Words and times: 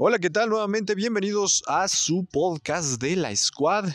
Hola, 0.00 0.20
¿qué 0.20 0.30
tal? 0.30 0.48
Nuevamente 0.48 0.94
bienvenidos 0.94 1.64
a 1.66 1.88
su 1.88 2.24
podcast 2.24 3.02
de 3.02 3.16
la 3.16 3.34
Squad. 3.34 3.86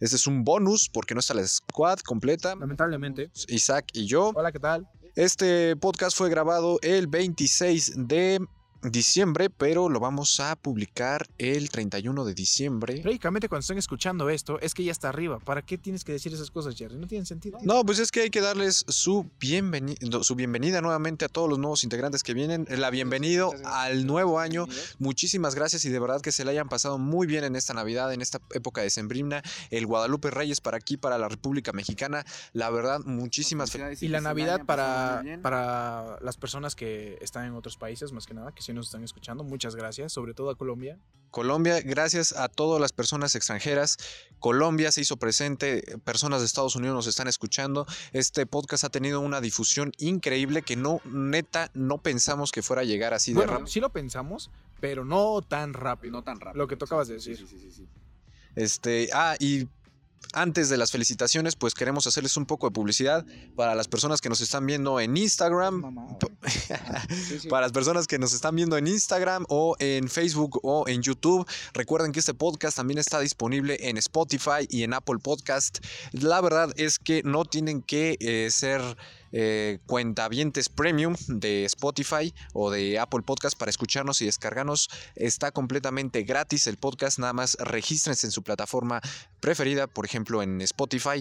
Este 0.00 0.16
es 0.16 0.26
un 0.26 0.44
bonus 0.44 0.90
porque 0.90 1.14
no 1.14 1.20
está 1.20 1.32
la 1.32 1.46
Squad 1.46 2.00
completa. 2.00 2.54
Lamentablemente. 2.56 3.30
Isaac 3.48 3.86
y 3.94 4.04
yo. 4.04 4.32
Hola, 4.34 4.52
¿qué 4.52 4.60
tal? 4.60 4.86
Este 5.14 5.74
podcast 5.76 6.14
fue 6.14 6.28
grabado 6.28 6.78
el 6.82 7.06
26 7.06 7.94
de 8.06 8.46
diciembre, 8.90 9.50
pero 9.50 9.88
lo 9.88 10.00
vamos 10.00 10.40
a 10.40 10.56
publicar 10.56 11.26
el 11.38 11.70
31 11.70 12.24
de 12.24 12.34
diciembre. 12.34 13.00
Prácticamente 13.00 13.48
cuando 13.48 13.60
estén 13.60 13.78
escuchando 13.78 14.28
esto, 14.30 14.60
es 14.60 14.74
que 14.74 14.84
ya 14.84 14.92
está 14.92 15.08
arriba. 15.08 15.38
¿Para 15.38 15.62
qué 15.62 15.78
tienes 15.78 16.04
que 16.04 16.12
decir 16.12 16.32
esas 16.32 16.50
cosas, 16.50 16.74
Jerry? 16.76 16.96
No 16.96 17.06
tienen 17.06 17.26
sentido. 17.26 17.58
No, 17.62 17.84
pues 17.84 17.98
es 17.98 18.10
que 18.10 18.20
hay 18.22 18.30
que 18.30 18.40
darles 18.40 18.84
su, 18.88 19.30
bienveni- 19.40 20.22
su 20.22 20.34
bienvenida 20.34 20.80
nuevamente 20.80 21.24
a 21.24 21.28
todos 21.28 21.48
los 21.48 21.58
nuevos 21.58 21.84
integrantes 21.84 22.22
que 22.22 22.34
vienen. 22.34 22.66
La 22.70 22.90
bienvenido 22.90 23.52
al 23.64 24.06
nuevo 24.06 24.38
año. 24.40 24.66
Muchísimas 24.98 25.54
gracias 25.54 25.84
y 25.84 25.90
de 25.90 25.98
verdad 25.98 26.20
que 26.20 26.32
se 26.32 26.44
le 26.44 26.50
hayan 26.52 26.68
pasado 26.68 26.98
muy 26.98 27.26
bien 27.26 27.44
en 27.44 27.56
esta 27.56 27.74
Navidad, 27.74 28.12
en 28.12 28.22
esta 28.22 28.40
época 28.54 28.82
de 28.82 28.90
Sembrina. 28.90 29.42
El 29.70 29.86
Guadalupe 29.86 30.30
Reyes 30.30 30.60
para 30.60 30.76
aquí, 30.76 30.96
para 30.96 31.18
la 31.18 31.28
República 31.28 31.72
Mexicana. 31.72 32.24
La 32.52 32.70
verdad, 32.70 33.00
muchísimas 33.04 33.70
felicidades. 33.70 34.02
Y 34.02 34.08
la 34.08 34.20
Navidad 34.20 34.64
para, 34.64 35.22
para 35.42 36.18
las 36.20 36.36
personas 36.36 36.74
que 36.74 37.18
están 37.20 37.44
en 37.46 37.54
otros 37.54 37.76
países, 37.76 38.12
más 38.12 38.26
que 38.26 38.34
nada, 38.34 38.52
que 38.52 38.62
sí 38.62 38.72
nos 38.76 38.86
están 38.86 39.02
escuchando. 39.02 39.42
Muchas 39.42 39.74
gracias, 39.74 40.12
sobre 40.12 40.34
todo 40.34 40.50
a 40.50 40.56
Colombia. 40.56 40.98
Colombia, 41.30 41.80
gracias 41.82 42.32
a 42.32 42.48
todas 42.48 42.80
las 42.80 42.92
personas 42.92 43.34
extranjeras. 43.34 43.96
Colombia 44.38 44.92
se 44.92 45.00
hizo 45.02 45.16
presente, 45.16 45.82
personas 46.04 46.40
de 46.40 46.46
Estados 46.46 46.76
Unidos 46.76 46.94
nos 46.94 47.06
están 47.08 47.26
escuchando. 47.28 47.86
Este 48.12 48.46
podcast 48.46 48.84
ha 48.84 48.88
tenido 48.88 49.20
una 49.20 49.40
difusión 49.40 49.92
increíble 49.98 50.62
que 50.62 50.76
no, 50.76 51.00
neta, 51.04 51.70
no 51.74 51.98
pensamos 51.98 52.52
que 52.52 52.62
fuera 52.62 52.82
a 52.82 52.84
llegar 52.84 53.12
así 53.12 53.32
de 53.32 53.36
Bueno, 53.36 53.52
rápido. 53.52 53.66
sí 53.66 53.80
lo 53.80 53.90
pensamos, 53.90 54.50
pero 54.80 55.04
no 55.04 55.42
tan 55.42 55.74
rápido. 55.74 56.12
No 56.12 56.22
tan 56.22 56.40
rápido. 56.40 56.62
Lo 56.62 56.68
que 56.68 56.76
tú 56.76 56.84
acabas 56.84 57.08
de 57.08 57.14
decir. 57.14 57.36
Sí, 57.36 57.46
sí, 57.46 57.58
sí, 57.58 57.70
sí. 57.70 57.88
Este, 58.54 59.08
ah, 59.12 59.36
y 59.38 59.66
antes 60.32 60.68
de 60.68 60.76
las 60.76 60.90
felicitaciones, 60.92 61.56
pues 61.56 61.74
queremos 61.74 62.06
hacerles 62.06 62.36
un 62.36 62.46
poco 62.46 62.66
de 62.66 62.72
publicidad 62.72 63.24
para 63.54 63.74
las 63.74 63.88
personas 63.88 64.20
que 64.20 64.28
nos 64.28 64.40
están 64.40 64.66
viendo 64.66 65.00
en 65.00 65.16
Instagram. 65.16 66.16
Sí, 67.08 67.38
sí. 67.40 67.48
Para 67.48 67.62
las 67.62 67.72
personas 67.72 68.06
que 68.06 68.18
nos 68.18 68.32
están 68.34 68.54
viendo 68.54 68.76
en 68.76 68.86
Instagram 68.86 69.46
o 69.48 69.76
en 69.78 70.08
Facebook 70.08 70.60
o 70.62 70.86
en 70.88 71.02
YouTube, 71.02 71.46
recuerden 71.72 72.12
que 72.12 72.20
este 72.20 72.34
podcast 72.34 72.76
también 72.76 72.98
está 72.98 73.20
disponible 73.20 73.78
en 73.80 73.96
Spotify 73.96 74.66
y 74.68 74.82
en 74.82 74.94
Apple 74.94 75.18
Podcast. 75.22 75.78
La 76.12 76.40
verdad 76.40 76.72
es 76.76 76.98
que 76.98 77.22
no 77.22 77.44
tienen 77.44 77.82
que 77.82 78.16
eh, 78.20 78.50
ser 78.50 78.82
eh, 79.38 79.80
cuentavientes 79.84 80.70
premium 80.70 81.14
de 81.28 81.66
Spotify 81.66 82.32
o 82.54 82.70
de 82.70 82.98
Apple 82.98 83.20
Podcast 83.20 83.58
para 83.58 83.68
escucharnos 83.68 84.22
y 84.22 84.24
descargarnos. 84.24 84.88
Está 85.14 85.50
completamente 85.50 86.22
gratis 86.22 86.66
el 86.66 86.78
podcast, 86.78 87.18
nada 87.18 87.34
más 87.34 87.54
regístrense 87.60 88.26
en 88.26 88.30
su 88.30 88.42
plataforma 88.42 89.02
preferida, 89.40 89.88
por 89.88 90.06
ejemplo 90.06 90.42
en 90.42 90.62
Spotify, 90.62 91.20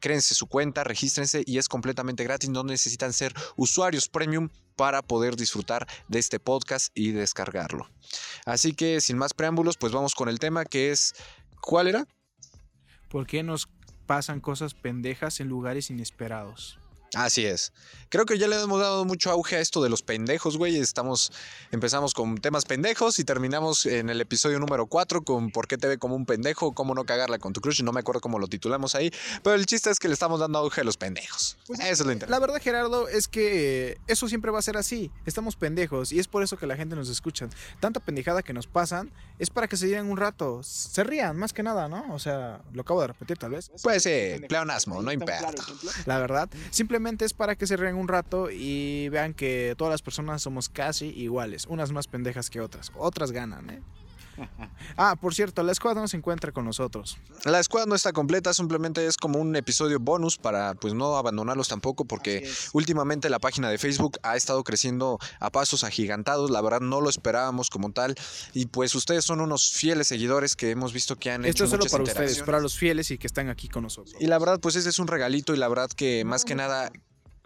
créense 0.00 0.34
su 0.34 0.46
cuenta, 0.46 0.82
regístrense 0.82 1.42
y 1.44 1.58
es 1.58 1.68
completamente 1.68 2.24
gratis, 2.24 2.48
no 2.48 2.64
necesitan 2.64 3.12
ser 3.12 3.34
usuarios 3.56 4.08
premium 4.08 4.48
para 4.74 5.02
poder 5.02 5.36
disfrutar 5.36 5.86
de 6.08 6.20
este 6.20 6.40
podcast 6.40 6.90
y 6.94 7.10
descargarlo. 7.10 7.86
Así 8.46 8.72
que 8.72 9.02
sin 9.02 9.18
más 9.18 9.34
preámbulos, 9.34 9.76
pues 9.76 9.92
vamos 9.92 10.14
con 10.14 10.30
el 10.30 10.38
tema 10.38 10.64
que 10.64 10.90
es 10.90 11.14
¿cuál 11.60 11.88
era? 11.88 12.06
¿Por 13.10 13.26
qué 13.26 13.42
nos 13.42 13.68
pasan 14.06 14.40
cosas 14.40 14.72
pendejas 14.72 15.38
en 15.40 15.48
lugares 15.48 15.90
inesperados? 15.90 16.78
Así 17.14 17.44
es. 17.44 17.72
Creo 18.08 18.24
que 18.26 18.38
ya 18.38 18.48
le 18.48 18.60
hemos 18.60 18.80
dado 18.80 19.04
mucho 19.04 19.30
auge 19.30 19.56
a 19.56 19.60
esto 19.60 19.82
de 19.82 19.90
los 19.90 20.02
pendejos, 20.02 20.56
güey. 20.56 20.78
Estamos, 20.78 21.30
empezamos 21.70 22.14
con 22.14 22.38
temas 22.38 22.64
pendejos 22.64 23.18
y 23.18 23.24
terminamos 23.24 23.86
en 23.86 24.08
el 24.08 24.20
episodio 24.20 24.58
número 24.58 24.86
4 24.86 25.22
con 25.22 25.50
por 25.50 25.66
qué 25.66 25.76
te 25.76 25.88
ve 25.88 25.98
como 25.98 26.14
un 26.14 26.24
pendejo, 26.24 26.72
cómo 26.72 26.94
no 26.94 27.04
cagarla 27.04 27.38
con 27.38 27.52
tu 27.52 27.60
crush. 27.60 27.82
No 27.82 27.92
me 27.92 28.00
acuerdo 28.00 28.20
cómo 28.20 28.38
lo 28.38 28.48
titulamos 28.48 28.94
ahí, 28.94 29.10
pero 29.42 29.56
el 29.56 29.66
chiste 29.66 29.90
es 29.90 29.98
que 29.98 30.08
le 30.08 30.14
estamos 30.14 30.40
dando 30.40 30.58
auge 30.58 30.80
a 30.80 30.84
los 30.84 30.96
pendejos. 30.96 31.58
Pues 31.66 31.80
eso 31.80 31.90
es 31.90 32.00
lo 32.00 32.12
interesante. 32.12 32.30
La 32.30 32.38
verdad, 32.38 32.62
Gerardo, 32.62 33.08
es 33.08 33.28
que 33.28 33.92
eh, 33.92 33.98
eso 34.06 34.28
siempre 34.28 34.50
va 34.50 34.58
a 34.58 34.62
ser 34.62 34.78
así. 34.78 35.10
Estamos 35.26 35.56
pendejos 35.56 36.12
y 36.12 36.18
es 36.18 36.28
por 36.28 36.42
eso 36.42 36.56
que 36.56 36.66
la 36.66 36.76
gente 36.76 36.96
nos 36.96 37.10
escucha. 37.10 37.48
Tanta 37.80 38.00
pendejada 38.00 38.42
que 38.42 38.52
nos 38.52 38.66
pasan 38.66 39.10
es 39.38 39.50
para 39.50 39.68
que 39.68 39.76
se 39.76 39.86
rían 39.86 40.06
un 40.06 40.16
rato. 40.16 40.62
Se 40.62 41.04
rían, 41.04 41.36
más 41.36 41.52
que 41.52 41.62
nada, 41.62 41.88
¿no? 41.88 42.06
O 42.14 42.18
sea, 42.18 42.62
lo 42.72 42.82
acabo 42.82 43.02
de 43.02 43.08
repetir 43.08 43.38
tal 43.38 43.50
vez. 43.50 43.70
Pues 43.82 44.02
sí, 44.02 44.34
pleonasmo, 44.48 45.02
no 45.02 45.12
importa. 45.12 45.50
La 46.06 46.18
verdad, 46.18 46.48
simplemente 46.70 47.01
es 47.20 47.32
para 47.34 47.56
que 47.56 47.66
se 47.66 47.76
rían 47.76 47.96
un 47.96 48.08
rato 48.08 48.48
y 48.50 49.08
vean 49.10 49.34
que 49.34 49.74
todas 49.76 49.92
las 49.92 50.02
personas 50.02 50.42
somos 50.42 50.68
casi 50.68 51.06
iguales. 51.08 51.66
Unas 51.66 51.92
más 51.92 52.06
pendejas 52.06 52.50
que 52.50 52.60
otras. 52.60 52.92
Otras 52.96 53.32
ganan, 53.32 53.70
¿eh? 53.70 53.82
Ah, 54.96 55.16
por 55.16 55.34
cierto, 55.34 55.62
la 55.62 55.72
escuadra 55.72 56.00
no 56.00 56.08
se 56.08 56.16
encuentra 56.16 56.52
con 56.52 56.64
nosotros. 56.64 57.18
La 57.44 57.62
squad 57.62 57.86
no 57.86 57.94
está 57.94 58.12
completa, 58.12 58.52
simplemente 58.52 59.06
es 59.06 59.16
como 59.16 59.38
un 59.38 59.54
episodio 59.56 59.98
bonus 59.98 60.38
para 60.38 60.74
pues 60.74 60.94
no 60.94 61.16
abandonarlos 61.16 61.68
tampoco 61.68 62.04
porque 62.04 62.48
últimamente 62.72 63.30
la 63.30 63.38
página 63.38 63.70
de 63.70 63.78
Facebook 63.78 64.18
ha 64.22 64.36
estado 64.36 64.62
creciendo 64.64 65.18
a 65.40 65.50
pasos 65.50 65.84
agigantados, 65.84 66.50
la 66.50 66.60
verdad 66.60 66.80
no 66.80 67.00
lo 67.00 67.08
esperábamos 67.08 67.70
como 67.70 67.92
tal 67.92 68.14
y 68.52 68.66
pues 68.66 68.94
ustedes 68.94 69.24
son 69.24 69.40
unos 69.40 69.70
fieles 69.70 70.08
seguidores 70.08 70.56
que 70.56 70.70
hemos 70.70 70.92
visto 70.92 71.16
que 71.16 71.30
han 71.30 71.44
Esto 71.44 71.64
hecho 71.64 71.64
es 71.64 71.70
solo 71.70 71.84
para 71.90 72.04
ustedes, 72.04 72.42
para 72.42 72.60
los 72.60 72.76
fieles 72.76 73.10
y 73.10 73.18
que 73.18 73.26
están 73.26 73.48
aquí 73.48 73.68
con 73.68 73.82
nosotros. 73.84 74.16
Y 74.20 74.26
la 74.26 74.38
verdad 74.38 74.60
pues 74.60 74.76
ese 74.76 74.88
es 74.88 74.98
un 74.98 75.06
regalito 75.06 75.54
y 75.54 75.58
la 75.58 75.68
verdad 75.68 75.90
que 75.90 76.24
más 76.24 76.44
que 76.44 76.54
nada 76.54 76.90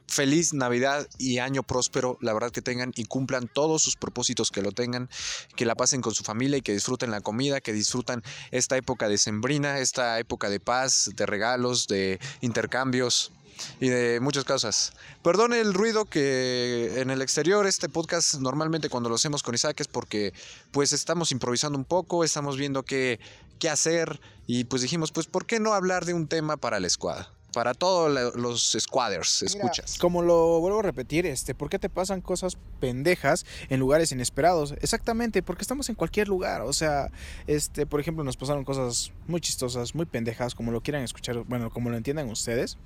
feliz 0.08 0.52
Navidad 0.52 1.08
y 1.18 1.38
año 1.38 1.62
próspero, 1.62 2.18
la 2.20 2.32
verdad 2.32 2.50
que 2.50 2.62
tengan 2.62 2.92
y 2.94 3.04
cumplan 3.04 3.48
todos 3.48 3.82
sus 3.82 3.96
propósitos 3.96 4.50
que 4.50 4.62
lo 4.62 4.72
tengan, 4.72 5.08
que 5.56 5.66
la 5.66 5.74
pasen 5.74 6.00
con 6.00 6.14
su 6.14 6.24
familia 6.24 6.58
y 6.58 6.62
que 6.62 6.72
disfruten 6.72 7.10
la 7.10 7.20
comida, 7.20 7.60
que 7.60 7.72
disfrutan 7.72 8.22
esta 8.50 8.76
época 8.76 9.08
de 9.08 9.18
sembrina, 9.18 9.78
esta 9.78 10.18
época 10.18 10.48
de 10.48 10.60
paz, 10.60 11.10
de 11.14 11.26
regalos, 11.26 11.86
de 11.86 12.20
intercambios 12.40 13.32
y 13.80 13.88
de 13.88 14.20
muchas 14.20 14.44
cosas. 14.44 14.92
Perdone 15.22 15.60
el 15.60 15.74
ruido 15.74 16.04
que 16.04 17.00
en 17.00 17.10
el 17.10 17.22
exterior 17.22 17.66
este 17.66 17.88
podcast 17.88 18.34
normalmente 18.34 18.88
cuando 18.88 19.08
lo 19.08 19.16
hacemos 19.16 19.42
con 19.42 19.54
Isaac 19.54 19.80
es 19.80 19.88
porque 19.88 20.32
pues 20.72 20.92
estamos 20.92 21.32
improvisando 21.32 21.78
un 21.78 21.84
poco, 21.84 22.24
estamos 22.24 22.56
viendo 22.56 22.82
qué, 22.82 23.18
qué 23.58 23.68
hacer 23.68 24.20
y 24.46 24.64
pues 24.64 24.82
dijimos 24.82 25.12
pues 25.12 25.26
¿por 25.26 25.46
qué 25.46 25.60
no 25.60 25.74
hablar 25.74 26.04
de 26.04 26.14
un 26.14 26.28
tema 26.28 26.56
para 26.56 26.80
la 26.80 26.86
escuadra? 26.86 27.35
Para 27.56 27.72
todos 27.72 28.36
los 28.36 28.76
squaders, 28.78 29.42
escuchas. 29.42 29.96
Como 29.96 30.20
lo 30.20 30.60
vuelvo 30.60 30.80
a 30.80 30.82
repetir, 30.82 31.24
este, 31.24 31.54
¿por 31.54 31.70
qué 31.70 31.78
te 31.78 31.88
pasan 31.88 32.20
cosas 32.20 32.58
pendejas 32.80 33.46
en 33.70 33.80
lugares 33.80 34.12
inesperados? 34.12 34.74
Exactamente, 34.82 35.42
porque 35.42 35.62
estamos 35.62 35.88
en 35.88 35.94
cualquier 35.94 36.28
lugar. 36.28 36.60
O 36.60 36.74
sea, 36.74 37.10
este, 37.46 37.86
por 37.86 37.98
ejemplo, 37.98 38.24
nos 38.24 38.36
pasaron 38.36 38.62
cosas 38.62 39.10
muy 39.26 39.40
chistosas, 39.40 39.94
muy 39.94 40.04
pendejas, 40.04 40.54
como 40.54 40.70
lo 40.70 40.82
quieran 40.82 41.02
escuchar, 41.02 41.44
bueno, 41.44 41.70
como 41.70 41.88
lo 41.88 41.96
entiendan 41.96 42.28
ustedes. 42.28 42.76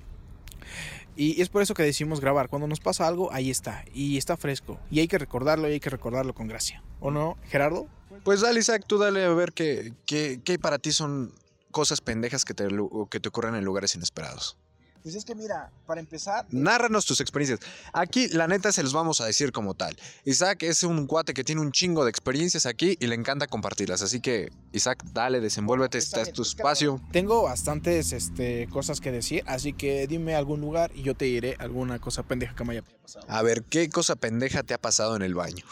Y 1.17 1.41
es 1.41 1.49
por 1.49 1.61
eso 1.61 1.73
que 1.73 1.83
decidimos 1.83 2.21
grabar. 2.21 2.47
Cuando 2.47 2.69
nos 2.69 2.79
pasa 2.79 3.05
algo, 3.05 3.29
ahí 3.33 3.51
está. 3.51 3.83
Y 3.93 4.17
está 4.17 4.37
fresco. 4.37 4.79
Y 4.89 5.01
hay 5.01 5.09
que 5.09 5.17
recordarlo 5.17 5.67
y 5.67 5.73
hay 5.73 5.79
que 5.81 5.89
recordarlo 5.89 6.33
con 6.33 6.47
gracia. 6.47 6.81
¿O 7.01 7.11
no, 7.11 7.37
Gerardo? 7.49 7.89
Pues 8.23 8.39
dale 8.39 8.61
Isaac, 8.61 8.85
tú 8.87 8.97
dale 8.97 9.25
a 9.25 9.33
ver 9.33 9.51
qué, 9.51 9.91
qué, 10.05 10.39
qué 10.41 10.57
para 10.57 10.79
ti 10.79 10.93
son 10.93 11.33
cosas 11.71 12.01
pendejas 12.01 12.45
que 12.45 12.53
te, 12.53 12.67
que 13.09 13.19
te 13.19 13.29
ocurren 13.29 13.55
en 13.55 13.65
lugares 13.65 13.95
inesperados. 13.95 14.57
Pues 15.03 15.15
es 15.15 15.25
que 15.25 15.33
mira, 15.33 15.71
para 15.87 15.99
empezar, 15.99 16.45
Nárranos 16.51 17.05
tus 17.05 17.21
experiencias. 17.21 17.59
Aquí, 17.91 18.27
la 18.29 18.47
neta, 18.47 18.71
se 18.71 18.83
los 18.83 18.93
vamos 18.93 19.19
a 19.21 19.25
decir 19.25 19.51
como 19.51 19.73
tal. 19.73 19.95
Isaac 20.25 20.63
es 20.63 20.83
un 20.83 21.07
cuate 21.07 21.33
que 21.33 21.43
tiene 21.43 21.61
un 21.61 21.71
chingo 21.71 22.03
de 22.03 22.11
experiencias 22.11 22.65
aquí 22.65 22.97
y 22.99 23.07
le 23.07 23.15
encanta 23.15 23.47
compartirlas. 23.47 24.01
Así 24.01 24.19
que, 24.19 24.51
Isaac, 24.71 25.03
dale, 25.11 25.39
desenvuélvete, 25.39 25.97
Está 25.97 26.19
este 26.19 26.31
es 26.31 26.35
tu 26.35 26.41
espacio. 26.43 27.01
Tengo 27.11 27.43
bastantes 27.43 28.13
este, 28.13 28.67
cosas 28.67 29.01
que 29.01 29.11
decir, 29.11 29.43
así 29.47 29.73
que 29.73 30.05
dime 30.07 30.35
algún 30.35 30.61
lugar 30.61 30.91
y 30.93 31.01
yo 31.01 31.15
te 31.15 31.25
diré 31.25 31.55
alguna 31.59 31.99
cosa 31.99 32.23
pendeja 32.23 32.55
que 32.55 32.63
me 32.63 32.73
haya 32.73 32.83
pasado. 32.83 33.25
A 33.27 33.41
ver, 33.41 33.63
¿qué 33.63 33.89
cosa 33.89 34.15
pendeja 34.15 34.63
te 34.63 34.73
ha 34.73 34.77
pasado 34.77 35.15
en 35.15 35.23
el 35.23 35.33
baño? 35.33 35.65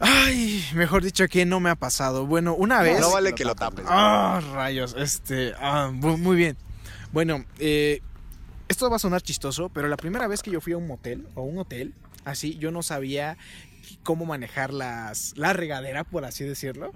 Ay, 0.00 0.64
mejor 0.74 1.02
dicho, 1.04 1.28
que 1.28 1.44
no 1.44 1.60
me 1.60 1.70
ha 1.70 1.76
pasado. 1.76 2.26
Bueno, 2.26 2.54
una 2.54 2.82
vez. 2.82 3.00
No 3.00 3.12
vale 3.12 3.34
que 3.34 3.44
lo 3.44 3.54
tapes. 3.54 3.84
Ah, 3.88 4.40
rayos, 4.54 4.94
este. 4.98 5.52
ah, 5.58 5.90
muy 5.92 6.36
bien. 6.36 6.56
Bueno, 7.12 7.44
eh, 7.58 8.00
esto 8.68 8.88
va 8.90 8.96
a 8.96 8.98
sonar 8.98 9.22
chistoso, 9.22 9.68
pero 9.68 9.88
la 9.88 9.96
primera 9.96 10.26
vez 10.26 10.42
que 10.42 10.50
yo 10.50 10.60
fui 10.60 10.72
a 10.72 10.76
un 10.76 10.86
motel 10.86 11.26
o 11.34 11.42
un 11.42 11.58
hotel, 11.58 11.94
así, 12.24 12.56
yo 12.58 12.70
no 12.70 12.82
sabía 12.82 13.36
cómo 14.02 14.24
manejar 14.24 14.72
las, 14.72 15.36
la 15.36 15.52
regadera, 15.52 16.04
por 16.04 16.24
así 16.24 16.44
decirlo. 16.44 16.90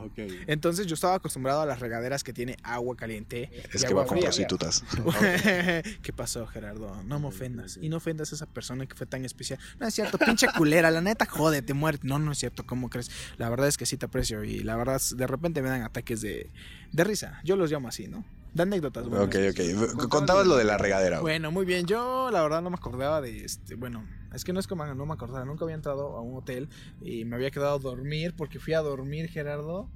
Entonces 0.46 0.86
yo 0.86 0.94
estaba 0.94 1.14
acostumbrado 1.14 1.62
a 1.62 1.66
las 1.66 1.80
regaderas 1.80 2.24
que 2.24 2.32
tiene 2.32 2.56
agua 2.62 2.96
caliente. 2.96 3.50
Es 3.72 3.82
y 3.82 3.86
que 3.86 3.94
va 3.94 4.02
agua 4.02 4.06
con 4.06 4.18
fría. 4.18 4.28
prostitutas. 4.28 4.84
¿Qué 6.02 6.12
pasó, 6.14 6.46
Gerardo? 6.46 7.02
No 7.04 7.18
me 7.18 7.26
ofendas. 7.26 7.78
Y 7.80 7.88
no 7.88 7.98
ofendas 7.98 8.32
a 8.32 8.36
esa 8.36 8.46
persona 8.46 8.86
que 8.86 8.94
fue 8.94 9.06
tan 9.06 9.24
especial. 9.24 9.58
No 9.78 9.86
es 9.86 9.94
cierto, 9.94 10.18
pinche 10.18 10.46
culera, 10.56 10.90
la 10.90 11.00
neta, 11.00 11.26
jódete, 11.26 11.74
muerte. 11.74 12.06
No, 12.06 12.18
no 12.18 12.32
es 12.32 12.38
cierto, 12.38 12.66
¿cómo 12.66 12.90
crees? 12.90 13.10
La 13.36 13.48
verdad 13.48 13.68
es 13.68 13.76
que 13.76 13.86
sí 13.86 13.96
te 13.96 14.06
aprecio 14.06 14.44
y 14.44 14.60
la 14.60 14.76
verdad, 14.76 15.00
de 15.14 15.26
repente 15.26 15.62
me 15.62 15.68
dan 15.68 15.82
ataques 15.82 16.20
de, 16.20 16.50
de 16.92 17.04
risa. 17.04 17.40
Yo 17.44 17.56
los 17.56 17.70
llamo 17.70 17.88
así, 17.88 18.08
¿no? 18.08 18.24
De 18.58 18.64
anécdotas. 18.64 19.08
buenas. 19.08 19.28
Ok, 19.28 19.36
ok. 19.52 20.08
Contabas 20.08 20.44
lo 20.44 20.56
de 20.56 20.64
la 20.64 20.76
regadera. 20.76 21.20
Bueno, 21.20 21.52
muy 21.52 21.64
bien. 21.64 21.86
Yo 21.86 22.28
la 22.32 22.42
verdad 22.42 22.60
no 22.60 22.70
me 22.70 22.76
acordaba 22.76 23.20
de 23.20 23.44
este. 23.44 23.76
Bueno, 23.76 24.04
es 24.34 24.42
que 24.44 24.52
no 24.52 24.58
es 24.58 24.66
como 24.66 24.84
no 24.84 25.06
me 25.06 25.12
acordaba. 25.12 25.44
Nunca 25.44 25.64
había 25.64 25.76
entrado 25.76 26.16
a 26.16 26.20
un 26.22 26.36
hotel 26.36 26.68
y 27.00 27.24
me 27.24 27.36
había 27.36 27.52
quedado 27.52 27.76
a 27.76 27.78
dormir 27.78 28.34
porque 28.36 28.58
fui 28.58 28.74
a 28.74 28.80
dormir, 28.80 29.28
Gerardo. 29.28 29.88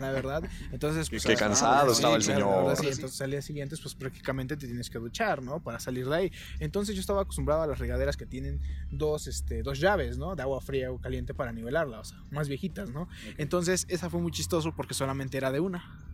la 0.00 0.12
verdad. 0.12 0.42
Entonces, 0.72 1.10
pues, 1.10 1.24
Qué 1.24 1.34
ah, 1.34 1.36
cansado 1.36 1.88
sí, 1.90 1.96
estaba 1.96 2.16
el 2.16 2.22
claro, 2.22 2.50
la 2.50 2.56
verdad, 2.56 2.74
señor. 2.76 2.92
sí. 2.94 2.96
Entonces, 2.96 3.20
al 3.20 3.30
día 3.32 3.42
siguiente, 3.42 3.76
pues 3.82 3.94
prácticamente 3.94 4.56
te 4.56 4.66
tienes 4.66 4.88
que 4.88 4.98
duchar, 4.98 5.42
¿no? 5.42 5.62
Para 5.62 5.78
salir 5.78 6.08
de 6.08 6.16
ahí. 6.16 6.32
Entonces, 6.58 6.94
yo 6.94 7.02
estaba 7.02 7.20
acostumbrado 7.20 7.62
a 7.62 7.66
las 7.66 7.78
regaderas 7.78 8.16
que 8.16 8.24
tienen 8.24 8.62
dos, 8.90 9.26
este, 9.26 9.62
dos 9.62 9.78
llaves, 9.78 10.16
¿no? 10.16 10.34
De 10.36 10.42
agua 10.42 10.62
fría 10.62 10.86
agua 10.86 11.02
caliente 11.02 11.34
para 11.34 11.52
nivelarla, 11.52 12.00
o 12.00 12.04
sea, 12.04 12.16
más 12.30 12.48
viejitas, 12.48 12.88
¿no? 12.88 13.08
Entonces, 13.36 13.84
esa 13.90 14.08
fue 14.08 14.22
muy 14.22 14.32
chistoso 14.32 14.74
porque 14.74 14.94
solamente 14.94 15.36
era 15.36 15.52
de 15.52 15.60
una. 15.60 16.05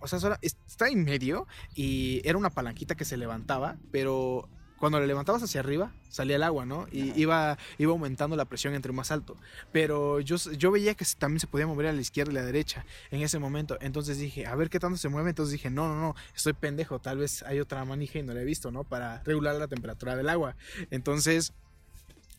O 0.00 0.08
sea, 0.08 0.18
solo- 0.18 0.36
está 0.42 0.88
en 0.88 1.04
medio 1.04 1.46
y 1.74 2.20
era 2.24 2.38
una 2.38 2.50
palanquita 2.50 2.94
que 2.94 3.04
se 3.04 3.16
levantaba, 3.16 3.76
pero 3.90 4.48
cuando 4.78 5.00
le 5.00 5.08
levantabas 5.08 5.42
hacia 5.42 5.58
arriba 5.60 5.92
salía 6.08 6.36
el 6.36 6.42
agua, 6.44 6.64
¿no? 6.64 6.86
Y 6.92 7.10
Ajá. 7.10 7.18
iba, 7.18 7.58
iba 7.78 7.92
aumentando 7.92 8.36
la 8.36 8.44
presión 8.44 8.74
entre 8.74 8.92
más 8.92 9.10
alto. 9.10 9.36
Pero 9.72 10.20
yo, 10.20 10.36
yo 10.36 10.70
veía 10.70 10.94
que 10.94 11.04
también 11.18 11.40
se 11.40 11.48
podía 11.48 11.66
mover 11.66 11.88
a 11.88 11.92
la 11.92 12.00
izquierda 12.00 12.32
y 12.32 12.36
a 12.36 12.40
la 12.40 12.46
derecha 12.46 12.86
en 13.10 13.20
ese 13.22 13.38
momento. 13.40 13.76
Entonces 13.80 14.18
dije, 14.18 14.46
a 14.46 14.54
ver 14.54 14.70
qué 14.70 14.78
tanto 14.78 14.96
se 14.96 15.08
mueve. 15.08 15.30
Entonces 15.30 15.52
dije, 15.52 15.68
no, 15.68 15.88
no, 15.88 16.00
no, 16.00 16.14
estoy 16.34 16.52
pendejo. 16.52 17.00
Tal 17.00 17.18
vez 17.18 17.42
hay 17.42 17.58
otra 17.58 17.84
manija 17.84 18.20
y 18.20 18.22
no 18.22 18.32
la 18.34 18.40
he 18.40 18.44
visto, 18.44 18.70
¿no? 18.70 18.84
Para 18.84 19.22
regular 19.24 19.56
la 19.56 19.66
temperatura 19.68 20.14
del 20.16 20.28
agua. 20.28 20.54
Entonces... 20.90 21.52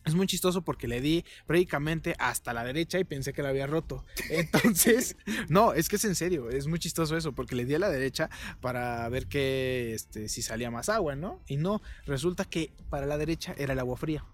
Es 0.04 0.14
muy 0.14 0.26
chistoso 0.26 0.62
porque 0.62 0.88
le 0.88 1.00
di 1.00 1.24
prácticamente 1.46 2.14
hasta 2.18 2.52
la 2.54 2.64
derecha 2.64 2.98
y 2.98 3.04
pensé 3.04 3.32
que 3.32 3.42
la 3.42 3.50
había 3.50 3.66
roto. 3.66 4.04
Entonces, 4.30 5.16
no, 5.48 5.74
es 5.74 5.88
que 5.88 5.96
es 5.96 6.04
en 6.04 6.14
serio, 6.14 6.50
es 6.50 6.66
muy 6.66 6.78
chistoso 6.78 7.16
eso, 7.16 7.32
porque 7.32 7.54
le 7.54 7.64
di 7.64 7.74
a 7.74 7.78
la 7.78 7.90
derecha 7.90 8.30
para 8.60 9.08
ver 9.08 9.26
que 9.26 9.92
este, 9.94 10.28
si 10.28 10.42
salía 10.42 10.70
más 10.70 10.88
agua, 10.88 11.16
¿no? 11.16 11.42
Y 11.46 11.56
no, 11.56 11.82
resulta 12.06 12.44
que 12.44 12.72
para 12.88 13.06
la 13.06 13.18
derecha 13.18 13.54
era 13.58 13.74
el 13.74 13.78
agua 13.78 13.96
fría. 13.96 14.24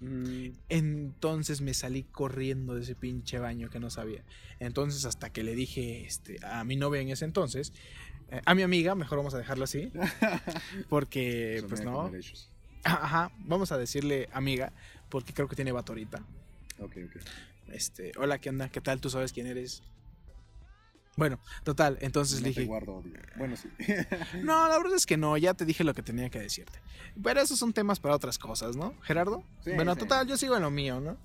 Mm, 0.00 0.48
Entonces 0.68 1.60
me 1.60 1.74
salí 1.74 2.02
corriendo 2.04 2.74
de 2.74 2.82
ese 2.82 2.94
pinche 2.94 3.38
baño 3.38 3.70
que 3.70 3.80
no 3.80 3.90
sabía. 3.90 4.24
Entonces 4.58 5.04
hasta 5.04 5.30
que 5.30 5.44
le 5.44 5.54
dije 5.54 6.04
este, 6.04 6.44
a 6.44 6.64
mi 6.64 6.76
novia 6.76 7.00
en 7.00 7.08
ese 7.08 7.24
entonces, 7.24 7.72
eh, 8.30 8.40
a 8.44 8.54
mi 8.54 8.62
amiga, 8.62 8.94
mejor 8.94 9.18
vamos 9.18 9.34
a 9.34 9.38
dejarlo 9.38 9.64
así, 9.64 9.92
porque 10.88 11.64
pues 11.68 11.84
no, 11.84 12.10
derechos. 12.10 12.50
Ajá, 12.84 13.30
vamos 13.38 13.72
a 13.72 13.78
decirle 13.78 14.28
amiga, 14.32 14.72
porque 15.08 15.32
creo 15.32 15.48
que 15.48 15.56
tiene 15.56 15.72
vato 15.72 15.92
ahorita. 15.92 16.18
Ok, 16.80 16.96
ok. 17.06 17.22
Este, 17.72 18.12
hola, 18.16 18.38
¿qué 18.38 18.50
onda? 18.50 18.68
¿Qué 18.68 18.80
tal? 18.80 19.00
¿Tú 19.00 19.10
sabes 19.10 19.32
quién 19.32 19.46
eres? 19.46 19.82
Bueno, 21.16 21.38
total, 21.62 21.96
entonces 22.00 22.38
No 22.40 22.42
te 22.44 22.48
dije, 22.48 22.64
guardo 22.64 22.96
odio. 22.96 23.12
Bueno, 23.36 23.56
sí. 23.56 23.68
no, 24.42 24.68
la 24.68 24.76
verdad 24.78 24.94
es 24.96 25.06
que 25.06 25.16
no, 25.16 25.36
ya 25.36 25.54
te 25.54 25.64
dije 25.64 25.84
lo 25.84 25.94
que 25.94 26.02
tenía 26.02 26.28
que 26.28 26.40
decirte. 26.40 26.80
Pero 27.22 27.40
esos 27.40 27.58
son 27.58 27.72
temas 27.72 28.00
para 28.00 28.16
otras 28.16 28.36
cosas, 28.38 28.76
¿no? 28.76 28.94
Gerardo? 29.02 29.44
Sí, 29.62 29.70
bueno, 29.74 29.94
sí. 29.94 30.00
total, 30.00 30.26
yo 30.26 30.36
sigo 30.36 30.56
en 30.56 30.62
lo 30.62 30.70
mío, 30.70 31.00
¿no? 31.00 31.16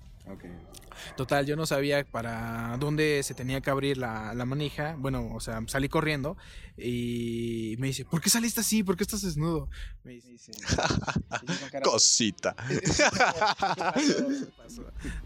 Total, 1.15 1.45
yo 1.45 1.55
no 1.55 1.65
sabía 1.65 2.03
para 2.03 2.75
dónde 2.77 3.21
se 3.23 3.33
tenía 3.33 3.61
que 3.61 3.69
abrir 3.69 3.97
la, 3.97 4.33
la 4.33 4.45
manija. 4.45 4.95
Bueno, 4.97 5.29
o 5.33 5.39
sea, 5.39 5.61
salí 5.67 5.87
corriendo 5.89 6.37
y 6.77 7.75
me 7.79 7.87
dice, 7.87 8.05
¿por 8.05 8.21
qué 8.21 8.29
saliste 8.29 8.59
así? 8.61 8.83
¿Por 8.83 8.97
qué 8.97 9.03
estás 9.03 9.21
desnudo? 9.21 9.69
Me 10.03 10.13
dice, 10.13 10.51
Cosita. 11.83 12.55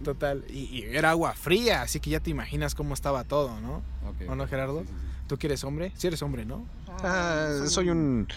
Total, 0.03 0.43
y, 0.49 0.79
y 0.79 0.83
era 0.83 1.11
agua 1.11 1.33
fría, 1.33 1.81
así 1.81 1.99
que 1.99 2.09
ya 2.11 2.19
te 2.19 2.29
imaginas 2.29 2.75
cómo 2.75 2.93
estaba 2.93 3.23
todo, 3.23 3.59
¿no? 3.59 3.83
¿O 4.27 4.35
no. 4.35 4.47
Gerardo? 4.47 4.81
Sí, 4.81 4.87
sí, 4.87 4.93
sí. 4.93 5.07
¿Tú 5.27 5.37
que 5.37 5.47
eres 5.47 5.63
hombre? 5.63 5.91
Sí 5.95 6.07
eres 6.07 6.21
hombre, 6.21 6.45
¿no? 6.45 6.65
Ah, 6.87 7.63
soy 7.67 7.89
un. 7.89 8.27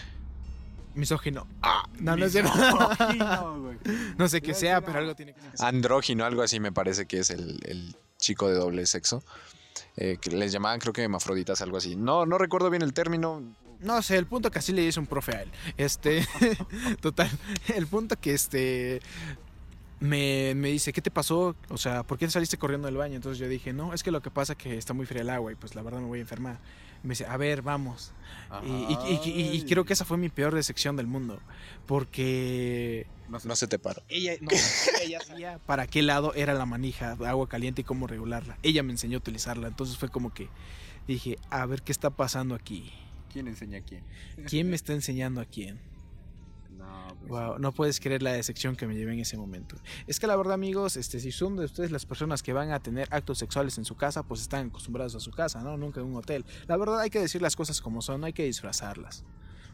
Misógino. 0.97 1.47
Ah, 1.61 1.83
no, 1.99 2.17
no 2.17 2.25
es 2.25 2.31
cierto. 2.31 2.51
Misógino, 2.55 3.61
güey. 3.61 3.77
No 4.17 4.27
sé 4.27 4.41
qué 4.41 4.53
sea, 4.53 4.81
pero 4.81 4.99
algo 4.99 5.15
tiene 5.15 5.33
que 5.33 5.41
ser. 5.41 5.51
andrógino, 5.65 6.25
algo 6.25 6.41
así 6.41 6.59
me 6.59 6.71
parece 6.71 7.05
que 7.05 7.19
es 7.19 7.29
el, 7.29 7.59
el 7.65 7.95
chico 8.17 8.49
de 8.49 8.55
doble 8.55 8.85
sexo. 8.85 9.23
Eh, 9.95 10.17
que 10.19 10.31
les 10.31 10.51
llamaban, 10.51 10.79
creo 10.79 10.93
que 10.93 11.03
hermafroditas, 11.03 11.61
algo 11.61 11.77
así. 11.77 11.95
No, 11.95 12.25
no 12.25 12.37
recuerdo 12.37 12.69
bien 12.69 12.81
el 12.81 12.93
término. 12.93 13.41
No 13.79 14.01
sé, 14.01 14.17
el 14.17 14.25
punto 14.25 14.49
que 14.49 14.59
así 14.59 14.73
le 14.73 14.81
dice 14.81 14.99
un 14.99 15.07
profe 15.07 15.35
a 15.35 15.41
él. 15.43 15.51
Este, 15.77 16.25
total, 17.01 17.29
el 17.75 17.87
punto 17.87 18.15
que 18.19 18.33
este 18.33 19.01
me, 19.99 20.53
me 20.55 20.69
dice, 20.69 20.93
¿qué 20.93 21.01
te 21.01 21.11
pasó? 21.11 21.55
O 21.69 21.77
sea, 21.77 22.03
¿por 22.03 22.17
qué 22.17 22.29
saliste 22.29 22.57
corriendo 22.57 22.87
del 22.87 22.97
baño? 22.97 23.15
Entonces 23.15 23.39
yo 23.39 23.47
dije, 23.47 23.73
no, 23.73 23.93
es 23.93 24.03
que 24.03 24.11
lo 24.11 24.21
que 24.21 24.31
pasa 24.31 24.53
es 24.53 24.59
que 24.59 24.77
está 24.77 24.93
muy 24.93 25.05
fría 25.05 25.21
el 25.21 25.29
agua 25.29 25.51
y 25.51 25.55
pues 25.55 25.75
la 25.75 25.81
verdad 25.81 25.99
me 25.99 26.07
voy 26.07 26.19
a 26.19 26.21
enfermar. 26.21 26.59
Me 27.03 27.09
dice, 27.09 27.25
a 27.25 27.37
ver, 27.37 27.61
vamos. 27.61 28.11
Y, 28.63 28.67
y- 28.69 29.19
y- 29.25 29.29
y- 29.29 29.57
y 29.57 29.61
creo 29.65 29.85
que 29.85 29.93
esa 29.93 30.05
fue 30.05 30.17
mi 30.17 30.29
peor 30.29 30.53
decepción 30.55 30.95
del 30.95 31.07
mundo. 31.07 31.39
Porque 31.85 33.05
No 33.29 33.55
se 33.55 33.67
te 33.67 33.77
paró. 33.79 34.01
ella, 34.09 34.33
no, 34.41 34.49
ella 34.51 35.19
ya 35.19 35.25
sabía 35.25 35.59
para 35.65 35.87
qué 35.87 36.01
lado 36.01 36.33
era 36.33 36.53
la 36.53 36.65
manija 36.65 37.15
de 37.15 37.27
agua 37.27 37.47
caliente 37.49 37.81
y 37.81 37.83
cómo 37.83 38.07
regularla. 38.07 38.57
Ella 38.63 38.83
me 38.83 38.91
enseñó 38.91 39.17
a 39.17 39.19
utilizarla. 39.19 39.67
Entonces 39.67 39.97
fue 39.97 40.09
como 40.09 40.33
que 40.33 40.47
dije, 41.07 41.37
a 41.49 41.65
ver 41.65 41.81
qué 41.81 41.91
está 41.91 42.09
pasando 42.09 42.55
aquí. 42.55 42.91
¿Quién 43.31 43.47
enseña 43.47 43.79
a 43.79 43.81
quién? 43.81 44.03
¿Quién 44.47 44.69
me 44.69 44.75
está 44.75 44.93
enseñando 44.93 45.41
a 45.41 45.45
quién? 45.45 45.79
No, 46.87 47.15
pues. 47.19 47.29
Wow, 47.29 47.59
no 47.59 47.73
puedes 47.73 47.99
creer 47.99 48.23
la 48.23 48.31
decepción 48.31 48.75
que 48.75 48.87
me 48.87 48.95
llevé 48.95 49.13
en 49.13 49.19
ese 49.19 49.37
momento. 49.37 49.75
Es 50.07 50.19
que 50.19 50.27
la 50.27 50.35
verdad, 50.35 50.53
amigos, 50.53 50.95
este, 50.95 51.19
si 51.19 51.31
son 51.31 51.57
de 51.57 51.65
ustedes 51.65 51.91
las 51.91 52.05
personas 52.05 52.41
que 52.41 52.53
van 52.53 52.71
a 52.71 52.79
tener 52.79 53.07
actos 53.11 53.39
sexuales 53.39 53.77
en 53.77 53.85
su 53.85 53.95
casa, 53.95 54.23
pues 54.23 54.41
están 54.41 54.67
acostumbrados 54.67 55.15
a 55.15 55.19
su 55.19 55.31
casa, 55.31 55.61
¿no? 55.61 55.75
Nunca 55.77 55.99
en 55.99 56.07
un 56.07 56.15
hotel. 56.15 56.45
La 56.67 56.77
verdad 56.77 57.01
hay 57.01 57.09
que 57.09 57.19
decir 57.19 57.41
las 57.41 57.55
cosas 57.55 57.81
como 57.81 58.01
son, 58.01 58.21
no 58.21 58.27
hay 58.27 58.33
que 58.33 58.43
disfrazarlas. 58.43 59.25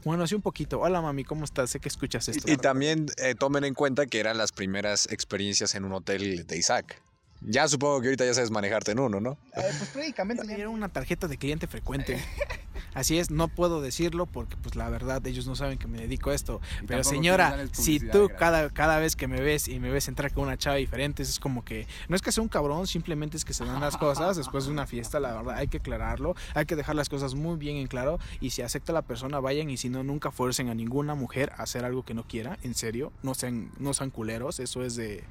Bueno, 0.04 0.26
sí 0.28 0.36
un 0.36 0.42
poquito. 0.42 0.82
Hola 0.82 1.02
mami, 1.02 1.24
¿cómo 1.24 1.46
estás? 1.46 1.70
Sé 1.70 1.80
que 1.80 1.88
escuchas 1.88 2.28
esto. 2.28 2.52
Y 2.52 2.58
también 2.58 3.06
eh, 3.18 3.36
tomen 3.36 3.64
en 3.64 3.74
cuenta 3.74 4.06
que 4.08 4.20
eran 4.20 4.38
las 4.38 4.52
primeras 4.52 5.08
experiencias 5.12 5.76
en 5.76 5.86
un 5.86 5.94
hotel 5.94 6.46
de 6.46 6.58
Isaac. 6.58 7.02
Ya 7.46 7.68
supongo 7.68 8.02
que 8.02 8.08
ahorita 8.08 8.26
ya 8.26 8.34
sabes 8.34 8.52
manejarte 8.52 8.92
en 8.92 9.00
uno, 9.00 9.20
¿no? 9.20 9.32
Eh, 9.56 9.62
pues 9.78 9.90
prácticamente. 9.94 10.54
Era 10.54 10.70
una 10.70 10.90
tarjeta 10.90 11.28
de 11.28 11.38
cliente 11.38 11.68
frecuente. 11.68 12.24
Así 12.94 13.18
es, 13.18 13.32
no 13.32 13.48
puedo 13.48 13.82
decirlo 13.82 14.26
porque 14.26 14.58
pues 14.58 14.76
la 14.76 14.90
verdad 14.90 15.26
ellos 15.26 15.48
no 15.48 15.56
saben 15.56 15.78
que 15.78 15.88
me 15.88 16.00
dedico 16.00 16.30
a 16.30 16.36
esto. 16.36 16.62
Y 16.82 16.86
Pero 16.86 17.04
señora, 17.04 17.68
si 17.72 18.00
tú 18.00 18.30
cada, 18.38 18.70
cada 18.70 19.00
vez 19.00 19.16
que 19.16 19.28
me 19.28 19.42
ves 19.42 19.68
y 19.68 19.80
me 19.80 19.90
ves 19.90 20.08
entrar 20.08 20.34
con 20.34 20.44
una 20.46 20.58
chava 20.58 20.78
diferente, 20.78 21.24
es 21.24 21.40
como 21.40 21.64
que 21.64 21.88
no 22.08 22.16
es 22.16 22.22
que 22.22 22.32
sea 22.32 22.44
un 22.44 22.50
cabrón, 22.50 22.88
simplemente 22.88 23.38
es 23.38 23.46
que 23.46 23.54
se 23.54 23.66
dan 23.66 23.82
las 23.82 23.98
cosas 23.98 24.38
después 24.38 24.66
de 24.66 24.72
una 24.72 24.88
fiesta, 24.88 25.20
la 25.20 25.34
verdad, 25.34 25.56
hay 25.56 25.68
que 25.68 25.78
aclararlo, 25.78 26.36
hay 26.54 26.66
que 26.66 26.76
dejar 26.76 26.96
las 26.96 27.10
cosas 27.10 27.36
muy 27.36 27.58
bien 27.58 27.78
en 27.78 27.88
claro 27.88 28.20
y 28.42 28.52
si 28.52 28.62
acepta 28.62 28.94
la 28.94 29.02
persona, 29.02 29.40
vayan 29.40 29.70
y 29.70 29.78
si 29.78 29.90
no, 29.90 30.04
nunca 30.04 30.32
fuercen 30.32 30.70
a 30.70 30.76
ninguna 30.76 31.16
mujer 31.16 31.52
a 31.58 31.64
hacer 31.64 31.86
algo 31.86 32.04
que 32.04 32.14
no 32.14 32.24
quiera, 32.28 32.58
en 32.64 32.76
serio, 32.76 33.12
no 33.24 33.34
sean, 33.34 33.72
no 33.80 33.94
sean 33.94 34.10
culeros, 34.10 34.60
eso 34.60 34.84
es 34.84 34.96
de... 34.96 35.24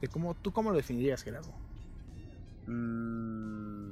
de 0.00 0.08
cómo, 0.08 0.34
¿Tú 0.34 0.52
cómo 0.52 0.70
lo 0.70 0.76
definirías, 0.76 1.22
Gerardo? 1.22 1.52
Mm, 2.66 3.85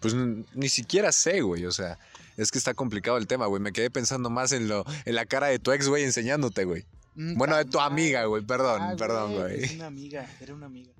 Pues 0.00 0.14
n- 0.14 0.44
ni 0.54 0.68
siquiera 0.68 1.12
sé, 1.12 1.40
güey. 1.40 1.64
O 1.66 1.72
sea, 1.72 1.98
es 2.36 2.50
que 2.50 2.58
está 2.58 2.74
complicado 2.74 3.16
el 3.18 3.26
tema, 3.26 3.46
güey. 3.46 3.60
Me 3.62 3.72
quedé 3.72 3.90
pensando 3.90 4.30
más 4.30 4.52
en 4.52 4.68
lo, 4.68 4.84
en 5.04 5.14
la 5.14 5.26
cara 5.26 5.48
de 5.48 5.58
tu 5.58 5.72
ex, 5.72 5.88
güey, 5.88 6.04
enseñándote, 6.04 6.64
güey. 6.64 6.84
Bueno, 7.14 7.56
de 7.56 7.64
tu 7.64 7.80
amiga, 7.80 8.24
güey. 8.26 8.44
Perdón, 8.44 8.80
Ah, 8.80 8.94
perdón, 8.96 9.32
Es 9.32 9.38
güey. 9.38 9.74
una 9.76 9.86
amiga, 9.86 10.30
era 10.40 10.54
una 10.54 10.66
amiga. 10.66 10.92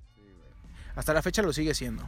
Hasta 0.95 1.13
la 1.13 1.21
fecha 1.21 1.41
lo 1.41 1.53
sigue 1.53 1.73
siendo. 1.73 2.05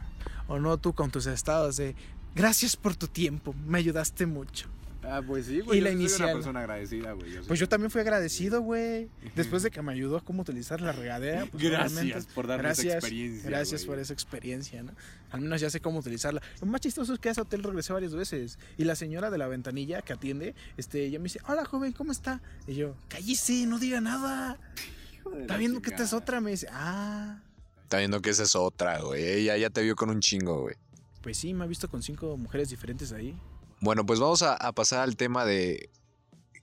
O 0.48 0.58
no 0.58 0.76
tú 0.76 0.92
con 0.92 1.10
tus 1.10 1.24
estados 1.26 1.76
de 1.78 1.94
gracias 2.34 2.76
por 2.76 2.94
tu 2.94 3.08
tiempo, 3.08 3.54
me 3.66 3.78
ayudaste 3.78 4.26
mucho. 4.26 4.68
Ah, 5.04 5.20
pues 5.26 5.46
sí, 5.46 5.60
güey. 5.60 5.78
Y 5.78 5.80
yo 5.80 5.84
la 5.84 5.90
soy 5.92 6.00
inicial. 6.00 6.22
una 6.28 6.32
persona 6.34 6.60
agradecida, 6.60 7.12
güey. 7.12 7.38
Pues 7.48 7.58
yo 7.58 7.68
también 7.68 7.90
fui 7.90 8.00
agradecido, 8.00 8.60
güey. 8.62 9.08
Después 9.34 9.62
de 9.64 9.70
que 9.70 9.82
me 9.82 9.92
ayudó 9.92 10.16
a 10.16 10.20
cómo 10.24 10.42
utilizar 10.42 10.80
la 10.80 10.92
regadera. 10.92 11.46
pues, 11.46 11.62
Gracias 11.62 12.26
por 12.26 12.46
darme 12.46 12.70
esa 12.70 12.82
gracias, 12.82 12.94
experiencia, 12.94 13.50
Gracias 13.50 13.80
güey. 13.82 13.88
por 13.88 13.98
esa 13.98 14.12
experiencia, 14.12 14.82
¿no? 14.84 14.92
Al 15.30 15.40
menos 15.40 15.60
ya 15.60 15.70
sé 15.70 15.80
cómo 15.80 15.98
utilizarla. 15.98 16.40
Lo 16.60 16.66
más 16.68 16.80
chistoso 16.80 17.14
es 17.14 17.18
que 17.18 17.28
a 17.30 17.32
ese 17.32 17.40
hotel 17.40 17.62
regresé 17.64 17.92
varias 17.92 18.14
veces. 18.14 18.58
Y 18.78 18.84
la 18.84 18.94
señora 18.94 19.30
de 19.30 19.38
la 19.38 19.48
ventanilla 19.48 20.02
que 20.02 20.12
atiende, 20.12 20.54
este, 20.76 21.04
ella 21.04 21.18
me 21.18 21.24
dice, 21.24 21.40
hola 21.48 21.64
joven, 21.64 21.92
¿cómo 21.92 22.12
está? 22.12 22.40
Y 22.68 22.74
yo, 22.74 22.94
cállese, 23.08 23.66
no 23.66 23.78
diga 23.80 24.00
nada. 24.00 24.58
Está 25.40 25.56
viendo 25.56 25.82
que 25.82 25.90
esta 25.90 26.04
es 26.04 26.12
otra. 26.12 26.40
Me 26.40 26.52
dice, 26.52 26.68
ah. 26.70 27.40
Está 27.82 27.98
viendo 27.98 28.20
que 28.22 28.30
esa 28.30 28.44
es 28.44 28.54
otra, 28.54 29.00
güey. 29.00 29.22
Ella 29.24 29.56
ya 29.56 29.68
te 29.70 29.82
vio 29.82 29.96
con 29.96 30.10
un 30.10 30.20
chingo, 30.20 30.62
güey. 30.62 30.76
Pues 31.22 31.38
sí, 31.38 31.54
me 31.54 31.64
ha 31.64 31.66
visto 31.66 31.88
con 31.88 32.02
cinco 32.02 32.36
mujeres 32.36 32.70
diferentes 32.70 33.12
ahí. 33.12 33.36
Bueno, 33.82 34.06
pues 34.06 34.18
vamos 34.18 34.42
a, 34.42 34.54
a 34.54 34.72
pasar 34.72 35.00
al 35.00 35.16
tema 35.16 35.44
de 35.44 35.90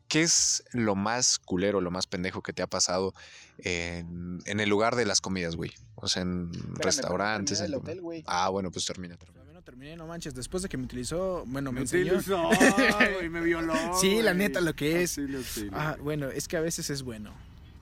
qué 0.08 0.22
es 0.24 0.64
lo 0.72 0.96
más 0.96 1.38
culero, 1.38 1.82
lo 1.82 1.92
más 1.92 2.08
pendejo 2.08 2.42
que 2.42 2.52
te 2.54 2.64
ha 2.64 2.68
pasado 2.68 3.14
en, 3.60 4.40
en 4.46 4.60
el 4.60 4.70
lugar 4.70 4.96
de 4.96 5.06
las 5.06 5.22
comidas, 5.22 5.56
güey. 5.56 5.72
O 5.96 6.08
sea, 6.08 6.24
en 6.24 6.50
Espérame, 6.52 6.82
restaurantes. 6.82 7.60
termina 7.60 7.76
en 7.78 7.82
el 7.84 7.88
hotel, 7.88 8.02
güey. 8.02 8.24
ah, 8.26 8.50
bueno, 8.50 8.72
pues 8.72 8.86
termina. 8.86 9.16
termina. 9.18 9.40
Terminé, 9.62 9.96
no 9.98 10.08
manches. 10.08 10.34
Después 10.34 10.64
de 10.64 10.70
que 10.70 10.78
me 10.78 10.86
utilizó, 10.86 11.44
bueno, 11.46 11.72
me, 11.72 11.76
Me 11.76 11.82
enseñó. 11.82 12.14
utilizó, 12.14 12.50
güey, 13.18 13.30
me 13.30 13.40
violó. 13.42 13.74
Sí, 14.02 14.20
la 14.24 14.34
neta, 14.34 14.62
lo 14.62 14.74
que 14.74 15.04
es. 15.04 15.16
Auxilio, 15.20 15.38
auxilio. 15.38 15.72
Ah, 15.76 15.96
bueno, 16.02 16.30
es 16.30 16.48
que 16.48 16.58
a 16.58 16.62
veces 16.62 16.90
es 16.90 17.04
bueno 17.04 17.36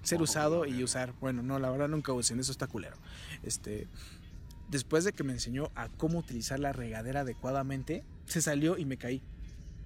ser 0.04 0.20
Oh, 0.20 0.24
usado 0.24 0.66
y 0.66 0.84
usar. 0.84 1.14
Bueno, 1.22 1.44
no, 1.44 1.60
la 1.60 1.70
verdad 1.70 1.88
nunca 1.88 2.12
usen, 2.12 2.42
eso 2.42 2.52
está 2.52 2.68
culero. 2.68 2.98
Este, 3.44 3.88
después 4.70 5.06
de 5.06 5.14
que 5.14 5.24
me 5.24 5.32
enseñó 5.32 5.72
a 5.76 5.88
cómo 5.88 6.20
utilizar 6.20 6.60
la 6.60 6.74
regadera 6.74 7.22
adecuadamente, 7.22 8.04
se 8.28 8.42
salió 8.42 8.78
y 8.78 8.86
me 8.86 8.98
caí. 8.98 9.24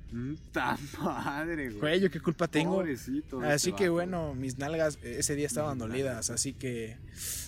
Puta 0.09 0.77
madre, 0.99 1.69
güey. 1.69 1.79
Güey, 1.79 1.99
yo 2.01 2.11
qué 2.11 2.19
culpa 2.19 2.47
tengo. 2.49 2.75
Pobrecito 2.75 3.39
Así 3.41 3.69
este 3.69 3.75
que 3.77 3.83
vato. 3.89 3.93
bueno, 3.93 4.35
mis 4.35 4.57
nalgas 4.57 4.97
eh, 5.03 5.15
ese 5.19 5.35
día 5.35 5.47
estaban 5.47 5.77
Mis 5.77 5.87
dolidas, 5.87 6.29
así 6.29 6.53
que 6.53 6.97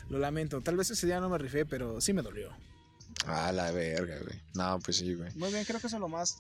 lo 0.10 0.18
lamento. 0.18 0.62
Tal 0.62 0.78
vez 0.78 0.90
ese 0.90 1.06
día 1.06 1.20
no 1.20 1.28
me 1.30 1.38
rifé, 1.38 1.66
pero 1.66 2.00
sí 2.00 2.14
me 2.14 2.22
dolió. 2.22 2.52
Ah, 3.26 3.52
la 3.52 3.72
verga, 3.72 4.18
güey. 4.24 4.42
No, 4.56 4.80
pues 4.80 4.98
sí, 4.98 5.14
güey. 5.14 5.30
Muy 5.36 5.52
bien, 5.52 5.66
creo 5.66 5.80
que 5.82 5.88
eso 5.88 5.98
es 5.98 6.00
lo 6.02 6.08
más, 6.08 6.38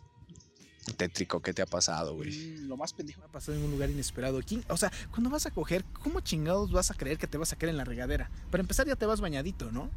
Tétrico, 0.97 1.41
¿qué 1.41 1.53
te 1.53 1.61
ha 1.61 1.65
pasado, 1.65 2.15
güey? 2.15 2.31
mm, 2.31 2.67
lo 2.67 2.75
más 2.77 2.93
pendejo 2.93 3.19
que 3.19 3.25
me 3.25 3.29
ha 3.29 3.31
pasado 3.31 3.57
en 3.57 3.63
un 3.63 3.71
lugar 3.71 3.89
inesperado. 3.89 4.41
¿Quién- 4.45 4.63
O 4.69 4.77
sea, 4.77 4.91
cuando 5.11 5.29
vas 5.29 5.45
a 5.45 5.51
coger, 5.51 5.83
¿cómo 6.03 6.19
chingados 6.21 6.71
vas 6.71 6.89
a 6.91 6.93
creer 6.93 7.17
que 7.17 7.27
te 7.27 7.37
vas 7.37 7.51
a 7.53 7.55
caer 7.57 7.69
en 7.71 7.77
la 7.77 7.85
regadera? 7.85 8.29
Para 8.49 8.61
empezar 8.61 8.87
ya 8.87 8.95
te 8.95 9.05
vas 9.05 9.19
bañadito, 9.21 9.71
¿no? 9.71 9.89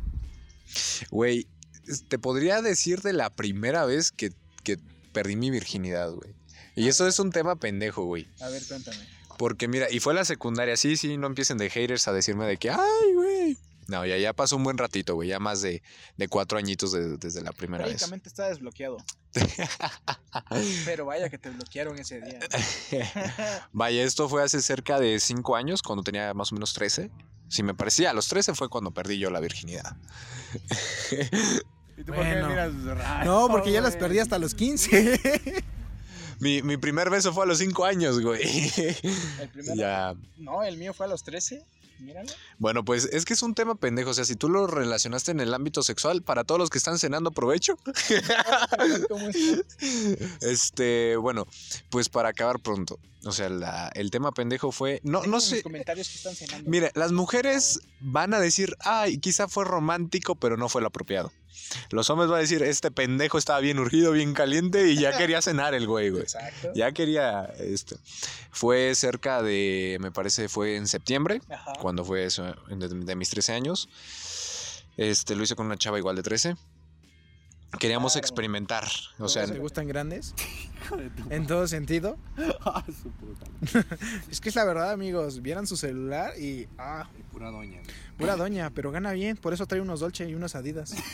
Güey, 1.10 1.46
te 2.08 2.18
podría 2.18 2.62
decir 2.62 3.00
de 3.02 3.12
la 3.12 3.30
primera 3.30 3.84
vez 3.84 4.10
que, 4.12 4.30
que 4.30 4.36
perdí 5.16 5.35
mi 5.35 5.50
virginidad, 5.50 6.11
güey. 6.12 6.35
Y 6.75 6.88
eso 6.88 7.08
es 7.08 7.18
un 7.18 7.30
tema 7.30 7.56
pendejo, 7.56 8.04
güey. 8.04 8.28
A 8.38 8.50
ver, 8.50 8.62
cuéntame. 8.68 8.99
Porque 9.38 9.66
mira, 9.66 9.90
y 9.90 9.99
fue 9.99 10.12
la 10.12 10.26
secundaria, 10.26 10.76
sí, 10.76 10.99
sí, 10.99 11.16
no 11.16 11.26
empiecen 11.26 11.56
de 11.56 11.70
haters 11.70 12.06
a 12.06 12.12
decirme 12.12 12.44
de 12.44 12.58
que, 12.58 12.68
ay, 12.68 13.14
güey. 13.14 13.56
No, 13.88 14.04
ya, 14.04 14.18
ya 14.18 14.35
pasó 14.35 14.56
un 14.56 14.64
buen 14.64 14.76
ratito, 14.76 15.14
güey, 15.14 15.30
ya 15.30 15.38
más 15.38 15.62
de, 15.62 15.82
de 16.18 16.28
cuatro 16.28 16.58
añitos 16.58 16.92
de- 16.92 17.16
desde 17.16 17.40
la 17.40 17.52
primera 17.52 17.85
vez. 17.85 17.92
Prácticamente 17.94 18.28
está 18.28 18.49
desbloqueado. 18.49 18.99
Pero 20.85 21.06
vaya 21.06 21.30
que 21.30 21.38
te 21.38 21.49
bloquearon 21.49 21.99
ese 21.99 22.20
día. 22.20 22.40
Vaya, 23.73 24.02
esto 24.02 24.28
fue 24.28 24.42
hace 24.42 24.61
cerca 24.61 25.00
de 25.00 25.18
cinco 25.18 25.56
años, 25.56 25.80
cuando 25.80 26.02
tenía 26.02 26.35
más 26.35 26.52
o 26.52 26.56
menos 26.56 26.75
13. 26.75 27.11
Si 27.49 27.62
me 27.62 27.73
parecía, 27.75 28.11
a 28.11 28.12
los 28.12 28.28
13 28.28 28.54
fue 28.54 28.68
cuando 28.68 28.90
perdí 28.90 29.18
yo 29.18 29.30
la 29.30 29.40
virginidad. 29.40 29.96
¿Y 31.97 32.05
tú 32.05 32.12
por 32.12 32.23
qué 32.25 32.43
miras 32.47 32.75
raro, 32.85 33.25
No, 33.25 33.49
porque 33.49 33.73
ya 33.73 33.81
las 33.81 33.97
perdí 33.97 34.19
hasta 34.19 34.38
los 34.38 34.55
15. 34.55 35.65
Mi, 36.38 36.61
mi 36.61 36.76
primer 36.76 37.09
beso 37.09 37.33
fue 37.33 37.45
a 37.45 37.47
los 37.47 37.57
cinco 37.57 37.87
años, 37.87 38.21
güey. 38.21 38.43
El 39.41 39.49
primero. 39.49 39.75
ya. 39.75 40.15
No, 40.37 40.62
el 40.62 40.76
mío 40.76 40.93
fue 40.93 41.07
a 41.07 41.09
los 41.09 41.25
13. 41.25 41.65
Míralo. 42.00 42.29
Bueno, 42.59 42.85
pues 42.85 43.07
es 43.11 43.25
que 43.25 43.33
es 43.33 43.43
un 43.43 43.55
tema 43.55 43.75
pendejo. 43.75 44.11
O 44.11 44.12
sea, 44.15 44.26
si 44.26 44.37
tú 44.37 44.50
lo 44.50 44.67
relacionaste 44.67 45.31
en 45.31 45.41
el 45.41 45.55
ámbito 45.55 45.83
sexual, 45.83 46.21
para 46.21 46.45
todos 46.45 46.59
los 46.59 46.69
que 46.69 46.76
están 46.76 46.99
cenando, 46.99 47.31
provecho. 47.31 47.79
¿Cómo 49.09 49.29
estás? 49.29 49.65
Este, 50.43 51.17
bueno, 51.17 51.47
pues 51.88 52.11
para 52.11 52.29
acabar 52.29 52.61
pronto. 52.61 52.99
O 53.25 53.33
sea, 53.33 53.49
la- 53.49 53.88
el 53.95 54.11
tema 54.11 54.31
pendejo 54.33 54.73
fue. 54.73 55.00
No, 55.05 55.23
no 55.25 55.41
sé. 55.41 55.55
los 55.57 55.62
comentarios 55.62 56.09
que 56.11 56.17
están 56.17 56.35
cenando. 56.37 56.69
Mira, 56.69 56.91
las 56.95 57.12
mujeres 57.12 57.81
van 58.00 58.35
a 58.35 58.41
decir, 58.41 58.76
ay, 58.81 59.17
quizá 59.17 59.49
fue 59.49 59.65
romántico, 59.65 60.35
pero 60.35 60.59
no 60.59 60.69
fue 60.69 60.83
lo 60.83 60.88
apropiado. 60.88 61.33
Los 61.90 62.10
hombres 62.10 62.28
van 62.30 62.38
a 62.38 62.40
decir, 62.40 62.62
este 62.62 62.90
pendejo 62.90 63.38
estaba 63.38 63.60
bien 63.60 63.78
urgido, 63.78 64.12
bien 64.12 64.34
caliente 64.34 64.88
y 64.88 64.96
ya 64.96 65.16
quería 65.18 65.40
cenar 65.42 65.75
el 65.75 65.86
güey, 65.86 66.10
güey. 66.10 66.22
Exacto. 66.22 66.72
Ya 66.75 66.92
quería, 66.92 67.44
este. 67.58 67.96
Fue 68.50 68.94
cerca 68.94 69.42
de, 69.42 69.98
me 70.00 70.10
parece, 70.10 70.48
fue 70.48 70.76
en 70.76 70.86
septiembre, 70.86 71.40
Ajá. 71.50 71.72
cuando 71.80 72.04
fue 72.04 72.25
eso, 72.25 72.44
de, 72.68 72.88
de 72.88 73.16
mis 73.16 73.30
13 73.30 73.52
años. 73.52 73.88
Este, 74.96 75.34
lo 75.34 75.42
hice 75.42 75.56
con 75.56 75.66
una 75.66 75.76
chava 75.76 75.98
igual 75.98 76.16
de 76.16 76.22
13. 76.22 76.56
Queríamos 77.78 78.12
Claro. 78.12 78.25
experimentar, 78.25 78.85
o 79.18 79.28
sea, 79.28 79.47
¿Te 79.47 79.59
gustan 79.59 79.87
grandes? 79.88 80.35
En 81.30 81.47
todo 81.47 81.66
sentido. 81.66 82.16
Ah, 82.64 82.85
su 82.87 83.11
puta. 83.11 83.47
Es 84.30 84.40
que 84.40 84.49
es 84.50 84.54
la 84.54 84.64
verdad, 84.64 84.92
amigos. 84.92 85.42
Vieran 85.42 85.66
su 85.66 85.76
celular 85.76 86.38
y. 86.38 86.68
Ah, 86.78 87.09
Y 87.18 87.23
pura 87.25 87.50
doña. 87.50 87.80
güey. 87.83 87.95
pura 88.18 88.37
doña, 88.37 88.71
pero 88.71 88.92
gana 88.92 89.12
bien. 89.12 89.37
Por 89.37 89.52
eso 89.52 89.66
trae 89.66 89.80
unos 89.80 89.99
Dolce 90.00 90.28
y 90.28 90.35
unos 90.35 90.54
Adidas. 90.54 90.95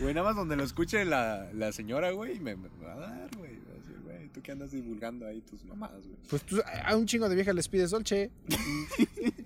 Güey, 0.00 0.14
nada 0.14 0.26
más 0.26 0.36
donde 0.36 0.56
lo 0.56 0.62
escuche 0.64 1.04
la, 1.04 1.48
la 1.52 1.72
señora, 1.72 2.10
güey, 2.10 2.38
me, 2.40 2.56
me 2.56 2.68
va 2.84 2.92
a 2.92 2.96
dar, 2.96 3.30
güey. 3.36 3.56
Va 3.68 3.72
a 3.72 3.78
decir, 3.78 3.98
güey, 4.02 4.28
tú 4.28 4.42
que 4.42 4.52
andas 4.52 4.70
divulgando 4.70 5.26
ahí 5.26 5.40
tus 5.40 5.64
mamadas, 5.64 6.04
güey. 6.04 6.16
Pues 6.28 6.42
tú, 6.42 6.60
a 6.84 6.94
un 6.96 7.06
chingo 7.06 7.28
de 7.28 7.34
viejas 7.34 7.54
les 7.54 7.68
pides 7.68 7.90
Dolce. 7.90 8.30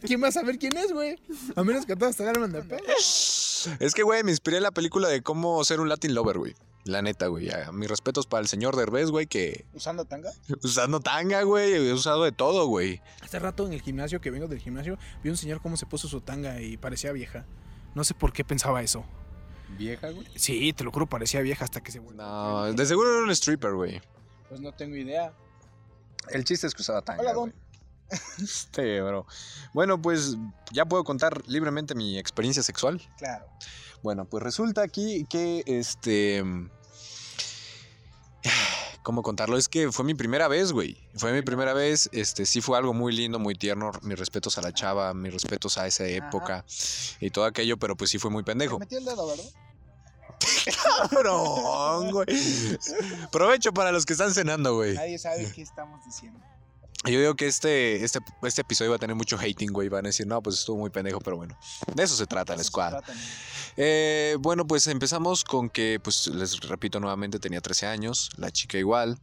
¿Quién 0.05 0.23
va 0.23 0.29
a 0.29 0.33
saber 0.33 0.59
quién 0.59 0.77
es, 0.77 0.93
güey? 0.93 1.17
A 1.55 1.63
menos 1.65 1.87
que 1.87 1.97
todas 1.97 2.17
te 2.17 2.23
agarren 2.25 2.51
de 2.53 2.63
pelo. 2.63 2.83
Es 3.81 3.95
que, 3.95 4.03
güey, 4.03 4.23
me 4.23 4.31
inspiré 4.31 4.59
en 4.59 4.63
la 4.63 4.71
película 4.71 5.09
de 5.09 5.23
cómo 5.23 5.63
ser 5.65 5.81
un 5.81 5.89
Latin 5.89 6.15
lover, 6.15 6.39
güey. 6.39 6.55
La 6.85 7.01
neta, 7.01 7.29
güey. 7.29 7.49
Mis 7.73 7.89
respetos 7.89 8.27
para 8.27 8.41
el 8.43 8.49
señor 8.49 8.75
Derbez, 8.77 9.11
güey, 9.11 9.27
que 9.27 9.67
¿Usando 9.73 10.05
tanga? 10.05 10.33
usando 10.63 10.99
tanga, 11.01 11.43
güey, 11.43 11.75
he 11.75 11.93
usado 11.93 12.25
de 12.25 12.33
todo, 12.33 12.67
güey. 12.67 13.01
Hace 13.23 13.39
rato 13.39 13.67
en 13.67 13.73
el 13.73 13.81
gimnasio, 13.83 14.21
que 14.21 14.31
vengo 14.33 14.49
del 14.49 14.59
gimnasio, 14.59 14.99
vi 15.23 15.31
un 15.31 15.37
señor 15.37 15.61
cómo 15.63 15.77
se 15.77 15.87
puso 15.87 16.09
su 16.09 16.21
tanga 16.21 16.61
y 16.61 16.77
parecía 16.77 17.13
vieja. 17.13 17.47
No 17.95 18.03
sé 18.03 18.15
por 18.15 18.33
qué 18.33 18.45
pensaba 18.45 18.83
eso. 18.83 19.05
Vieja, 19.79 20.11
güey. 20.11 20.27
Sí, 20.35 20.73
te 20.73 20.83
lo 20.83 20.91
juro, 20.91 21.07
parecía 21.07 21.41
vieja 21.41 21.65
hasta 21.65 21.81
que 21.83 21.93
se 21.93 22.01
volvió. 22.01 22.21
No, 22.21 22.73
de 22.73 22.85
seguro 22.87 23.15
era 23.15 23.23
un 23.25 23.31
stripper, 23.31 23.75
güey. 23.75 24.01
Pues 24.49 24.61
no 24.61 24.73
tengo 24.73 24.97
idea. 24.97 25.33
El 26.31 26.45
chiste 26.45 26.67
es 26.67 26.75
que 26.75 26.83
usaba 26.83 27.03
tanga. 27.03 27.23
Hola, 27.23 27.33
don. 27.33 27.55
Este, 28.43 29.01
bro. 29.01 29.27
Bueno, 29.73 30.01
pues 30.01 30.37
ya 30.71 30.85
puedo 30.85 31.05
contar 31.05 31.43
libremente 31.47 31.95
mi 31.95 32.19
experiencia 32.19 32.63
sexual. 32.63 33.01
Claro. 33.19 33.47
Bueno, 34.03 34.25
pues 34.25 34.43
resulta 34.43 34.83
aquí 34.83 35.25
que 35.29 35.63
este. 35.67 36.45
¿Cómo 39.03 39.23
contarlo? 39.23 39.57
Es 39.57 39.69
que 39.69 39.91
fue 39.91 40.05
mi 40.05 40.15
primera 40.15 40.47
vez, 40.47 40.73
güey. 40.73 40.97
Fue 41.17 41.33
mi 41.33 41.43
primera 41.43 41.73
vez. 41.73 42.09
Este, 42.13 42.47
sí 42.47 42.61
fue 42.61 42.79
algo 42.79 42.95
muy 42.95 43.13
lindo, 43.13 43.39
muy 43.41 43.55
tierno. 43.57 43.91
Mis 44.03 44.19
respetos 44.19 44.59
a 44.59 44.63
la 44.63 44.73
chava, 44.73 45.13
mis 45.13 45.33
respetos 45.33 45.77
a 45.79 45.87
esa 45.89 46.07
época 46.07 46.65
y 47.21 47.31
todo 47.31 47.45
aquello, 47.45 47.77
pero 47.79 47.97
pues 47.97 48.11
sí 48.11 48.19
fue 48.19 48.31
muy 48.31 48.45
pendejo. 48.45 48.79
Me 48.79 48.85
metí 48.85 48.97
el 48.97 49.05
dedo, 49.05 49.27
¿verdad? 49.27 49.45
Cabrón, 51.09 52.11
güey. 52.13 52.27
Provecho 53.31 53.73
para 53.73 53.91
los 53.93 54.05
que 54.07 54.13
están 54.13 54.33
cenando, 54.33 54.77
güey. 54.77 54.95
Nadie 54.95 55.19
sabe 55.19 55.51
qué 55.53 55.63
estamos 55.63 56.05
diciendo. 56.05 56.41
Yo 57.05 57.19
digo 57.19 57.35
que 57.35 57.47
este, 57.49 58.05
este, 58.05 58.21
este 58.43 58.61
episodio 58.61 58.91
va 58.93 58.97
a 58.97 58.99
tener 59.01 59.17
mucho 59.17 59.37
hating, 59.37 59.71
güey. 59.73 59.89
Van 59.89 60.05
a 60.07 60.09
decir, 60.11 60.27
no, 60.27 60.41
pues 60.43 60.61
estuvo 60.61 60.77
muy 60.79 60.91
pendejo, 60.91 61.19
pero 61.21 61.37
bueno. 61.37 61.59
De 61.95 62.03
eso 62.05 62.15
se 62.15 62.27
trata 62.27 62.55
la 62.55 62.63
Eso 62.63 62.71
trata, 62.73 62.99
amigo. 63.11 63.27
Eh, 63.77 64.37
bueno, 64.39 64.67
pues 64.67 64.87
empezamos 64.87 65.43
con 65.43 65.69
que, 65.69 65.99
pues 66.03 66.29
les 66.29 66.61
repito 66.61 67.01
nuevamente, 67.01 67.39
tenía 67.41 67.61
13 67.61 67.87
años, 67.87 68.31
la 68.37 68.51
chica 68.53 68.79
igual. 68.79 69.19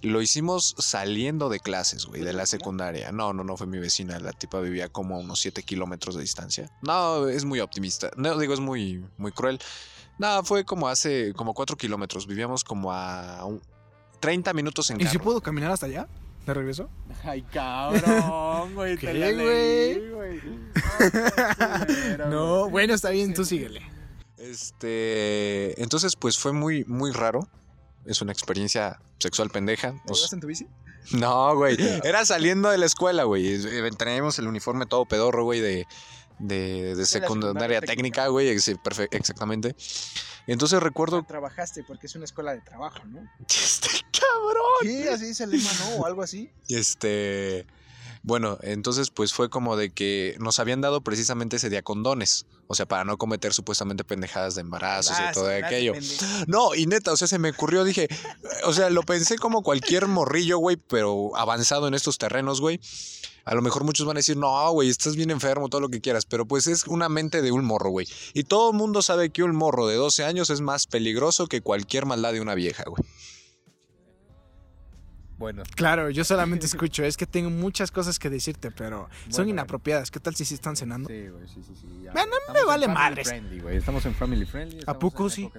Lo 0.00 0.20
hicimos 0.20 0.74
saliendo 0.78 1.48
de 1.48 1.60
clases, 1.60 2.06
güey, 2.06 2.22
de 2.22 2.32
la 2.32 2.44
secundaria. 2.46 3.12
No, 3.12 3.32
no, 3.32 3.44
no 3.44 3.56
fue 3.56 3.66
mi 3.68 3.78
vecina, 3.78 4.18
la 4.18 4.32
tipa 4.32 4.58
vivía 4.60 4.88
como 4.88 5.14
a 5.16 5.18
unos 5.20 5.40
7 5.40 5.62
kilómetros 5.62 6.16
de 6.16 6.22
distancia. 6.22 6.70
No, 6.82 7.28
es 7.28 7.44
muy 7.44 7.60
optimista. 7.60 8.10
No, 8.16 8.36
digo, 8.38 8.52
es 8.54 8.60
muy, 8.60 9.04
muy 9.16 9.30
cruel. 9.30 9.60
No, 10.18 10.42
fue 10.42 10.64
como 10.64 10.88
hace, 10.88 11.32
como 11.34 11.54
4 11.54 11.76
kilómetros. 11.76 12.26
Vivíamos 12.26 12.64
como 12.64 12.92
a 12.92 13.44
un- 13.44 13.62
30 14.20 14.52
minutos 14.54 14.90
en 14.90 15.00
¿Y 15.00 15.04
si 15.04 15.12
carro. 15.12 15.24
puedo 15.24 15.40
caminar 15.40 15.70
hasta 15.70 15.86
allá? 15.86 16.08
¿De 16.46 16.54
regreso? 16.54 16.90
Ay, 17.22 17.42
cabrón, 17.42 18.74
güey. 18.74 18.96
¿Qué, 18.98 19.06
te 19.06 20.12
güey. 20.12 20.62
Ah, 21.58 21.84
culero, 21.86 22.28
No, 22.28 22.70
bueno, 22.70 22.94
está 22.94 23.10
bien, 23.10 23.34
tú 23.34 23.44
síguele. 23.44 23.82
Este, 24.36 25.80
entonces, 25.80 26.16
pues 26.16 26.38
fue 26.38 26.52
muy, 26.52 26.84
muy 26.84 27.12
raro. 27.12 27.48
Es 28.04 28.20
una 28.20 28.32
experiencia 28.32 29.00
sexual 29.18 29.50
pendeja. 29.50 29.94
¿Te 30.04 30.34
en 30.34 30.40
tu 30.40 30.48
bici? 30.48 30.66
No, 31.12 31.54
güey. 31.56 31.76
Era 32.04 32.24
saliendo 32.24 32.70
de 32.70 32.78
la 32.78 32.86
escuela, 32.86 33.24
güey. 33.24 33.58
Traíamos 33.96 34.38
el 34.38 34.48
uniforme 34.48 34.86
todo 34.86 35.04
pedorro, 35.04 35.44
güey, 35.44 35.60
de, 35.60 35.86
de, 36.42 36.94
de 36.94 37.06
secundaria 37.06 37.80
técnica, 37.80 38.26
güey. 38.26 38.48
Exactamente. 38.48 39.74
Entonces 40.46 40.82
recuerdo. 40.82 41.22
Trabajaste 41.22 41.84
porque 41.84 42.06
es 42.06 42.14
una 42.14 42.24
escuela 42.24 42.52
de 42.52 42.60
trabajo, 42.60 43.04
¿no? 43.06 43.20
Este 43.48 43.88
cabrón. 44.12 44.82
Sí, 44.82 45.08
así 45.08 45.26
dice 45.26 45.44
el 45.44 45.50
lema, 45.50 45.70
¿no? 45.80 46.02
O 46.02 46.06
algo 46.06 46.22
así. 46.22 46.50
Este. 46.68 47.64
Bueno, 48.24 48.58
entonces 48.62 49.10
pues 49.10 49.32
fue 49.32 49.50
como 49.50 49.76
de 49.76 49.90
que 49.90 50.36
nos 50.38 50.60
habían 50.60 50.80
dado 50.80 51.00
precisamente 51.00 51.56
ese 51.56 51.70
día 51.70 51.82
condones. 51.82 52.46
O 52.68 52.74
sea, 52.74 52.86
para 52.86 53.04
no 53.04 53.18
cometer 53.18 53.52
supuestamente 53.52 54.04
pendejadas 54.04 54.54
de 54.54 54.62
embarazos 54.62 55.16
y 55.18 55.34
todo 55.34 55.48
aquello. 55.48 55.92
No, 56.46 56.74
y 56.74 56.86
neta, 56.86 57.12
o 57.12 57.16
sea, 57.16 57.28
se 57.28 57.38
me 57.38 57.50
ocurrió, 57.50 57.84
dije, 57.84 58.08
o 58.64 58.72
sea, 58.72 58.88
lo 58.90 59.02
pensé 59.02 59.36
como 59.36 59.62
cualquier 59.62 60.06
morrillo, 60.06 60.58
güey, 60.58 60.76
pero 60.76 61.36
avanzado 61.36 61.88
en 61.88 61.94
estos 61.94 62.16
terrenos, 62.16 62.60
güey. 62.60 62.80
A 63.44 63.54
lo 63.54 63.62
mejor 63.62 63.82
muchos 63.84 64.06
van 64.06 64.16
a 64.16 64.20
decir, 64.20 64.36
no, 64.36 64.70
güey, 64.70 64.88
estás 64.88 65.16
bien 65.16 65.30
enfermo, 65.30 65.68
todo 65.68 65.80
lo 65.80 65.88
que 65.88 66.00
quieras, 66.00 66.24
pero 66.24 66.46
pues 66.46 66.68
es 66.68 66.86
una 66.86 67.08
mente 67.08 67.42
de 67.42 67.50
un 67.50 67.64
morro, 67.64 67.90
güey. 67.90 68.06
Y 68.34 68.44
todo 68.44 68.70
el 68.70 68.76
mundo 68.76 69.02
sabe 69.02 69.30
que 69.30 69.42
un 69.42 69.54
morro 69.54 69.88
de 69.88 69.96
12 69.96 70.24
años 70.24 70.48
es 70.48 70.60
más 70.60 70.86
peligroso 70.86 71.48
que 71.48 71.60
cualquier 71.60 72.06
maldad 72.06 72.32
de 72.32 72.40
una 72.40 72.54
vieja, 72.54 72.84
güey. 72.86 73.02
Bueno, 75.42 75.64
Claro, 75.74 76.08
yo 76.10 76.22
solamente 76.24 76.66
escucho. 76.72 77.02
Es 77.04 77.16
que 77.16 77.26
tengo 77.26 77.50
muchas 77.50 77.90
cosas 77.90 78.18
que 78.20 78.30
decirte, 78.30 78.70
pero 78.70 79.08
son 79.28 79.48
inapropiadas. 79.48 80.12
¿Qué 80.12 80.20
tal 80.20 80.36
si 80.36 80.44
sí 80.44 80.54
están 80.54 80.76
cenando? 80.76 81.08
sí, 81.08 81.26
güey, 81.28 81.48
sí, 81.48 81.60
sí, 81.66 81.74
sí. 81.80 81.86
ya. 82.04 82.12
Bueno, 82.12 82.32
no 82.46 82.54
me 82.54 82.64
vale 82.64 82.86
madres. 82.86 83.26
friendly, 83.26 83.58
güey. 83.60 83.76
Estamos 83.76 84.06
en 84.06 84.14
family 84.14 84.46
friendly. 84.46 84.78
estamos 84.78 85.00
poco 85.00 85.28
sí? 85.28 85.50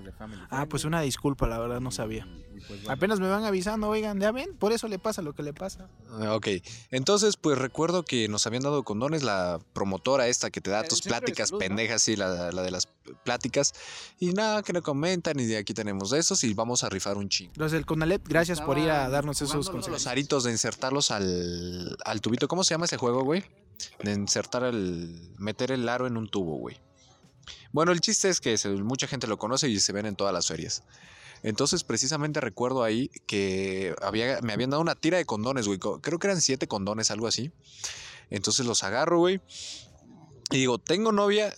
Ah, 0.49 0.65
pues 0.69 0.85
una 0.85 1.01
disculpa, 1.01 1.47
la 1.47 1.59
verdad 1.59 1.81
no 1.81 1.91
sabía. 1.91 2.25
y- 2.25 2.43
y 2.57 2.59
pues, 2.61 2.79
bueno. 2.83 2.91
Apenas 2.91 3.19
me 3.19 3.27
van 3.27 3.43
avisando, 3.43 3.89
oigan, 3.89 4.19
ya 4.21 4.31
ven, 4.31 4.55
por 4.57 4.71
eso 4.71 4.87
le 4.87 4.99
pasa 4.99 5.21
lo 5.21 5.33
que 5.33 5.43
le 5.43 5.53
pasa. 5.53 5.89
Ah, 6.11 6.35
Ok, 6.35 6.47
entonces 6.91 7.35
pues 7.35 7.57
recuerdo 7.57 8.03
que 8.05 8.27
nos 8.29 8.45
habían 8.47 8.63
dado 8.63 8.83
condones 8.83 9.23
la 9.23 9.59
promotora 9.73 10.27
esta 10.27 10.49
que 10.51 10.61
te 10.61 10.69
da 10.71 10.81
El 10.81 10.87
tus 10.87 11.01
pláticas 11.01 11.49
salud, 11.49 11.61
¿no? 11.61 11.67
pendejas, 11.67 12.01
sí, 12.03 12.15
la, 12.15 12.51
la 12.51 12.61
de 12.61 12.71
las 12.71 12.87
pláticas. 13.23 13.73
Y 14.19 14.31
nada, 14.33 14.61
que 14.63 14.71
no 14.71 14.81
comentan 14.81 15.39
y 15.39 15.45
de 15.45 15.57
aquí 15.57 15.73
tenemos 15.73 16.11
de 16.11 16.19
esos 16.19 16.43
y 16.43 16.53
vamos 16.53 16.83
a 16.83 16.89
rifar 16.89 17.17
un 17.17 17.27
chingo. 17.27 17.51
Los 17.57 17.71
del 17.71 17.85
Conalet, 17.85 18.21
gracias 18.27 18.61
por 18.61 18.77
ir 18.77 18.89
a 18.91 19.09
darnos 19.09 19.41
esos 19.41 19.69
Los 19.73 20.07
aritos 20.07 20.43
de 20.43 20.51
insertarlos 20.51 21.11
al, 21.11 21.97
al 22.05 22.21
tubito. 22.21 22.47
¿Cómo 22.47 22.63
se 22.63 22.73
llama 22.73 22.85
ese 22.85 22.97
juego, 22.97 23.23
güey? 23.23 23.43
De 24.03 24.11
insertar 24.13 24.63
el... 24.63 25.33
meter 25.37 25.71
el 25.71 25.87
aro 25.89 26.07
en 26.07 26.15
un 26.17 26.29
tubo, 26.29 26.57
güey. 26.57 26.79
Bueno, 27.71 27.91
el 27.91 27.99
chiste 27.99 28.29
es 28.29 28.39
que 28.39 28.57
se- 28.57 28.69
mucha 28.69 29.07
gente 29.07 29.27
lo 29.27 29.37
conoce 29.37 29.67
y 29.69 29.79
se 29.79 29.91
ven 29.91 30.05
en 30.05 30.15
todas 30.15 30.33
las 30.33 30.47
ferias. 30.47 30.83
Entonces, 31.41 31.83
precisamente 31.83 32.39
recuerdo 32.39 32.83
ahí 32.83 33.09
que 33.25 33.95
había, 34.01 34.39
me 34.41 34.53
habían 34.53 34.69
dado 34.69 34.81
una 34.81 34.95
tira 34.95 35.17
de 35.17 35.25
condones, 35.25 35.67
güey. 35.67 35.79
Creo 35.79 36.19
que 36.19 36.27
eran 36.27 36.39
siete 36.39 36.67
condones, 36.67 37.11
algo 37.11 37.27
así. 37.27 37.51
Entonces 38.29 38.65
los 38.65 38.83
agarro, 38.83 39.19
güey. 39.19 39.41
Y 40.51 40.57
digo, 40.57 40.77
tengo 40.77 41.11
novia, 41.11 41.53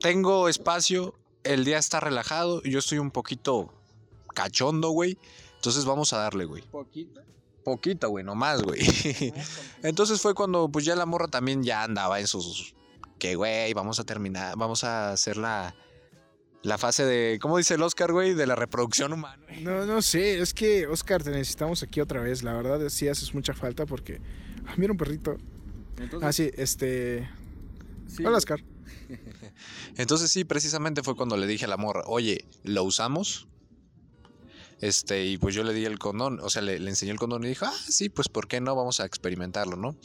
tengo 0.00 0.48
espacio, 0.48 1.14
el 1.44 1.64
día 1.64 1.78
está 1.78 2.00
relajado, 2.00 2.62
yo 2.62 2.78
estoy 2.78 2.98
un 2.98 3.10
poquito 3.10 3.72
cachondo, 4.34 4.88
güey. 4.90 5.18
Entonces 5.64 5.86
vamos 5.86 6.12
a 6.12 6.18
darle, 6.18 6.44
güey. 6.44 6.62
Poquito. 6.70 7.22
Poquito, 7.64 8.10
güey, 8.10 8.22
nomás, 8.22 8.60
güey. 8.60 8.82
Entonces 9.82 10.20
fue 10.20 10.34
cuando 10.34 10.68
pues 10.68 10.84
ya 10.84 10.94
la 10.94 11.06
morra 11.06 11.26
también 11.26 11.62
ya 11.62 11.82
andaba 11.82 12.20
en 12.20 12.26
sus... 12.26 12.74
Que, 13.18 13.34
güey, 13.34 13.72
vamos 13.72 13.98
a 13.98 14.04
terminar, 14.04 14.58
vamos 14.58 14.84
a 14.84 15.12
hacer 15.12 15.38
la, 15.38 15.74
la 16.62 16.76
fase 16.76 17.06
de... 17.06 17.38
¿Cómo 17.40 17.56
dice 17.56 17.76
el 17.76 17.82
Oscar, 17.82 18.12
güey? 18.12 18.34
De 18.34 18.46
la 18.46 18.54
reproducción 18.56 19.14
humana. 19.14 19.42
No, 19.62 19.86
no 19.86 20.02
sé, 20.02 20.38
es 20.38 20.52
que 20.52 20.86
Oscar, 20.86 21.22
te 21.22 21.30
necesitamos 21.30 21.82
aquí 21.82 22.02
otra 22.02 22.20
vez. 22.20 22.42
La 22.42 22.52
verdad, 22.52 22.86
sí 22.90 23.08
haces 23.08 23.32
mucha 23.32 23.54
falta 23.54 23.86
porque. 23.86 24.20
Ah, 24.66 24.74
mira 24.76 24.92
un 24.92 24.98
perrito. 24.98 25.38
Entonces, 25.96 26.28
Ah, 26.28 26.32
sí, 26.34 26.50
este. 26.58 27.26
sí, 28.06 28.22
Hola, 28.22 28.36
Oscar. 28.36 28.62
Entonces 29.96 30.30
sí, 30.30 30.44
precisamente 30.44 31.02
fue 31.02 31.16
cuando 31.16 31.38
le 31.38 31.46
dije 31.46 31.64
a 31.64 31.68
la 31.68 31.78
morra, 31.78 32.02
oye, 32.04 32.44
¿lo 32.64 32.84
usamos? 32.84 33.48
Este, 34.84 35.24
y 35.24 35.38
pues 35.38 35.54
yo 35.54 35.64
le 35.64 35.72
di 35.72 35.86
el 35.86 35.98
condón, 35.98 36.40
o 36.42 36.50
sea, 36.50 36.60
le, 36.60 36.78
le 36.78 36.90
enseñé 36.90 37.10
el 37.12 37.18
condón 37.18 37.42
y 37.44 37.48
dijo, 37.48 37.64
ah, 37.64 37.72
sí, 37.88 38.10
pues 38.10 38.28
¿por 38.28 38.48
qué 38.48 38.60
no? 38.60 38.76
Vamos 38.76 39.00
a 39.00 39.06
experimentarlo, 39.06 39.76
¿no? 39.76 39.96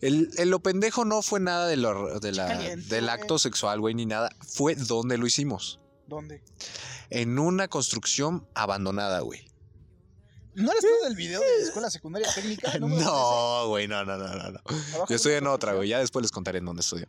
El, 0.00 0.30
el 0.38 0.50
lo 0.50 0.58
pendejo 0.60 1.04
no 1.04 1.22
fue 1.22 1.38
nada 1.38 1.68
de 1.68 1.76
lo, 1.76 2.18
de 2.18 2.32
la- 2.32 2.58
del 2.76 3.08
acto 3.10 3.38
sexual, 3.38 3.78
güey, 3.80 3.94
ni 3.94 4.06
nada. 4.06 4.30
Fue 4.44 4.74
donde 4.74 5.18
lo 5.18 5.26
hicimos. 5.26 5.78
¿Dónde? 6.08 6.42
En 7.10 7.38
una 7.38 7.68
construcción 7.68 8.44
abandonada, 8.54 9.20
güey. 9.20 9.46
¿No 10.54 10.72
eres 10.72 10.82
tú 10.82 10.88
del 11.04 11.14
video 11.14 11.40
de 11.40 11.46
la 11.60 11.64
escuela 11.66 11.88
secundaria 11.90 12.28
técnica? 12.34 12.76
No, 12.80 13.68
güey, 13.68 13.86
no, 13.86 14.04
no, 14.04 14.16
no, 14.16 14.26
no, 14.34 14.50
no. 14.50 14.60
Yo 15.08 15.14
estoy 15.14 15.34
en 15.34 15.46
otra, 15.46 15.74
güey. 15.74 15.88
Ya 15.90 16.00
después 16.00 16.22
les 16.22 16.32
contaré 16.32 16.58
en 16.58 16.64
dónde 16.64 16.80
estudio. 16.80 17.06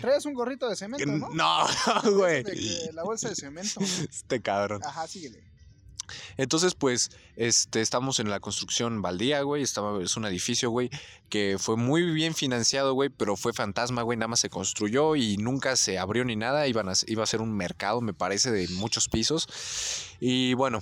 Traes 0.00 0.24
un 0.24 0.32
gorrito 0.32 0.66
de 0.66 0.76
cemento, 0.76 1.04
¿no? 1.04 1.28
No, 1.34 1.66
güey. 2.16 2.42
La 2.94 3.02
bolsa 3.02 3.28
de 3.28 3.34
cemento. 3.36 3.80
Este 4.10 4.40
cabrón. 4.40 4.80
Ajá, 4.82 5.06
síguele. 5.06 5.44
Entonces, 6.36 6.74
pues, 6.74 7.10
este, 7.36 7.80
estamos 7.80 8.20
en 8.20 8.30
la 8.30 8.40
construcción 8.40 9.02
baldía, 9.02 9.42
güey. 9.42 9.62
Estaba, 9.62 10.02
es 10.02 10.16
un 10.16 10.24
edificio, 10.24 10.70
güey, 10.70 10.90
que 11.28 11.56
fue 11.58 11.76
muy 11.76 12.02
bien 12.02 12.34
financiado, 12.34 12.94
güey, 12.94 13.08
pero 13.10 13.36
fue 13.36 13.52
fantasma, 13.52 14.02
güey. 14.02 14.18
Nada 14.18 14.28
más 14.28 14.40
se 14.40 14.50
construyó 14.50 15.16
y 15.16 15.36
nunca 15.36 15.76
se 15.76 15.98
abrió 15.98 16.24
ni 16.24 16.36
nada. 16.36 16.66
Iban 16.66 16.88
iba 17.06 17.22
a 17.22 17.26
ser 17.26 17.40
un 17.40 17.52
mercado, 17.52 18.00
me 18.00 18.14
parece, 18.14 18.50
de 18.50 18.68
muchos 18.68 19.08
pisos. 19.08 19.48
Y 20.20 20.54
bueno, 20.54 20.80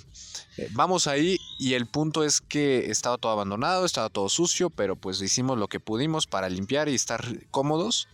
eh, 0.57 0.69
vamos 0.71 1.07
ahí 1.07 1.37
y 1.59 1.75
el 1.75 1.85
punto 1.85 2.23
es 2.23 2.41
que 2.41 2.89
estaba 2.89 3.17
todo 3.17 3.31
abandonado, 3.31 3.85
estaba 3.85 4.09
todo 4.09 4.29
sucio, 4.29 4.69
pero 4.69 4.95
pues 4.95 5.21
hicimos 5.21 5.57
lo 5.57 5.67
que 5.67 5.79
pudimos 5.79 6.25
para 6.25 6.49
limpiar 6.49 6.89
y 6.89 6.95
estar 6.95 7.23
cómodos. 7.51 8.07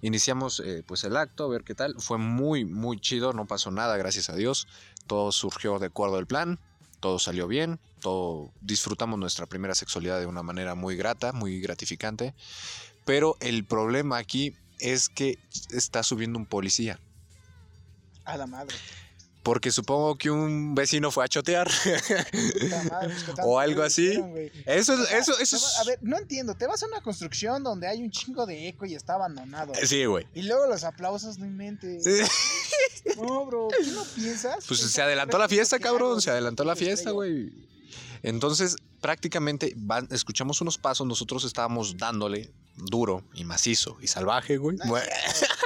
Iniciamos 0.00 0.60
eh, 0.60 0.84
pues 0.86 1.04
el 1.04 1.16
acto, 1.16 1.44
a 1.44 1.48
ver 1.48 1.64
qué 1.64 1.74
tal. 1.74 1.94
Fue 1.98 2.18
muy, 2.18 2.64
muy 2.64 3.00
chido, 3.00 3.32
no 3.32 3.46
pasó 3.46 3.70
nada, 3.70 3.96
gracias 3.96 4.30
a 4.30 4.36
Dios. 4.36 4.68
Todo 5.06 5.32
surgió 5.32 5.78
de 5.78 5.86
acuerdo 5.86 6.16
al 6.16 6.26
plan, 6.26 6.58
todo 7.00 7.18
salió 7.18 7.48
bien, 7.48 7.80
todo 8.00 8.52
disfrutamos 8.60 9.18
nuestra 9.18 9.46
primera 9.46 9.74
sexualidad 9.74 10.20
de 10.20 10.26
una 10.26 10.42
manera 10.42 10.74
muy 10.74 10.96
grata, 10.96 11.32
muy 11.32 11.60
gratificante. 11.60 12.34
Pero 13.04 13.36
el 13.40 13.64
problema 13.64 14.18
aquí 14.18 14.54
es 14.78 15.08
que 15.08 15.38
está 15.70 16.02
subiendo 16.02 16.38
un 16.38 16.46
policía. 16.46 17.00
A 18.24 18.36
la 18.36 18.46
madre. 18.46 18.76
Porque 19.42 19.70
supongo 19.70 20.16
que 20.18 20.30
un 20.30 20.74
vecino 20.74 21.10
fue 21.10 21.24
a 21.24 21.28
chotear. 21.28 21.68
Madre, 21.68 23.08
pues, 23.08 23.22
¿qué 23.24 23.32
tanto 23.34 23.42
O 23.44 23.58
algo 23.58 23.82
así. 23.82 24.08
hicieron? 24.08 24.34
Eso 24.66 24.94
es, 24.94 25.10
eso, 25.12 25.38
eso 25.38 25.56
va- 25.58 25.78
A 25.78 25.80
es. 25.82 25.86
ver, 25.86 25.98
no 26.02 26.18
entiendo. 26.18 26.54
Te 26.54 26.66
vas 26.66 26.82
a 26.82 26.86
una 26.86 27.00
construcción 27.00 27.62
donde 27.62 27.86
hay 27.88 28.02
un 28.02 28.10
chingo 28.10 28.44
de 28.46 28.68
eco 28.68 28.84
y 28.84 28.94
está 28.94 29.14
abandonado. 29.14 29.72
Sí, 29.84 30.04
güey. 30.04 30.26
Y 30.34 30.42
luego 30.42 30.66
los 30.66 30.84
aplausos, 30.84 31.38
no 31.38 31.46
inventes. 31.46 32.04
No, 33.16 33.46
bro, 33.46 33.68
¿qué 33.68 33.90
no 33.92 34.04
piensas? 34.04 34.64
Pues 34.66 34.80
se 34.80 35.00
adelantó 35.02 35.38
la 35.38 35.48
fiesta, 35.48 35.78
cabrón. 35.78 36.18
es 36.18 36.24
Se 36.24 36.30
adelantó 36.30 36.64
la 36.64 36.76
fiesta, 36.76 37.10
güey. 37.12 37.50
Entonces, 38.22 38.76
prácticamente 39.00 39.72
van- 39.76 40.08
escuchamos 40.10 40.60
unos 40.60 40.76
pasos. 40.76 41.06
Nosotros 41.06 41.44
estábamos 41.44 41.96
dándole 41.96 42.50
duro 42.76 43.24
y 43.34 43.44
macizo 43.44 43.96
y 44.02 44.08
salvaje, 44.08 44.56
güey. 44.58 44.76
Nah, 44.76 45.00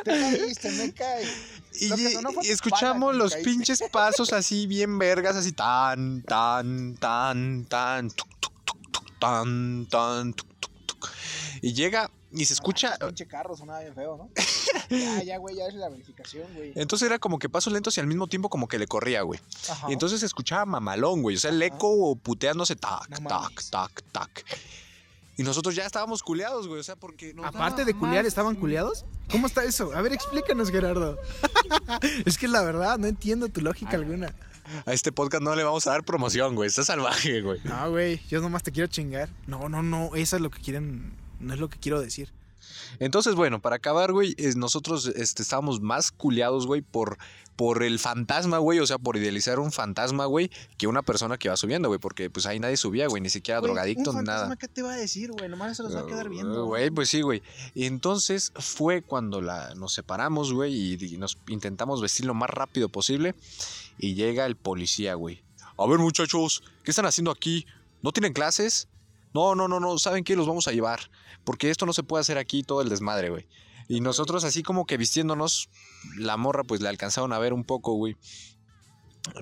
Te 0.04 0.10
caíste, 0.10 0.70
me 0.72 0.92
cae. 0.92 1.26
Y, 1.80 1.88
Lo 1.88 1.96
que 1.96 2.10
sonó 2.10 2.32
fue 2.32 2.46
y 2.46 2.50
escuchamos 2.50 3.14
los 3.14 3.32
caíste. 3.32 3.50
pinches 3.50 3.82
pasos 3.90 4.32
así 4.32 4.66
bien 4.66 4.98
vergas, 4.98 5.36
así 5.36 5.52
tan, 5.52 6.22
tan, 6.22 6.96
tan, 6.96 7.64
tan, 7.66 8.10
tuc, 8.10 8.28
tuc, 8.40 8.90
tuc, 8.92 9.18
tan, 9.18 9.86
tan, 9.86 10.34
tuc, 10.34 10.48
tuc, 10.60 10.70
tuc. 10.86 11.10
Y 11.62 11.72
llega 11.72 12.10
y 12.32 12.44
se 12.44 12.54
escucha. 12.54 12.96
Ah, 13.00 13.06
pinche 13.06 13.26
carro 13.26 13.56
sonaba 13.56 13.80
bien 13.80 13.94
feo, 13.94 14.16
¿no? 14.16 14.30
ya, 14.90 15.22
ya, 15.22 15.38
güey, 15.38 15.56
ya 15.56 15.66
es 15.66 15.74
la 15.74 15.88
verificación, 15.88 16.46
güey. 16.54 16.72
Entonces 16.74 17.06
era 17.06 17.18
como 17.18 17.38
que 17.38 17.48
pasos 17.48 17.72
lentos 17.72 17.96
y 17.96 18.00
al 18.00 18.06
mismo 18.06 18.26
tiempo 18.26 18.48
como 18.48 18.68
que 18.68 18.78
le 18.78 18.86
corría, 18.86 19.22
güey. 19.22 19.40
Ajá. 19.68 19.86
Y 19.88 19.92
entonces 19.92 20.20
se 20.20 20.26
escuchaba 20.26 20.64
mamalón, 20.66 21.22
güey. 21.22 21.36
O 21.36 21.38
sea, 21.38 21.50
el 21.50 21.62
eco 21.62 22.16
puteándose 22.16 22.76
tac, 22.76 23.08
No 23.08 23.16
tac, 23.28 23.42
mames. 23.42 23.70
tac, 23.70 24.02
tac. 24.12 24.44
Y 25.36 25.42
nosotros 25.44 25.74
ya 25.74 25.86
estábamos 25.86 26.22
culeados, 26.22 26.68
güey. 26.68 26.80
O 26.80 26.82
sea, 26.82 26.96
porque. 26.96 27.32
nos 27.34 27.46
Aparte 27.46 27.84
de 27.84 27.94
culiar, 27.94 28.24
más- 28.24 28.26
¿estaban 28.26 28.54
culiados? 28.56 29.04
¿Cómo 29.30 29.46
está 29.46 29.64
eso? 29.64 29.92
A 29.94 30.02
ver, 30.02 30.12
explícanos, 30.12 30.70
Gerardo. 30.70 31.18
es 32.26 32.36
que 32.36 32.48
la 32.48 32.62
verdad, 32.62 32.98
no 32.98 33.06
entiendo 33.06 33.48
tu 33.48 33.60
lógica 33.62 33.96
alguna. 33.96 34.34
A 34.86 34.92
este 34.92 35.10
podcast 35.10 35.42
no 35.42 35.54
le 35.56 35.64
vamos 35.64 35.86
a 35.86 35.90
dar 35.90 36.04
promoción, 36.04 36.54
güey. 36.54 36.68
Está 36.68 36.84
salvaje, 36.84 37.40
güey. 37.40 37.60
No, 37.64 37.90
güey, 37.90 38.20
yo 38.28 38.40
nomás 38.40 38.62
te 38.62 38.72
quiero 38.72 38.86
chingar. 38.88 39.28
No, 39.46 39.68
no, 39.68 39.82
no, 39.82 40.14
eso 40.14 40.36
es 40.36 40.42
lo 40.42 40.50
que 40.50 40.60
quieren, 40.60 41.12
no 41.40 41.54
es 41.54 41.60
lo 41.60 41.68
que 41.68 41.78
quiero 41.78 42.00
decir. 42.00 42.30
Entonces, 42.98 43.34
bueno, 43.34 43.60
para 43.60 43.76
acabar, 43.76 44.12
güey, 44.12 44.34
es- 44.38 44.56
nosotros 44.56 45.06
este, 45.06 45.42
estábamos 45.42 45.80
más 45.80 46.10
culeados, 46.12 46.66
güey, 46.66 46.82
por, 46.82 47.18
por 47.56 47.82
el 47.82 47.98
fantasma, 47.98 48.58
güey. 48.58 48.78
O 48.78 48.86
sea, 48.86 48.98
por 48.98 49.16
idealizar 49.16 49.58
un 49.58 49.72
fantasma, 49.72 50.26
güey, 50.26 50.50
que 50.78 50.86
una 50.86 51.02
persona 51.02 51.38
que 51.38 51.48
va 51.48 51.56
subiendo, 51.56 51.88
güey. 51.88 52.00
Porque 52.00 52.30
pues 52.30 52.46
ahí 52.46 52.58
nadie 52.60 52.76
subía, 52.76 53.06
güey, 53.08 53.22
ni 53.22 53.28
siquiera 53.30 53.60
Güey, 53.60 53.68
drogadicto 53.72 54.12
ni 54.12 54.22
nada. 54.22 54.40
fantasma, 54.40 54.56
¿Qué 54.56 54.68
te 54.68 54.82
va 54.82 54.92
a 54.94 54.96
decir, 54.96 55.32
güey? 55.32 55.48
Nomás 55.48 55.76
se 55.76 55.82
los 55.82 55.94
va 55.94 56.00
a 56.00 56.06
quedar 56.06 56.28
Uh, 56.28 56.30
viendo. 56.30 56.66
Güey, 56.66 56.90
pues 56.90 57.08
sí, 57.08 57.20
güey. 57.22 57.42
Y 57.74 57.86
entonces 57.86 58.52
fue 58.56 59.02
cuando 59.02 59.40
la, 59.40 59.74
nos 59.74 59.92
separamos, 59.94 60.52
güey, 60.52 60.74
y, 60.74 61.04
y 61.04 61.16
nos 61.18 61.38
intentamos 61.48 62.00
vestir 62.00 62.26
lo 62.26 62.34
más 62.34 62.50
rápido 62.50 62.88
posible. 62.88 63.34
Y 63.98 64.14
llega 64.14 64.46
el 64.46 64.56
policía, 64.56 65.14
güey. 65.14 65.42
A 65.78 65.86
ver, 65.86 65.98
muchachos, 65.98 66.62
¿qué 66.84 66.90
están 66.90 67.06
haciendo 67.06 67.30
aquí? 67.30 67.66
¿No 68.02 68.12
tienen 68.12 68.32
clases? 68.32 68.88
No, 69.34 69.54
no, 69.54 69.68
no, 69.68 69.80
no. 69.80 69.98
¿Saben 69.98 70.24
qué? 70.24 70.36
Los 70.36 70.46
vamos 70.46 70.68
a 70.68 70.72
llevar. 70.72 71.10
Porque 71.44 71.70
esto 71.70 71.86
no 71.86 71.92
se 71.92 72.02
puede 72.02 72.20
hacer 72.20 72.38
aquí 72.38 72.62
todo 72.62 72.82
el 72.82 72.88
desmadre, 72.88 73.30
güey. 73.30 73.48
Y 73.88 74.00
nosotros 74.00 74.44
así 74.44 74.62
como 74.62 74.86
que 74.86 74.96
vistiéndonos, 74.96 75.68
la 76.16 76.36
morra 76.36 76.64
pues 76.64 76.80
le 76.80 76.88
alcanzaron 76.88 77.32
a 77.32 77.38
ver 77.38 77.52
un 77.52 77.64
poco, 77.64 77.94
güey. 77.94 78.16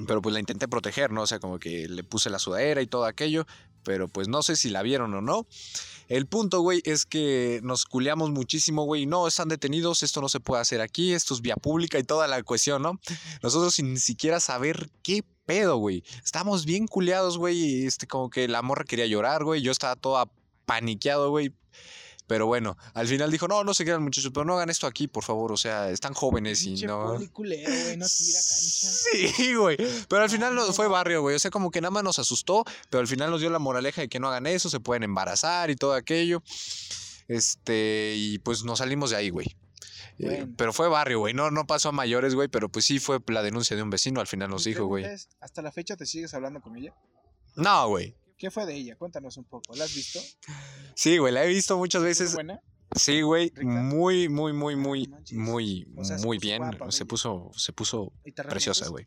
Pero 0.06 0.20
pues 0.20 0.32
la 0.32 0.40
intenté 0.40 0.68
proteger, 0.68 1.10
¿no? 1.10 1.22
O 1.22 1.26
sea, 1.26 1.38
como 1.38 1.58
que 1.58 1.88
le 1.88 2.04
puse 2.04 2.30
la 2.30 2.38
sudadera 2.38 2.82
y 2.82 2.86
todo 2.86 3.04
aquello. 3.04 3.46
Pero 3.82 4.08
pues 4.08 4.28
no 4.28 4.42
sé 4.42 4.56
si 4.56 4.68
la 4.68 4.82
vieron 4.82 5.14
o 5.14 5.22
no. 5.22 5.46
El 6.08 6.26
punto, 6.26 6.60
güey, 6.60 6.82
es 6.84 7.06
que 7.06 7.60
nos 7.62 7.84
culeamos 7.84 8.30
muchísimo, 8.30 8.84
güey. 8.84 9.06
No, 9.06 9.26
están 9.26 9.48
detenidos, 9.48 10.02
esto 10.02 10.20
no 10.20 10.28
se 10.28 10.40
puede 10.40 10.60
hacer 10.60 10.80
aquí, 10.80 11.12
esto 11.12 11.34
es 11.34 11.40
vía 11.40 11.56
pública 11.56 11.98
y 11.98 12.02
toda 12.02 12.26
la 12.26 12.42
cuestión, 12.42 12.82
¿no? 12.82 13.00
Nosotros 13.42 13.74
sin 13.74 13.98
siquiera 13.98 14.40
saber 14.40 14.90
qué 15.02 15.24
pedo, 15.50 15.78
güey. 15.78 16.04
Estamos 16.24 16.64
bien 16.64 16.86
culeados, 16.86 17.36
güey. 17.36 17.58
y, 17.58 17.86
Este, 17.86 18.06
como 18.06 18.30
que 18.30 18.46
la 18.46 18.62
morra 18.62 18.84
quería 18.84 19.06
llorar, 19.06 19.42
güey. 19.42 19.60
Yo 19.62 19.72
estaba 19.72 19.96
toda 19.96 20.30
paniqueado, 20.64 21.30
güey. 21.30 21.52
Pero 22.28 22.46
bueno, 22.46 22.76
al 22.94 23.08
final 23.08 23.32
dijo, 23.32 23.48
no, 23.48 23.64
no 23.64 23.74
se 23.74 23.84
quedan 23.84 24.04
muchachos, 24.04 24.30
pero 24.32 24.44
no 24.44 24.54
hagan 24.54 24.70
esto 24.70 24.86
aquí, 24.86 25.08
por 25.08 25.24
favor. 25.24 25.50
O 25.50 25.56
sea, 25.56 25.90
están 25.90 26.14
jóvenes 26.14 26.62
y 26.62 26.86
no... 26.86 27.14
poli 27.14 27.26
culero, 27.26 27.68
güey, 27.68 27.96
no 27.96 28.06
tira 28.06 28.38
cancha. 28.38 28.88
Sí, 29.34 29.54
güey. 29.54 29.76
Pero 30.08 30.22
al 30.22 30.30
final 30.30 30.54
no 30.54 30.72
fue 30.72 30.86
barrio, 30.86 31.22
güey. 31.22 31.34
O 31.34 31.38
sea, 31.40 31.50
como 31.50 31.72
que 31.72 31.80
nada 31.80 31.90
más 31.90 32.04
nos 32.04 32.20
asustó, 32.20 32.62
pero 32.88 33.00
al 33.00 33.08
final 33.08 33.32
nos 33.32 33.40
dio 33.40 33.50
la 33.50 33.58
moraleja 33.58 34.02
de 34.02 34.08
que 34.08 34.20
no 34.20 34.28
hagan 34.28 34.46
eso, 34.46 34.70
se 34.70 34.78
pueden 34.78 35.02
embarazar 35.02 35.70
y 35.70 35.74
todo 35.74 35.94
aquello. 35.94 36.44
Este, 37.26 38.14
y 38.16 38.38
pues 38.38 38.62
nos 38.62 38.78
salimos 38.78 39.10
de 39.10 39.16
ahí, 39.16 39.30
güey. 39.30 39.56
Eh, 40.22 40.46
pero 40.56 40.72
fue 40.72 40.88
barrio, 40.88 41.20
güey. 41.20 41.34
No, 41.34 41.50
no 41.50 41.66
pasó 41.66 41.90
a 41.90 41.92
mayores, 41.92 42.34
güey, 42.34 42.48
pero 42.48 42.68
pues 42.68 42.84
sí 42.84 42.98
fue 42.98 43.20
la 43.28 43.42
denuncia 43.42 43.76
de 43.76 43.82
un 43.82 43.90
vecino, 43.90 44.20
al 44.20 44.26
final 44.26 44.50
nos 44.50 44.64
dijo, 44.64 44.86
güey. 44.86 45.04
¿Hasta 45.40 45.62
la 45.62 45.72
fecha 45.72 45.96
te 45.96 46.06
sigues 46.06 46.34
hablando 46.34 46.60
con 46.60 46.76
ella? 46.76 46.94
No, 47.56 47.88
güey. 47.88 48.16
¿Qué 48.36 48.50
fue 48.50 48.64
de 48.66 48.74
ella? 48.74 48.96
Cuéntanos 48.96 49.36
un 49.36 49.44
poco. 49.44 49.74
¿La 49.74 49.84
has 49.84 49.94
visto? 49.94 50.18
Sí, 50.94 51.18
güey, 51.18 51.32
la 51.32 51.44
he 51.44 51.48
visto 51.48 51.76
muchas 51.76 52.00
¿Muy 52.00 52.08
veces. 52.08 52.34
buena? 52.34 52.60
Sí, 52.94 53.20
güey. 53.20 53.52
Muy, 53.62 54.28
muy, 54.28 54.52
muy, 54.52 54.76
muy, 54.76 55.08
muy, 55.32 55.88
O 55.96 56.04
sea, 56.04 56.18
se 56.18 56.26
muy 56.26 56.38
bien. 56.38 56.62
se 56.88 57.04
puso, 57.04 57.50
se 57.54 57.72
puso 57.72 58.12
¿Y 58.24 58.32
te 58.32 58.42
preciosa, 58.44 58.88
güey. 58.88 59.06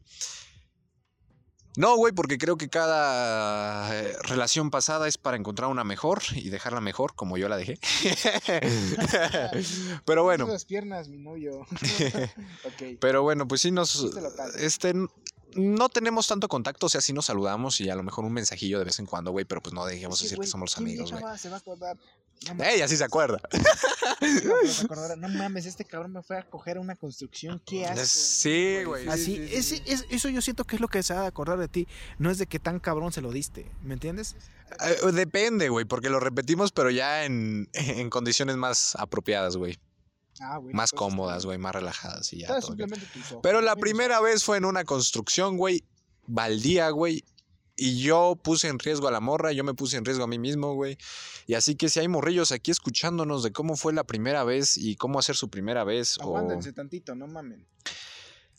No, 1.76 1.96
güey, 1.96 2.14
porque 2.14 2.38
creo 2.38 2.56
que 2.58 2.70
cada 2.70 4.00
eh, 4.00 4.16
relación 4.24 4.70
pasada 4.70 5.08
es 5.08 5.18
para 5.18 5.38
encontrar 5.38 5.70
una 5.70 5.84
mejor 5.84 6.22
y 6.36 6.50
dejarla 6.50 6.82
mejor, 6.82 7.16
como 7.16 7.38
yo 7.38 7.50
la 7.50 7.58
dejé. 7.58 7.80
Pero 10.06 10.24
bueno. 10.24 10.48
Las 10.48 10.66
piernas, 10.66 11.10
mi 11.10 11.18
novio. 11.18 11.62
ok. 12.66 12.98
Pero 13.00 13.24
bueno, 13.24 13.48
pues 13.48 13.62
sí 13.62 13.72
nos... 13.72 14.08
Este, 14.60 14.94
no 15.56 15.90
tenemos 15.90 16.28
tanto 16.28 16.48
contacto, 16.48 16.86
o 16.86 16.90
sea, 16.90 17.02
sí 17.02 17.14
nos 17.14 17.26
saludamos 17.26 17.80
y 17.82 17.90
a 17.90 17.96
lo 17.96 18.04
mejor 18.04 18.26
un 18.26 18.34
mensajillo 18.34 18.80
de 18.80 18.86
vez 18.86 19.00
en 19.00 19.06
cuando, 19.06 19.32
güey, 19.32 19.46
pero 19.46 19.62
pues 19.62 19.74
no 19.74 19.86
dejemos 19.86 20.20
que, 20.20 20.26
decir 20.26 20.40
que 20.40 20.48
somos 20.48 20.70
los 20.72 20.76
¿quién 20.76 20.88
amigos, 20.88 21.12
güey. 21.12 21.38
Se 21.38 21.50
va 21.50 21.56
a 21.56 21.60
acordar. 21.60 21.98
No 22.56 22.64
Ella 22.64 22.88
sí 22.88 22.98
se 22.98 23.04
acuerda. 23.04 23.40
no, 25.18 25.30
mames, 25.30 25.66
este 25.66 25.86
cabrón 25.86 26.14
me 26.14 26.22
fue 26.22 26.38
a 26.38 26.44
coger 26.50 26.78
una 26.78 26.96
construcción. 26.96 27.62
Qué 27.66 27.86
asco. 27.86 28.00
¿no? 28.00 28.06
Sí, 28.06 28.84
güey. 28.86 29.08
Así, 29.08 29.38
sí, 29.48 29.62
sí, 29.62 29.64
sí. 29.78 29.84
es- 29.86 30.06
eso 30.10 30.30
yo 30.30 30.42
siento 30.42 30.64
que 30.66 30.76
es 30.76 30.82
lo 30.82 30.88
que 30.88 31.04
se 31.04 31.14
va 31.14 31.22
a 31.22 31.28
acordar 31.28 31.60
de 31.60 31.68
ti. 31.68 31.88
No 32.18 32.30
es 32.32 32.38
de 32.38 32.48
que 32.48 32.60
tan 32.60 32.80
cabrón 32.80 33.12
se 33.14 33.22
lo 33.22 33.32
diste, 33.32 33.72
¿me 33.82 33.94
entiendes? 33.94 34.36
Eh, 34.82 35.12
Depende, 35.12 35.70
güey, 35.70 35.86
porque 35.86 36.10
lo 36.10 36.20
repetimos, 36.20 36.72
pero 36.72 36.90
ya 36.90 37.26
en, 37.26 37.70
en 37.74 38.10
condiciones 38.10 38.58
más 38.58 38.96
apropiadas, 38.96 39.56
güey. 39.56 39.78
Ah, 40.42 40.58
güey. 40.58 40.74
Más 40.74 40.92
cómodas, 40.92 41.46
güey, 41.46 41.58
más 41.58 41.74
relajadas 41.74 42.32
y 42.34 42.40
ya. 42.40 42.48
Todo 42.60 42.76
tus 42.76 43.32
ojos. 43.32 43.40
Pero 43.44 43.62
la 43.62 43.76
primera 43.76 44.20
vez 44.20 44.44
fue 44.44 44.58
en 44.58 44.66
una 44.66 44.84
construcción, 44.84 45.58
güey, 45.58 45.84
baldía, 46.26 46.90
güey. 46.90 47.24
Y 47.76 48.02
yo 48.02 48.40
puse 48.42 48.68
en 48.68 48.78
riesgo 48.78 49.08
a 49.08 49.12
la 49.12 49.20
morra, 49.20 49.52
yo 49.52 49.64
me 49.64 49.74
puse 49.74 49.98
en 49.98 50.06
riesgo 50.06 50.24
a 50.24 50.28
mí 50.28 50.38
mismo, 50.38 50.76
güey. 50.76 50.98
Y 51.48 51.56
así 51.56 51.76
que 51.76 51.90
si 51.90 52.00
hay 52.00 52.08
morrillos 52.08 52.52
aquí 52.52 52.70
escuchándonos 52.70 53.42
de 53.42 53.52
cómo 53.52 53.76
fue 53.76 53.94
la 53.94 54.04
primera 54.04 54.44
vez 54.44 54.78
y 54.78 54.96
cómo 54.96 55.18
hacer 55.18 55.36
su 55.36 55.50
primera 55.50 55.84
vez, 55.84 56.18
o 56.20 56.24
Aguántense 56.24 56.72
tantito, 56.72 57.16
no 57.16 57.26
mamen. 57.26 57.66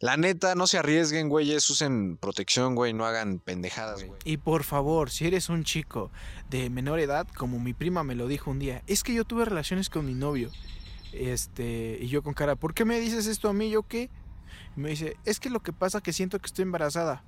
la 0.00 0.16
neta, 0.16 0.56
no 0.56 0.66
se 0.66 0.78
arriesguen, 0.78 1.28
güeyes, 1.28 1.70
usen 1.70 2.16
protección, 2.16 2.74
güey, 2.74 2.92
no 2.92 3.06
hagan 3.06 3.38
pendejadas, 3.38 4.02
güey. 4.04 4.18
Y 4.24 4.38
por 4.38 4.64
favor, 4.64 5.10
si 5.10 5.26
eres 5.28 5.48
un 5.48 5.62
chico 5.62 6.10
de 6.50 6.68
menor 6.68 6.98
edad, 6.98 7.28
como 7.37 7.60
mi 7.60 7.72
prima 7.72 8.02
me 8.02 8.16
lo 8.16 8.26
dijo 8.26 8.50
un 8.50 8.58
día, 8.58 8.82
es 8.88 9.04
que 9.04 9.14
yo 9.14 9.24
tuve 9.24 9.44
relaciones 9.44 9.90
con 9.90 10.06
mi 10.06 10.14
novio. 10.14 10.50
Este, 11.14 11.98
y 12.00 12.09
yo 12.09 12.22
con 12.22 12.35
cara, 12.35 12.57
¿por 12.57 12.74
qué 12.74 12.85
me 12.85 12.98
dices 13.00 13.27
esto 13.27 13.48
a 13.48 13.53
mí? 13.53 13.70
¿Yo 13.70 13.83
qué? 13.83 14.11
Y 14.77 14.81
me 14.81 14.90
dice, 14.90 15.16
es 15.24 15.40
que 15.40 15.50
lo 15.50 15.61
que 15.61 15.72
pasa 15.72 16.00
que 16.00 16.12
siento 16.12 16.38
que 16.38 16.46
estoy 16.46 16.62
embarazada, 16.62 17.22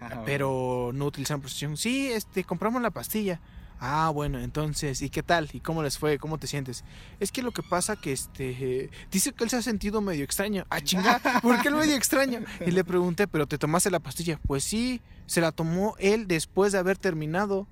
Ajá, 0.00 0.22
pero 0.24 0.90
no 0.94 1.06
utilizan 1.06 1.40
protección. 1.40 1.76
Sí, 1.76 2.10
este, 2.12 2.44
compramos 2.44 2.82
la 2.82 2.90
pastilla. 2.90 3.40
Ah, 3.78 4.10
bueno, 4.12 4.38
entonces, 4.38 5.02
¿y 5.02 5.10
qué 5.10 5.22
tal? 5.22 5.50
¿Y 5.52 5.60
cómo 5.60 5.82
les 5.82 5.98
fue? 5.98 6.18
¿Cómo 6.18 6.38
te 6.38 6.46
sientes? 6.46 6.82
Es 7.20 7.30
que 7.30 7.42
lo 7.42 7.52
que 7.52 7.62
pasa 7.62 7.96
que 7.96 8.12
este 8.12 8.90
dice 9.10 9.32
que 9.32 9.44
él 9.44 9.50
se 9.50 9.56
ha 9.56 9.62
sentido 9.62 10.00
medio 10.00 10.24
extraño. 10.24 10.64
Ah, 10.70 10.80
chinga, 10.80 11.20
¿por 11.42 11.60
qué 11.60 11.68
el 11.68 11.74
medio 11.74 11.94
extraño? 11.94 12.40
Y 12.64 12.70
le 12.70 12.84
pregunté, 12.84 13.28
¿pero 13.28 13.46
te 13.46 13.58
tomaste 13.58 13.90
la 13.90 14.00
pastilla? 14.00 14.40
Pues 14.46 14.64
sí, 14.64 15.02
se 15.26 15.42
la 15.42 15.52
tomó 15.52 15.94
él 15.98 16.26
después 16.26 16.72
de 16.72 16.78
haber 16.78 16.96
terminado. 16.96 17.66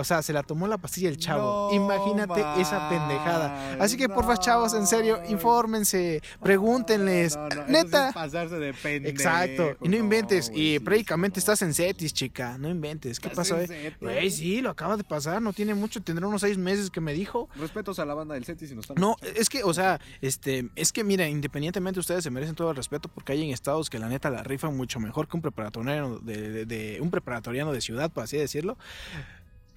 O 0.00 0.04
sea, 0.04 0.22
se 0.22 0.32
la 0.32 0.42
tomó 0.42 0.66
la 0.66 0.78
pastilla 0.78 1.08
el 1.08 1.16
chavo. 1.18 1.68
No 1.70 1.76
Imagínate 1.76 2.40
esa 2.60 2.88
pendejada. 2.88 3.76
Así 3.80 3.96
que, 3.96 4.08
no, 4.08 4.14
porfa, 4.14 4.36
chavos, 4.38 4.74
en 4.74 4.86
serio, 4.86 5.20
infórmense, 5.28 6.22
pregúntenles. 6.42 7.36
No, 7.36 7.48
Neta. 7.68 8.08
es 8.08 8.14
pasarse 8.14 8.56
de 8.58 8.72
pendejo, 8.74 9.10
Exacto. 9.14 9.76
Y 9.82 9.88
no 9.88 9.96
inventes. 9.96 10.50
y 10.54 10.74
sí, 10.74 10.80
prácticamente 10.80 11.38
estás 11.38 11.62
en 11.62 11.74
Cetis, 11.74 12.12
chica. 12.12 12.58
No 12.58 12.68
inventes. 12.68 13.20
¿Qué 13.20 13.28
¿Estás 13.28 13.48
pasó, 13.50 13.60
eh? 13.60 13.94
Güey, 14.00 14.30
sí, 14.30 14.60
lo 14.60 14.70
acaba 14.70 14.96
de 14.96 15.04
pasar. 15.04 15.40
No 15.42 15.52
tiene 15.52 15.74
mucho. 15.74 16.02
Tendrá 16.02 16.26
unos 16.26 16.40
seis 16.40 16.58
meses 16.58 16.90
que 16.90 17.00
me 17.00 17.12
dijo. 17.12 17.48
Respetos 17.56 17.98
a 17.98 18.04
la 18.04 18.14
banda 18.14 18.34
del 18.34 18.44
Cetis 18.44 18.68
si 18.70 18.74
nos 18.74 18.84
están 18.84 18.96
No, 19.00 19.12
escuchando. 19.12 19.40
es 19.40 19.48
que, 19.48 19.62
o 19.64 19.74
sea, 19.74 20.00
este, 20.20 20.68
es 20.76 20.92
que 20.92 21.04
mira, 21.04 21.28
independientemente 21.28 22.00
ustedes 22.00 22.24
se 22.24 22.30
merecen 22.30 22.54
todo 22.54 22.70
el 22.70 22.76
respeto 22.76 23.08
porque 23.08 23.32
hay 23.32 23.42
en 23.44 23.50
estados 23.50 23.90
que 23.90 23.98
la 23.98 24.08
neta 24.08 24.30
la 24.30 24.42
rifan 24.42 24.76
mucho 24.76 25.00
mejor 25.00 25.28
que 25.28 25.36
un 25.36 25.42
preparatoriano 25.42 26.18
de, 26.20 26.50
de- 26.50 26.66
de- 26.66 27.00
un 27.00 27.10
preparatoriano 27.10 27.72
de 27.72 27.80
ciudad, 27.80 28.10
por 28.10 28.24
así 28.24 28.36
decirlo. 28.36 28.76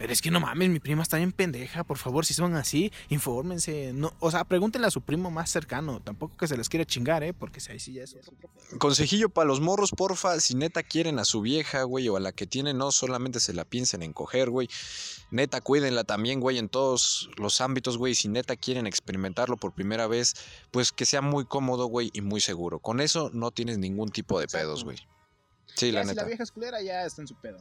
Pero 0.04 0.12
es 0.12 0.22
que 0.22 0.32
no 0.32 0.42
mames, 0.42 0.70
mi 0.70 0.82
prima 0.82 1.02
está 1.02 1.16
bien 1.16 1.32
pendeja, 1.32 1.86
por 1.86 1.98
favor, 1.98 2.26
si 2.26 2.34
son 2.34 2.56
así, 2.56 2.92
infórmense. 3.08 3.94
No, 3.94 4.12
o 4.20 4.32
sea, 4.32 4.44
pregúntenle 4.44 4.88
a 4.88 4.92
su 4.92 5.00
primo 5.00 5.32
más 5.32 5.50
cercano, 5.50 6.02
tampoco 6.02 6.36
que 6.36 6.46
se 6.46 6.58
les 6.58 6.68
quiere 6.68 6.86
chingar, 6.86 7.24
eh, 7.24 7.32
porque 7.32 7.62
si 7.62 7.72
ahí 7.72 7.80
sí 7.80 7.94
ya 7.94 8.04
es 8.04 8.14
otro. 8.14 8.50
Consejillo 8.80 9.30
para 9.30 9.48
los 9.48 9.62
morros, 9.62 9.92
porfa, 9.92 10.38
si 10.42 10.56
neta 10.56 10.84
quieren 10.84 11.20
a 11.20 11.24
su 11.24 11.40
vieja, 11.40 11.84
güey, 11.84 12.10
o 12.10 12.18
a 12.18 12.20
la 12.20 12.34
que 12.34 12.46
tienen, 12.46 12.78
no 12.80 12.92
solamente 12.92 13.40
se 13.40 13.54
la 13.54 13.64
piensen 13.64 14.04
en 14.04 14.12
coger, 14.12 14.50
güey. 14.50 14.68
Neta, 15.32 15.62
cuídenla 15.62 16.04
también, 16.04 16.42
güey, 16.42 16.58
en 16.58 16.68
todos 16.68 17.30
los 17.38 17.62
ámbitos, 17.62 17.98
güey. 17.98 18.14
Si 18.14 18.28
neta 18.28 18.58
quieren 18.58 18.88
experimentarlo 18.88 19.56
por 19.56 19.72
primera 19.72 20.08
vez, 20.08 20.34
pues 20.72 20.92
que 20.92 21.06
sea 21.06 21.22
muy 21.22 21.46
cómodo, 21.46 21.86
güey, 21.86 22.12
y 22.12 22.20
muy 22.20 22.42
seguro. 22.42 22.80
Con 22.80 23.00
eso 23.00 23.32
no 23.34 23.52
tienes 23.52 23.78
ningún 23.78 24.10
tipo 24.10 24.38
de 24.38 24.48
pedos, 24.48 24.84
güey. 24.84 24.98
Sí, 25.76 25.88
Ya, 25.92 26.00
la 26.00 26.04
si 26.04 26.10
neta. 26.10 26.22
la 26.22 26.28
vieja 26.28 26.44
es 26.44 26.52
culera, 26.52 26.82
ya 26.82 27.06
está 27.06 27.22
en 27.22 27.28
su 27.28 27.36
pedo. 27.36 27.58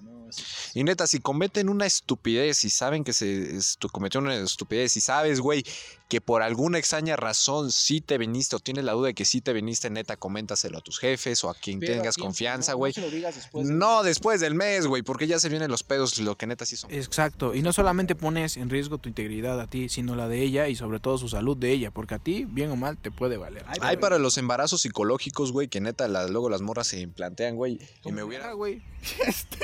Y 0.74 0.84
neta, 0.84 1.06
si 1.06 1.18
cometen 1.20 1.68
una 1.68 1.86
estupidez 1.86 2.64
y 2.64 2.70
saben 2.70 3.04
que 3.04 3.12
se 3.12 3.54
estu- 3.56 3.90
cometió 3.90 4.20
una 4.20 4.34
estupidez 4.36 4.96
y 4.96 5.00
sabes, 5.00 5.40
güey, 5.40 5.64
que 6.08 6.20
por 6.20 6.42
alguna 6.42 6.78
extraña 6.78 7.16
razón 7.16 7.72
sí 7.72 8.02
te 8.02 8.18
viniste 8.18 8.54
o 8.54 8.58
tienes 8.60 8.84
la 8.84 8.92
duda 8.92 9.06
de 9.08 9.14
que 9.14 9.24
sí 9.24 9.40
te 9.40 9.54
viniste, 9.54 9.88
neta, 9.88 10.16
coméntaselo 10.18 10.76
a 10.78 10.80
tus 10.82 10.98
jefes 10.98 11.42
o 11.42 11.48
a 11.48 11.54
quien 11.54 11.80
Pero 11.80 11.94
a 11.94 11.96
tengas 11.96 12.16
confianza, 12.18 12.74
güey. 12.74 12.92
No 12.96 13.08
después. 13.32 13.66
de- 13.66 13.72
No, 13.74 14.02
después 14.02 14.40
del 14.40 14.54
mes, 14.54 14.86
güey, 14.86 15.02
porque 15.02 15.26
ya 15.26 15.40
se 15.40 15.48
vienen 15.48 15.70
los 15.70 15.82
pedos, 15.82 16.18
lo 16.18 16.36
que 16.36 16.46
neta 16.46 16.66
sí 16.66 16.76
son. 16.76 16.92
Exacto, 16.92 17.54
y 17.54 17.62
no 17.62 17.72
solamente 17.72 18.14
pones 18.14 18.58
en 18.58 18.68
riesgo 18.68 18.98
tu 18.98 19.08
integridad 19.08 19.58
a 19.58 19.66
ti, 19.68 19.88
sino 19.88 20.14
la 20.14 20.28
de 20.28 20.42
ella 20.42 20.68
y 20.68 20.76
sobre 20.76 21.00
todo 21.00 21.16
su 21.16 21.30
salud 21.30 21.56
de 21.56 21.72
ella, 21.72 21.90
porque 21.90 22.14
a 22.16 22.18
ti, 22.18 22.44
bien 22.46 22.70
o 22.70 22.76
mal, 22.76 22.98
te 22.98 23.10
puede 23.10 23.38
valer. 23.38 23.64
Ay, 23.68 23.78
Hay 23.80 23.96
para 23.96 24.18
los 24.18 24.36
embarazos 24.36 24.82
psicológicos, 24.82 25.50
güey, 25.52 25.68
que 25.68 25.80
neta 25.80 26.08
la- 26.08 26.26
luego 26.28 26.50
las 26.50 26.60
morras 26.60 26.88
se 26.88 27.00
implantean, 27.00 27.56
güey. 27.56 27.78
Y 28.04 28.12
me 28.12 28.22
hubiera. 28.22 28.52
Güey. 28.52 28.82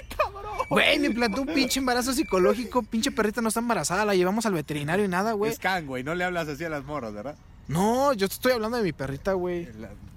Güey, 0.71 0.99
me 0.99 1.07
implantó 1.07 1.43
un 1.43 1.49
pinche 1.49 1.79
embarazo 1.81 2.13
psicológico, 2.13 2.83
pinche 2.83 3.11
perrita 3.11 3.41
no 3.41 3.49
está 3.49 3.61
embarazada, 3.61 4.05
la 4.05 4.15
llevamos 4.15 4.45
al 4.45 4.53
veterinario 4.53 5.05
y 5.05 5.09
nada, 5.09 5.33
güey. 5.33 5.51
Es 5.53 5.59
can, 5.59 5.87
güey. 5.87 6.03
No 6.05 6.15
le 6.15 6.25
hablas 6.25 6.47
así 6.49 6.65
a 6.65 6.69
las 6.69 6.85
morras, 6.85 7.15
¿verdad? 7.15 7.37
No, 7.69 8.13
yo 8.13 8.29
te 8.29 8.35
estoy 8.35 8.53
hablando 8.53 8.77
de 8.77 8.83
mi 8.83 8.93
perrita, 8.93 9.33
güey. 9.33 9.67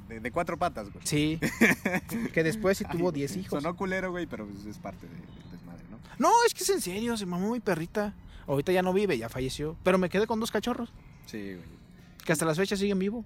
De, 0.09 0.19
de 0.19 0.31
cuatro 0.31 0.57
patas, 0.57 0.91
güey. 0.91 1.05
Sí. 1.05 1.39
que 2.33 2.43
después 2.43 2.77
sí 2.77 2.85
tuvo 2.91 3.11
10 3.13 3.37
hijos. 3.37 3.61
Sonó 3.63 3.75
culero, 3.77 4.11
güey, 4.11 4.25
pero 4.25 4.45
pues 4.45 4.65
es 4.65 4.77
parte 4.77 5.05
de- 5.07 5.13
del 5.13 5.51
desmadre, 5.51 5.83
¿no? 5.89 5.97
No, 6.17 6.31
es 6.45 6.53
que 6.53 6.63
es 6.63 6.69
en 6.69 6.81
serio, 6.81 7.15
se 7.15 7.25
mamó 7.25 7.51
mi 7.53 7.59
perrita. 7.61 8.13
Ahorita 8.47 8.71
ya 8.73 8.81
no 8.81 8.91
vive, 8.91 9.17
ya 9.17 9.29
falleció. 9.29 9.77
Pero 9.83 9.97
me 9.97 10.09
quedé 10.09 10.27
con 10.27 10.39
dos 10.41 10.51
cachorros, 10.51 10.91
Sí, 11.27 11.53
güey. 11.53 11.65
que 12.25 12.33
hasta 12.33 12.43
las 12.45 12.57
fechas 12.57 12.79
siguen 12.79 12.99
vivos. 12.99 13.25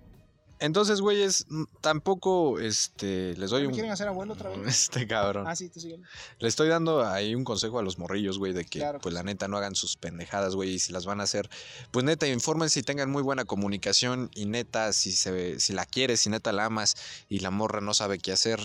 Entonces, 0.59 1.01
güeyes, 1.01 1.45
tampoco, 1.81 2.59
este, 2.59 3.35
les 3.37 3.49
doy 3.49 3.63
¿Me 3.63 3.67
un. 3.67 3.73
quieren 3.73 3.91
hacer 3.91 4.07
abuelo 4.07 4.33
otra 4.33 4.49
vez? 4.49 4.59
Este 4.67 5.05
cabrón. 5.05 5.45
Ah, 5.47 5.55
sí, 5.55 5.69
te 5.69 5.79
siguen. 5.81 6.03
Le 6.39 6.47
estoy 6.47 6.69
dando 6.69 7.05
ahí 7.05 7.35
un 7.35 7.43
consejo 7.43 7.77
a 7.79 7.83
los 7.83 7.99
morrillos, 7.99 8.37
güey, 8.39 8.53
de 8.53 8.63
que, 8.65 8.79
Claro 8.79 8.99
que 8.99 9.03
pues, 9.03 9.13
la 9.13 9.23
neta, 9.23 9.47
no 9.47 9.57
hagan 9.57 9.75
sus 9.75 9.97
pendejadas, 9.97 10.55
güey, 10.55 10.75
y 10.75 10.79
si 10.79 10.93
las 10.93 11.05
van 11.05 11.19
a 11.19 11.23
hacer, 11.23 11.49
pues, 11.91 12.05
neta, 12.05 12.27
infórmense 12.27 12.79
y 12.79 12.83
tengan 12.83 13.09
muy 13.11 13.21
buena 13.21 13.43
comunicación, 13.45 14.29
y 14.33 14.45
neta, 14.45 14.93
si, 14.93 15.11
se, 15.11 15.59
si 15.59 15.73
la 15.73 15.85
quieres, 15.85 16.21
si 16.21 16.29
neta 16.29 16.53
la 16.53 16.65
amas, 16.65 16.95
y 17.27 17.39
la 17.39 17.51
morra 17.51 17.81
no 17.81 17.93
sabe 17.93 18.17
qué 18.19 18.31
hacer, 18.31 18.59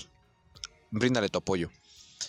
bríndale 0.90 1.28
tu 1.28 1.38
apoyo. 1.38 1.70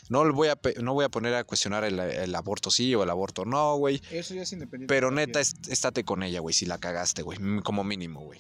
No, 0.10 0.32
voy 0.34 0.48
a, 0.48 0.58
no 0.82 0.94
voy 0.94 1.06
a 1.06 1.10
poner 1.10 1.36
a 1.36 1.44
cuestionar 1.44 1.84
el, 1.84 2.00
el 2.00 2.34
aborto 2.36 2.72
sí 2.72 2.96
o 2.96 3.04
el 3.04 3.10
aborto 3.10 3.46
no, 3.46 3.76
güey, 3.76 4.02
Eso 4.10 4.34
ya 4.34 4.42
es 4.42 4.52
independiente. 4.54 4.92
pero 4.94 5.12
neta, 5.12 5.40
est- 5.40 5.68
estate 5.68 6.04
con 6.04 6.24
ella, 6.24 6.40
güey, 6.40 6.54
si 6.54 6.66
la 6.66 6.78
cagaste, 6.80 7.22
güey, 7.22 7.38
como 7.64 7.84
mínimo, 7.84 8.22
güey. 8.22 8.40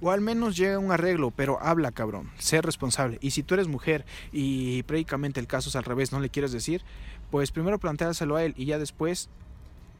O 0.00 0.10
al 0.10 0.20
menos 0.20 0.56
llega 0.56 0.78
un 0.78 0.92
arreglo, 0.92 1.30
pero 1.30 1.58
habla, 1.62 1.90
cabrón. 1.90 2.30
Sé 2.38 2.60
responsable. 2.60 3.18
Y 3.20 3.30
si 3.30 3.42
tú 3.42 3.54
eres 3.54 3.68
mujer 3.68 4.04
y 4.32 4.82
prácticamente 4.82 5.40
el 5.40 5.46
caso 5.46 5.70
es 5.70 5.76
al 5.76 5.84
revés, 5.84 6.12
no 6.12 6.20
le 6.20 6.28
quieres 6.28 6.52
decir, 6.52 6.82
pues 7.30 7.50
primero 7.50 7.78
planteárselo 7.78 8.36
a 8.36 8.44
él 8.44 8.54
y 8.56 8.66
ya 8.66 8.78
después 8.78 9.28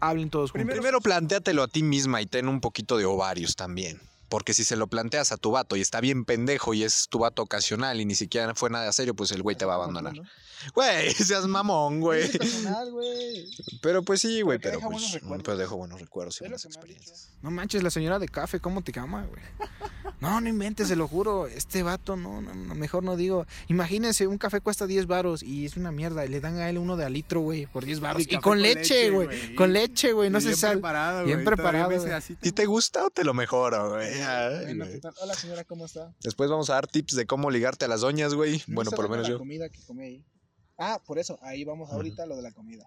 hablen 0.01 0.31
todos 0.31 0.53
juntos. 0.53 0.71
Primero 0.71 1.01
plantéatelo 1.01 1.63
a 1.63 1.69
ti 1.69 1.83
misma 1.83 2.21
y 2.21 2.27
ten 2.27 2.49
un 2.49 2.61
poquito 2.61 2.99
de 2.99 3.07
ovarios 3.07 3.57
también. 3.57 4.01
Porque 4.29 4.55
si 4.55 4.65
se 4.65 4.77
lo 4.77 4.87
planteas 4.87 5.33
a 5.33 5.37
tu 5.37 5.53
vato 5.53 5.77
y 5.77 5.81
está 5.81 6.01
bien 6.01 6.25
pendejo 6.25 6.75
y 6.75 6.83
es 6.83 7.07
tu 7.09 7.21
vato 7.21 7.43
ocasional 7.43 8.01
y 8.01 8.05
ni 8.05 8.15
siquiera 8.15 8.55
fue 8.55 8.71
nada 8.71 8.93
serio, 8.93 9.15
pues 9.15 9.31
el 9.31 9.43
güey 9.43 9.57
te 9.57 9.65
va 9.65 9.75
a 9.75 9.77
abandonar. 9.77 10.15
Güey, 10.75 11.13
seas 11.13 11.47
mamón, 11.47 12.01
güey. 12.01 12.31
güey. 12.91 13.51
Pero 13.83 14.03
pues 14.03 14.23
sí, 14.23 14.41
güey, 14.41 14.59
Pero 14.59 14.79
deja 14.79 14.89
pues, 14.89 15.23
buenos 15.23 15.43
pero 15.45 15.57
dejo 15.57 15.77
buenos 15.77 16.01
recuerdos 16.01 16.41
y 16.41 16.45
buenas 16.45 16.65
experiencias. 16.65 17.31
No 17.43 17.51
manches, 17.51 17.83
la 17.83 17.91
señora 17.91 18.19
de 18.19 18.27
café, 18.29 18.59
¿cómo 18.59 18.83
te 18.83 18.93
llama, 18.93 19.27
güey? 19.27 19.43
No, 20.19 20.41
no 20.41 20.49
inventes, 20.49 20.89
se 20.89 20.97
lo 20.97 21.07
juro. 21.09 21.47
Este 21.47 21.83
vato, 21.83 22.17
no, 22.17 22.41
no, 22.41 22.55
no, 22.55 22.75
mejor 22.75 23.05
no 23.05 23.17
digo. 23.17 23.47
Imagínense, 23.69 24.27
un 24.27 24.39
café 24.39 24.63
cuesta 24.63 24.87
10 24.87 25.07
varos 25.07 25.43
y 25.43 25.67
es 25.67 25.77
una 25.77 25.93
mierda. 25.93 26.25
Y 26.25 26.29
le 26.29 26.41
dan 26.41 26.57
a 26.57 26.71
él 26.71 26.79
uno 26.79 26.97
de 26.97 27.05
a 27.05 27.11
litro, 27.11 27.41
güey, 27.41 27.67
por 27.67 27.85
10 27.85 28.01
baros. 28.01 28.23
Y 28.27 28.39
con 28.39 28.63
leche, 28.63 29.11
güey. 29.11 29.55
Con 29.55 29.75
leche, 29.75 30.13
güey, 30.13 30.31
no 30.31 30.41
se 30.41 30.49
bien 30.49 30.57
sal. 30.59 30.73
preparado, 30.73 31.25
bien 31.25 31.45
güey, 31.45 31.45
todavía 31.45 31.63
preparado, 31.63 32.01
güey. 32.01 32.13
así, 32.13 32.35
¿Y 32.43 32.53
te 32.53 32.65
gusta 32.65 33.05
o 33.05 33.11
te 33.11 33.25
lo 33.25 33.35
mejoro, 33.35 33.91
güey? 33.91 34.16
Ay, 34.59 34.65
Bueno, 34.65 34.85
güey. 34.85 34.95
¿qué 34.97 35.01
tal? 35.01 35.15
Hola, 35.21 35.35
señora, 35.35 35.65
¿cómo 35.65 35.87
está? 35.87 36.15
Después 36.23 36.49
vamos 36.51 36.71
a 36.71 36.75
dar 36.75 36.87
tips 36.87 37.15
de 37.17 37.27
cómo 37.27 37.51
ligarte 37.51 37.85
a 37.85 37.89
las 37.89 38.01
doñas, 38.01 38.35
güey. 38.35 38.63
No 38.67 38.77
Bueno, 38.77 38.91
por 38.91 39.05
lo 39.05 39.11
menos 39.11 39.25
la 39.27 39.33
yo. 39.33 39.39
comida 39.39 39.69
que 39.69 39.83
comí 39.85 40.05
ahí. 40.05 40.25
Ah, 40.79 41.01
por 41.05 41.19
eso, 41.19 41.39
ahí 41.43 41.65
vamos 41.65 41.91
ahorita 41.91 42.25
a 42.25 42.27
lo 42.27 42.37
de 42.37 42.43
la 42.43 42.53
comida. 42.53 42.87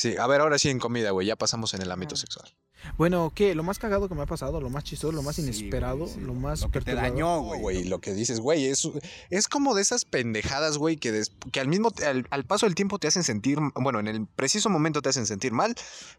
Sí, 0.00 0.16
a 0.16 0.26
ver, 0.26 0.40
ahora 0.40 0.58
sí 0.58 0.70
en 0.70 0.78
comida, 0.78 1.10
güey. 1.10 1.26
Ya 1.26 1.36
pasamos 1.36 1.74
en 1.74 1.82
el 1.82 1.90
ámbito 1.92 2.14
Ah. 2.14 2.18
sexual. 2.18 2.54
Bueno, 2.96 3.30
¿qué? 3.34 3.54
Lo 3.54 3.62
más 3.62 3.78
cagado 3.78 4.08
que 4.08 4.14
me 4.14 4.22
ha 4.22 4.26
pasado, 4.26 4.58
lo 4.62 4.70
más 4.70 4.84
chistoso, 4.84 5.12
lo 5.12 5.20
más 5.22 5.36
Sí, 5.36 5.42
inesperado, 5.42 5.98
güey, 6.06 6.14
sí. 6.14 6.20
lo 6.20 6.32
más 6.32 6.62
Lo 6.62 6.70
que 6.70 6.80
te 6.80 6.94
dañó, 6.94 7.42
güey. 7.42 7.60
güey, 7.60 7.84
lo 7.84 8.00
que 8.00 8.14
dices, 8.14 8.40
güey, 8.40 8.64
es, 8.64 8.88
es 9.28 9.48
como 9.48 9.74
de 9.74 9.82
esas 9.82 10.06
pendejadas, 10.06 10.78
güey, 10.78 10.96
que, 10.96 11.12
des- 11.12 11.32
que 11.52 11.60
al 11.60 11.68
mismo 11.68 11.92
al, 12.06 12.26
al 12.30 12.44
paso 12.46 12.64
del 12.64 12.74
tiempo 12.74 12.98
te 12.98 13.08
hacen 13.08 13.22
sentir, 13.22 13.58
bueno, 13.74 14.00
en 14.00 14.08
el 14.08 14.26
preciso 14.26 14.70
momento 14.70 15.02
te 15.02 15.10
hacen 15.10 15.26
sentir 15.26 15.52
mal, 15.52 15.74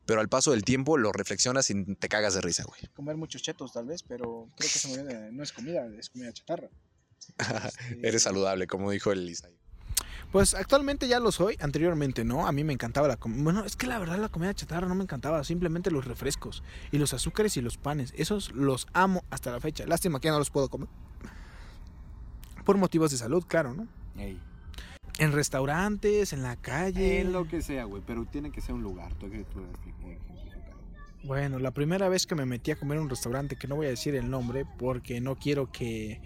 pero 0.05 0.21
al 0.21 0.29
paso 0.29 0.51
del 0.51 0.63
tiempo 0.63 0.99
lo 0.99 1.11
reflexionas 1.11 1.67
y 1.71 1.95
te 1.95 2.07
cagas 2.07 2.35
de 2.35 2.41
risa, 2.41 2.63
güey. 2.65 2.81
Comer 2.93 3.17
muchos 3.17 3.41
chetos 3.41 3.73
tal 3.73 3.87
vez, 3.87 4.03
pero 4.03 4.47
creo 4.55 4.69
que 4.71 4.77
se 4.77 5.03
de- 5.03 5.31
no 5.31 5.41
es 5.41 5.51
comida, 5.51 5.87
es 5.97 6.11
comida 6.11 6.31
chatarra. 6.31 6.69
Este, 7.89 8.07
Eres 8.07 8.21
saludable, 8.23 8.67
como 8.67 8.91
dijo 8.91 9.11
el 9.11 9.27
Isaí. 9.29 9.57
Pues 10.31 10.53
actualmente 10.53 11.07
ya 11.09 11.19
lo 11.19 11.31
soy, 11.31 11.57
anteriormente 11.59 12.23
no, 12.23 12.47
a 12.47 12.51
mí 12.53 12.63
me 12.63 12.71
encantaba 12.71 13.07
la 13.07 13.17
comida. 13.17 13.43
Bueno, 13.43 13.65
es 13.65 13.75
que 13.75 13.85
la 13.87 13.99
verdad 13.99 14.17
la 14.17 14.29
comida 14.29 14.53
chatarra 14.53 14.87
no 14.87 14.95
me 14.95 15.03
encantaba, 15.03 15.43
simplemente 15.43 15.91
los 15.91 16.05
refrescos 16.05 16.63
y 16.91 16.97
los 16.99 17.13
azúcares 17.13 17.57
y 17.57 17.61
los 17.61 17.77
panes, 17.77 18.13
esos 18.15 18.51
los 18.53 18.87
amo 18.93 19.23
hasta 19.29 19.51
la 19.51 19.59
fecha. 19.59 19.85
Lástima 19.85 20.19
que 20.21 20.27
ya 20.27 20.31
no 20.31 20.39
los 20.39 20.49
puedo 20.49 20.69
comer. 20.69 20.87
Por 22.63 22.77
motivos 22.77 23.11
de 23.11 23.17
salud, 23.17 23.43
claro, 23.45 23.73
¿no? 23.73 23.87
Ey. 24.15 24.39
En 25.19 25.33
restaurantes, 25.33 26.31
en 26.31 26.43
la 26.43 26.55
calle. 26.55 27.19
En 27.19 27.33
lo 27.33 27.47
que 27.47 27.61
sea, 27.61 27.83
güey, 27.83 28.01
pero 28.05 28.25
tiene 28.25 28.51
que 28.51 28.61
ser 28.61 28.73
un 28.75 28.83
lugar. 28.83 29.13
Tú 29.15 29.25
eres. 29.25 29.45
Bueno, 31.23 31.59
la 31.59 31.71
primera 31.71 32.09
vez 32.09 32.25
que 32.25 32.33
me 32.35 32.45
metí 32.45 32.71
a 32.71 32.75
comer 32.77 32.97
en 32.97 33.03
un 33.03 33.09
restaurante, 33.09 33.55
que 33.55 33.67
no 33.67 33.75
voy 33.75 33.85
a 33.85 33.89
decir 33.89 34.15
el 34.15 34.29
nombre 34.29 34.65
porque 34.79 35.21
no 35.21 35.35
quiero 35.35 35.71
que 35.71 36.19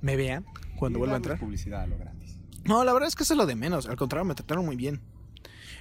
me 0.00 0.16
vean 0.16 0.46
cuando 0.76 0.98
Y 0.98 1.00
vuelva 1.00 1.14
a 1.14 1.18
entrar. 1.18 1.38
publicidad 1.38 1.82
a 1.82 1.86
lo 1.86 1.98
gratis. 1.98 2.23
No, 2.64 2.84
la 2.84 2.92
verdad 2.92 3.08
es 3.08 3.14
que 3.14 3.22
eso 3.24 3.34
es 3.34 3.38
lo 3.38 3.46
de 3.46 3.54
menos. 3.56 3.86
Al 3.86 3.96
contrario, 3.96 4.24
me 4.24 4.34
trataron 4.34 4.64
muy 4.64 4.76
bien. 4.76 5.00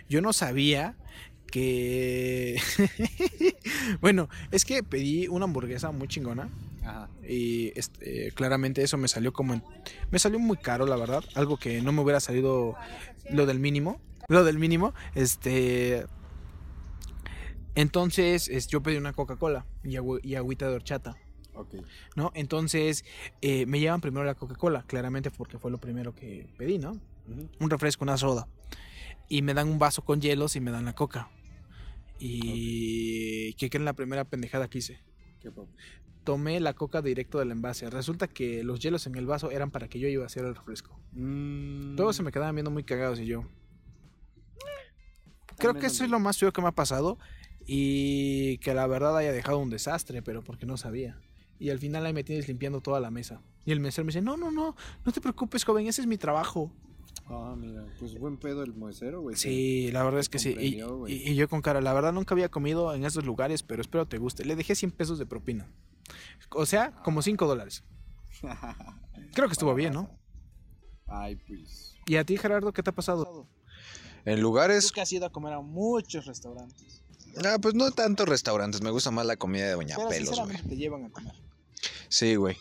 Yo 0.09 0.21
no 0.21 0.33
sabía 0.33 0.95
que... 1.51 2.59
bueno, 4.01 4.27
es 4.51 4.65
que 4.65 4.83
pedí 4.83 5.27
una 5.27 5.45
hamburguesa 5.45 5.91
muy 5.91 6.07
chingona. 6.07 6.49
Ajá. 6.81 7.09
Y 7.27 7.71
este, 7.79 8.31
claramente 8.33 8.83
eso 8.83 8.97
me 8.97 9.07
salió 9.07 9.31
como... 9.31 9.53
en- 9.53 9.63
Me 10.11 10.19
salió 10.19 10.39
muy 10.39 10.57
caro, 10.57 10.85
la 10.85 10.97
verdad. 10.97 11.23
Algo 11.35 11.57
que 11.57 11.81
no 11.81 11.91
me 11.93 12.01
hubiera 12.01 12.19
salido 12.19 12.75
lo 13.29 13.45
del 13.45 13.59
mínimo. 13.59 14.01
Lo 14.27 14.43
del 14.43 14.59
mínimo. 14.59 14.93
Este... 15.15 16.05
Entonces, 17.75 18.49
es- 18.49 18.67
yo 18.67 18.83
pedí 18.83 18.97
una 18.97 19.13
Coca-Cola 19.13 19.65
y, 19.83 19.95
y 20.27 20.35
agüita 20.35 20.67
de 20.69 20.75
horchata. 20.75 21.15
Ok. 21.55 21.75
¿no? 22.15 22.31
Entonces, 22.33 23.05
eh, 23.41 23.65
me 23.65 23.79
llevan 23.79 24.01
primero 24.01 24.25
la 24.25 24.35
Coca-Cola, 24.35 24.83
claramente 24.87 25.31
porque 25.31 25.57
fue 25.57 25.71
lo 25.71 25.77
primero 25.77 26.13
que 26.15 26.47
pedí, 26.57 26.77
¿no? 26.77 26.99
Un 27.59 27.69
refresco, 27.69 28.03
una 28.03 28.17
soda. 28.17 28.47
Y 29.29 29.41
me 29.41 29.53
dan 29.53 29.69
un 29.69 29.79
vaso 29.79 30.03
con 30.03 30.19
hielos 30.19 30.55
y 30.55 30.59
me 30.61 30.71
dan 30.71 30.85
la 30.85 30.93
coca. 30.93 31.29
Y 32.19 33.53
¿qué 33.55 33.69
creen 33.69 33.85
la 33.85 33.93
primera 33.93 34.23
pendejada 34.25 34.69
que 34.69 34.79
hice? 34.79 34.99
Tomé 36.23 36.59
la 36.59 36.73
coca 36.73 37.01
directo 37.01 37.39
del 37.39 37.51
envase. 37.51 37.89
Resulta 37.89 38.27
que 38.27 38.63
los 38.63 38.79
hielos 38.79 39.07
en 39.07 39.15
el 39.15 39.25
vaso 39.25 39.51
eran 39.51 39.71
para 39.71 39.89
que 39.89 39.99
yo 39.99 40.07
iba 40.07 40.23
a 40.23 40.27
hacer 40.27 40.45
el 40.45 40.55
refresco. 40.55 40.97
Mm, 41.11 41.95
Todos 41.95 42.15
se 42.15 42.23
me 42.23 42.31
quedaban 42.31 42.55
viendo 42.55 42.71
muy 42.71 42.83
cagados 42.83 43.19
y 43.19 43.25
yo. 43.25 43.43
Creo 45.57 45.73
que 45.75 45.87
eso 45.87 46.03
es 46.03 46.09
lo 46.09 46.19
más 46.19 46.37
feo 46.37 46.51
que 46.51 46.61
me 46.61 46.67
ha 46.69 46.71
pasado. 46.71 47.17
Y 47.65 48.57
que 48.59 48.73
la 48.73 48.87
verdad 48.87 49.17
haya 49.17 49.31
dejado 49.31 49.57
un 49.57 49.69
desastre, 49.69 50.21
pero 50.21 50.43
porque 50.43 50.65
no 50.65 50.77
sabía. 50.77 51.19
Y 51.63 51.69
al 51.69 51.79
final 51.79 52.05
ahí 52.05 52.11
me 52.11 52.25
tienes 52.25 52.49
limpiando 52.49 52.81
toda 52.81 52.99
la 52.99 53.09
mesa. 53.09 53.41
Y 53.63 53.71
el 53.71 53.79
mesero 53.79 54.03
me 54.03 54.09
dice, 54.09 54.21
no, 54.21 54.35
no, 54.35 54.51
no, 54.51 54.75
no 55.05 55.11
te 55.13 55.21
preocupes, 55.21 55.63
joven, 55.63 55.87
ese 55.87 56.01
es 56.01 56.07
mi 56.07 56.17
trabajo. 56.17 56.69
Ah, 57.27 57.55
mira, 57.57 57.85
pues 57.97 58.19
buen 58.19 58.35
pedo 58.35 58.63
el 58.63 58.73
moesero, 58.73 59.21
güey. 59.21 59.37
Sí, 59.37 59.89
la 59.93 60.03
verdad 60.03 60.19
es 60.19 60.27
que 60.27 60.39
sí. 60.39 60.53
Y, 60.59 61.35
yo 61.35 61.47
con 61.47 61.61
cara, 61.61 61.79
la 61.79 61.93
verdad 61.93 62.11
nunca 62.11 62.35
había 62.35 62.49
comido 62.49 62.93
en 62.93 63.05
esos 63.05 63.23
lugares, 63.23 63.63
pero 63.63 63.81
espero 63.81 64.05
te 64.05 64.17
guste. 64.17 64.43
Le 64.43 64.57
dejé 64.57 64.75
100 64.75 64.91
pesos 64.91 65.17
de 65.19 65.25
propina. 65.25 65.71
O 66.49 66.65
sea, 66.65 66.91
como 67.01 67.21
5 67.21 67.47
dólares. 67.47 67.85
Creo 69.33 69.47
que 69.47 69.53
estuvo 69.53 69.73
bien, 69.73 69.93
¿no? 69.93 70.09
Ay, 71.07 71.37
pues. 71.37 71.95
¿Y 72.07 72.17
a 72.17 72.25
ti, 72.25 72.35
Gerardo, 72.35 72.73
qué 72.73 72.83
te 72.83 72.89
ha 72.89 72.93
pasado? 72.93 73.47
En 74.25 74.41
lugares, 74.41 74.91
que 74.91 74.99
has 74.99 75.13
ido 75.13 75.27
a 75.27 75.31
comer 75.31 75.53
a 75.53 75.61
muchos 75.61 76.25
restaurantes. 76.25 77.05
ah, 77.45 77.55
pues 77.61 77.73
no 77.73 77.89
tantos 77.91 78.27
restaurantes, 78.27 78.81
me 78.81 78.89
gusta 78.89 79.11
más 79.11 79.25
la 79.25 79.37
comida 79.37 79.65
de 79.67 79.71
Doña 79.75 79.95
Pero 79.95 80.09
Pelos, 80.09 80.37
güey. 80.37 80.61
te 80.61 80.75
llevan 80.75 81.05
a 81.05 81.09
comer. 81.09 81.42
Sí, 82.09 82.35
güey. 82.35 82.57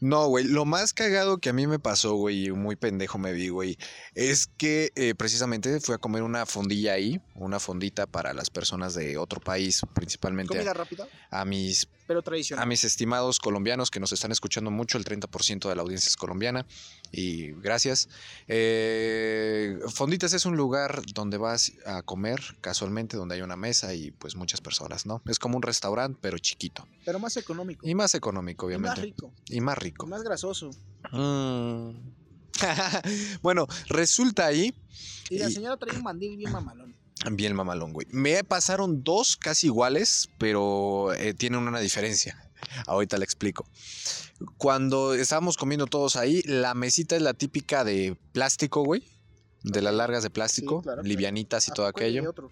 No, 0.00 0.26
güey, 0.28 0.44
lo 0.44 0.64
más 0.64 0.92
cagado 0.92 1.38
que 1.38 1.50
a 1.50 1.52
mí 1.52 1.66
me 1.66 1.78
pasó, 1.78 2.14
güey, 2.14 2.46
y 2.46 2.50
muy 2.52 2.76
pendejo 2.76 3.18
me 3.18 3.32
vi, 3.32 3.48
güey, 3.48 3.78
es 4.14 4.46
que 4.46 4.92
eh, 4.94 5.14
precisamente 5.14 5.80
fui 5.80 5.94
a 5.94 5.98
comer 5.98 6.22
una 6.22 6.46
fondilla 6.46 6.92
ahí, 6.94 7.20
una 7.34 7.58
fondita 7.60 8.06
para 8.06 8.32
las 8.34 8.50
personas 8.50 8.94
de 8.94 9.16
otro 9.18 9.40
país, 9.40 9.80
principalmente 9.94 10.68
a, 10.68 10.74
rápida, 10.74 11.06
a 11.30 11.44
mis 11.44 11.88
pero 12.06 12.20
a 12.20 12.22
tradicional. 12.22 12.66
mis 12.68 12.84
estimados 12.84 13.38
colombianos 13.38 13.90
que 13.90 14.00
nos 14.00 14.12
están 14.12 14.32
escuchando 14.32 14.70
mucho, 14.70 14.98
el 14.98 15.04
30% 15.04 15.68
de 15.68 15.76
la 15.76 15.82
audiencia 15.82 16.08
es 16.08 16.16
colombiana 16.16 16.66
y 17.10 17.52
gracias. 17.52 18.08
Eh, 18.48 19.78
Fonditas 19.94 20.32
es 20.32 20.44
un 20.46 20.56
lugar 20.56 21.02
donde 21.14 21.36
vas 21.38 21.72
a 21.86 22.02
comer 22.02 22.40
casualmente, 22.60 23.16
donde 23.16 23.36
hay 23.36 23.42
una 23.42 23.56
mesa 23.56 23.94
y 23.94 24.10
pues 24.10 24.36
muchas 24.36 24.60
personas, 24.60 25.06
¿no? 25.06 25.22
Es 25.26 25.38
como 25.38 25.56
un 25.56 25.62
restaurante, 25.62 26.18
pero 26.20 26.38
chiquito 26.38 26.86
Pero 27.04 27.18
más 27.18 27.36
económico. 27.36 27.86
y 27.86 27.94
más 27.94 28.14
económico, 28.14 28.70
y 28.70 28.76
más 28.78 28.92
obviamente. 28.92 29.02
rico. 29.02 29.32
Y 29.48 29.60
más 29.60 29.71
rico. 29.74 30.06
y 30.06 30.10
más 30.10 30.22
grasoso. 30.22 30.70
Mm. 31.12 31.90
bueno, 33.42 33.66
resulta 33.88 34.46
ahí, 34.46 34.74
Y 35.30 35.38
la 35.38 35.48
Y- 35.48 35.52
señora 35.52 35.76
traía 35.76 35.96
un 35.98 36.04
mandil 36.04 36.36
bien 36.36 36.52
mamalón. 36.52 36.94
bien 37.32 37.54
mamalón, 37.54 37.92
güey. 37.92 38.06
Me 38.10 38.44
pasaron 38.44 39.02
dos 39.04 39.36
casi 39.36 39.66
iguales, 39.68 40.28
pero 40.38 41.12
eh, 41.14 41.34
tienen 41.34 41.60
una 41.66 41.80
diferencia. 41.80 42.50
Ahorita 42.86 43.18
le 43.18 43.24
explico. 43.24 43.66
Cuando 44.56 45.14
estábamos 45.14 45.56
comiendo 45.56 45.86
todos 45.86 46.16
ahí, 46.16 46.42
la 46.42 46.74
mesita 46.74 47.16
es 47.16 47.22
la 47.22 47.34
típica 47.34 47.84
de 47.84 48.16
plástico, 48.32 48.82
güey. 48.84 49.04
De 49.62 49.80
las 49.82 49.94
largas 49.94 50.22
de 50.24 50.30
plástico, 50.30 50.78
Sí, 50.78 50.82
claro, 50.84 50.96
claro. 51.02 51.08
livianitas 51.08 51.68
y 51.68 51.72
todo 51.72 51.86
aquello. 51.86 52.28
Otro. 52.28 52.50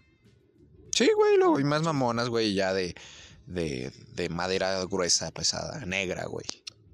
Sí, 0.92 1.08
güey, 1.16 1.36
luego, 1.38 1.58
y 1.60 1.64
más 1.64 1.82
mamonas, 1.82 2.28
güey, 2.28 2.54
ya 2.54 2.72
de, 2.72 2.94
de, 3.46 3.92
de 4.14 4.28
madera 4.28 4.84
gruesa, 4.84 5.30
pesada, 5.32 5.84
negra, 5.86 6.26
güey. 6.26 6.46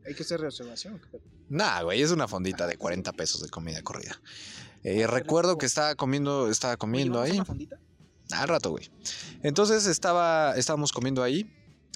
Hay 0.06 0.14
que 0.14 0.22
hacer 0.22 0.40
reservación. 0.40 1.00
Nah, 1.48 1.82
güey, 1.82 2.02
es 2.02 2.10
una 2.10 2.28
fondita 2.28 2.66
de 2.66 2.76
40 2.76 3.12
pesos 3.12 3.42
de 3.42 3.48
comida 3.48 3.82
corrida. 3.82 4.20
Eh, 4.82 5.06
recuerdo 5.06 5.58
que 5.58 5.66
estaba 5.66 5.94
comiendo, 5.94 6.48
estaba 6.48 6.76
comiendo 6.76 7.20
ahí. 7.20 7.40
Al 8.30 8.48
rato, 8.48 8.70
güey. 8.70 8.90
Entonces 9.42 9.86
estaba, 9.86 10.54
estábamos 10.56 10.92
comiendo 10.92 11.22
ahí. 11.22 11.52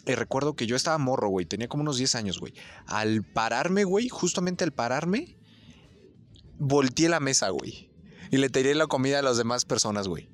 Y 0.07 0.15
recuerdo 0.15 0.55
que 0.55 0.67
yo 0.67 0.77
estaba 0.77 0.99
morro, 0.99 1.29
güey. 1.29 1.47
Tenía 1.47 1.69
como 1.69 1.83
unos 1.83 1.99
10 1.99 2.15
años, 2.15 2.41
güey. 2.41 2.55
Al 2.87 3.23
pararme, 3.23 3.85
güey, 3.85 4.09
justamente 4.09 4.65
al 4.65 4.73
pararme, 4.73 5.37
volteé 6.59 7.09
la 7.09 7.21
mesa, 7.21 7.51
güey. 7.51 7.91
Y 8.31 8.39
le 8.39 8.49
tiré 8.49 8.75
la 8.75 8.87
comida 8.87 9.19
a 9.19 9.23
las 9.23 9.37
demás 9.37 9.65
personas, 9.65 10.09
güey. 10.09 10.29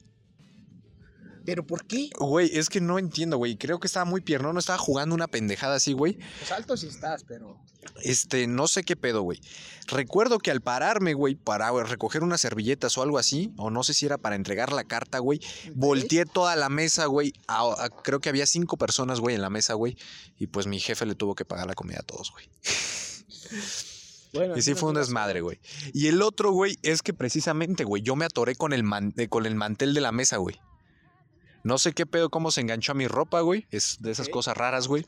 ¿Pero 1.46 1.64
por 1.66 1.86
qué? 1.86 2.10
Güey, 2.18 2.50
es 2.58 2.68
que 2.68 2.80
no 2.80 2.98
entiendo, 2.98 3.38
güey. 3.38 3.56
Creo 3.56 3.78
que 3.80 3.86
estaba 3.86 4.04
muy 4.04 4.20
pierno, 4.20 4.52
no 4.52 4.58
estaba 4.58 4.78
jugando 4.78 5.14
una 5.14 5.28
pendejada 5.28 5.76
así, 5.76 5.92
güey. 5.92 6.18
Pues 6.38 6.52
alto 6.52 6.76
sí 6.76 6.88
estás, 6.88 7.24
pero... 7.24 7.58
Este, 8.02 8.48
no 8.48 8.66
sé 8.66 8.82
qué 8.82 8.96
pedo, 8.96 9.22
güey. 9.22 9.40
Recuerdo 9.86 10.38
que 10.40 10.50
al 10.50 10.60
pararme, 10.60 11.14
güey, 11.14 11.36
para 11.36 11.70
recoger 11.84 12.24
unas 12.24 12.40
servilletas 12.40 12.98
o 12.98 13.02
algo 13.02 13.16
así, 13.16 13.52
o 13.56 13.70
no 13.70 13.84
sé 13.84 13.94
si 13.94 14.04
era 14.06 14.18
para 14.18 14.34
entregar 14.34 14.72
la 14.72 14.82
carta, 14.82 15.20
güey, 15.20 15.40
volteé 15.72 16.26
toda 16.26 16.56
la 16.56 16.68
mesa, 16.68 17.06
güey. 17.06 17.32
a- 17.46 17.62
a- 17.84 17.88
creo 17.90 18.20
que 18.20 18.28
había 18.28 18.44
cinco 18.46 18.76
personas, 18.76 19.20
güey, 19.20 19.36
en 19.36 19.42
la 19.42 19.50
mesa, 19.50 19.74
güey. 19.74 19.96
Y 20.38 20.48
pues 20.48 20.66
mi 20.66 20.80
jefe 20.80 21.06
le 21.06 21.14
tuvo 21.14 21.36
que 21.36 21.44
pagar 21.44 21.68
la 21.68 21.74
comida 21.74 22.00
a 22.00 22.02
todos, 22.02 22.32
güey. 22.32 22.50
Bueno, 24.32 24.56
Y 24.58 24.60
sí 24.62 24.74
fue 24.74 24.90
un 24.90 24.96
desmadre, 24.96 25.40
güey. 25.40 25.58
Y 25.94 26.08
el 26.08 26.20
otro, 26.20 26.50
güey, 26.52 26.76
es 26.82 27.00
que 27.00 27.14
precisamente, 27.14 27.84
güey, 27.84 28.02
yo 28.02 28.16
me 28.16 28.26
atoré 28.26 28.54
con 28.54 28.74
el, 28.74 28.82
man- 28.82 29.14
eh, 29.16 29.28
con 29.28 29.46
el 29.46 29.54
mantel 29.54 29.94
de 29.94 30.00
la 30.02 30.12
mesa, 30.12 30.36
güey. 30.36 30.56
No 31.66 31.78
sé 31.78 31.92
qué 31.92 32.06
pedo, 32.06 32.30
cómo 32.30 32.52
se 32.52 32.60
enganchó 32.60 32.92
a 32.92 32.94
mi 32.94 33.08
ropa, 33.08 33.40
güey. 33.40 33.66
Es 33.72 33.96
de 33.98 34.12
esas 34.12 34.28
cosas 34.28 34.56
raras, 34.56 34.86
güey. 34.86 35.04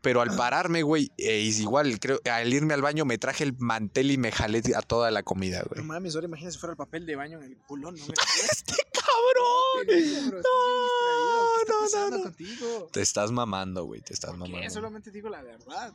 Pero 0.00 0.22
al 0.22 0.34
pararme, 0.34 0.82
güey, 0.82 1.12
eh, 1.18 1.40
igual, 1.40 2.00
creo, 2.00 2.18
al 2.24 2.50
irme 2.52 2.72
al 2.72 2.80
baño 2.80 3.04
me 3.04 3.18
traje 3.18 3.44
el 3.44 3.52
mantel 3.58 4.10
y 4.10 4.16
me 4.16 4.32
jalé 4.32 4.62
a 4.74 4.80
toda 4.80 5.10
la 5.10 5.22
comida, 5.22 5.60
No 5.60 5.66
güey. 5.68 5.82
mames, 5.84 6.14
ahora 6.14 6.28
imagínate 6.28 6.54
si 6.54 6.58
fuera 6.58 6.72
el 6.72 6.76
papel 6.78 7.04
de 7.04 7.14
baño 7.14 7.38
en 7.42 7.44
el 7.44 7.56
culón. 7.58 7.94
No, 7.96 8.06
me 8.06 8.14
¡Este 8.14 8.74
cabrón! 8.90 10.32
no, 10.32 11.64
no, 11.68 12.10
no, 12.10 12.16
no. 12.16 12.22
contigo? 12.24 12.88
Te 12.90 13.02
estás 13.02 13.30
mamando, 13.30 13.84
güey, 13.84 14.00
te 14.00 14.14
estás 14.14 14.30
¿Por 14.30 14.42
qué? 14.44 14.50
mamando. 14.50 14.70
Solamente 14.72 15.10
digo 15.10 15.28
la 15.28 15.42
verdad, 15.42 15.92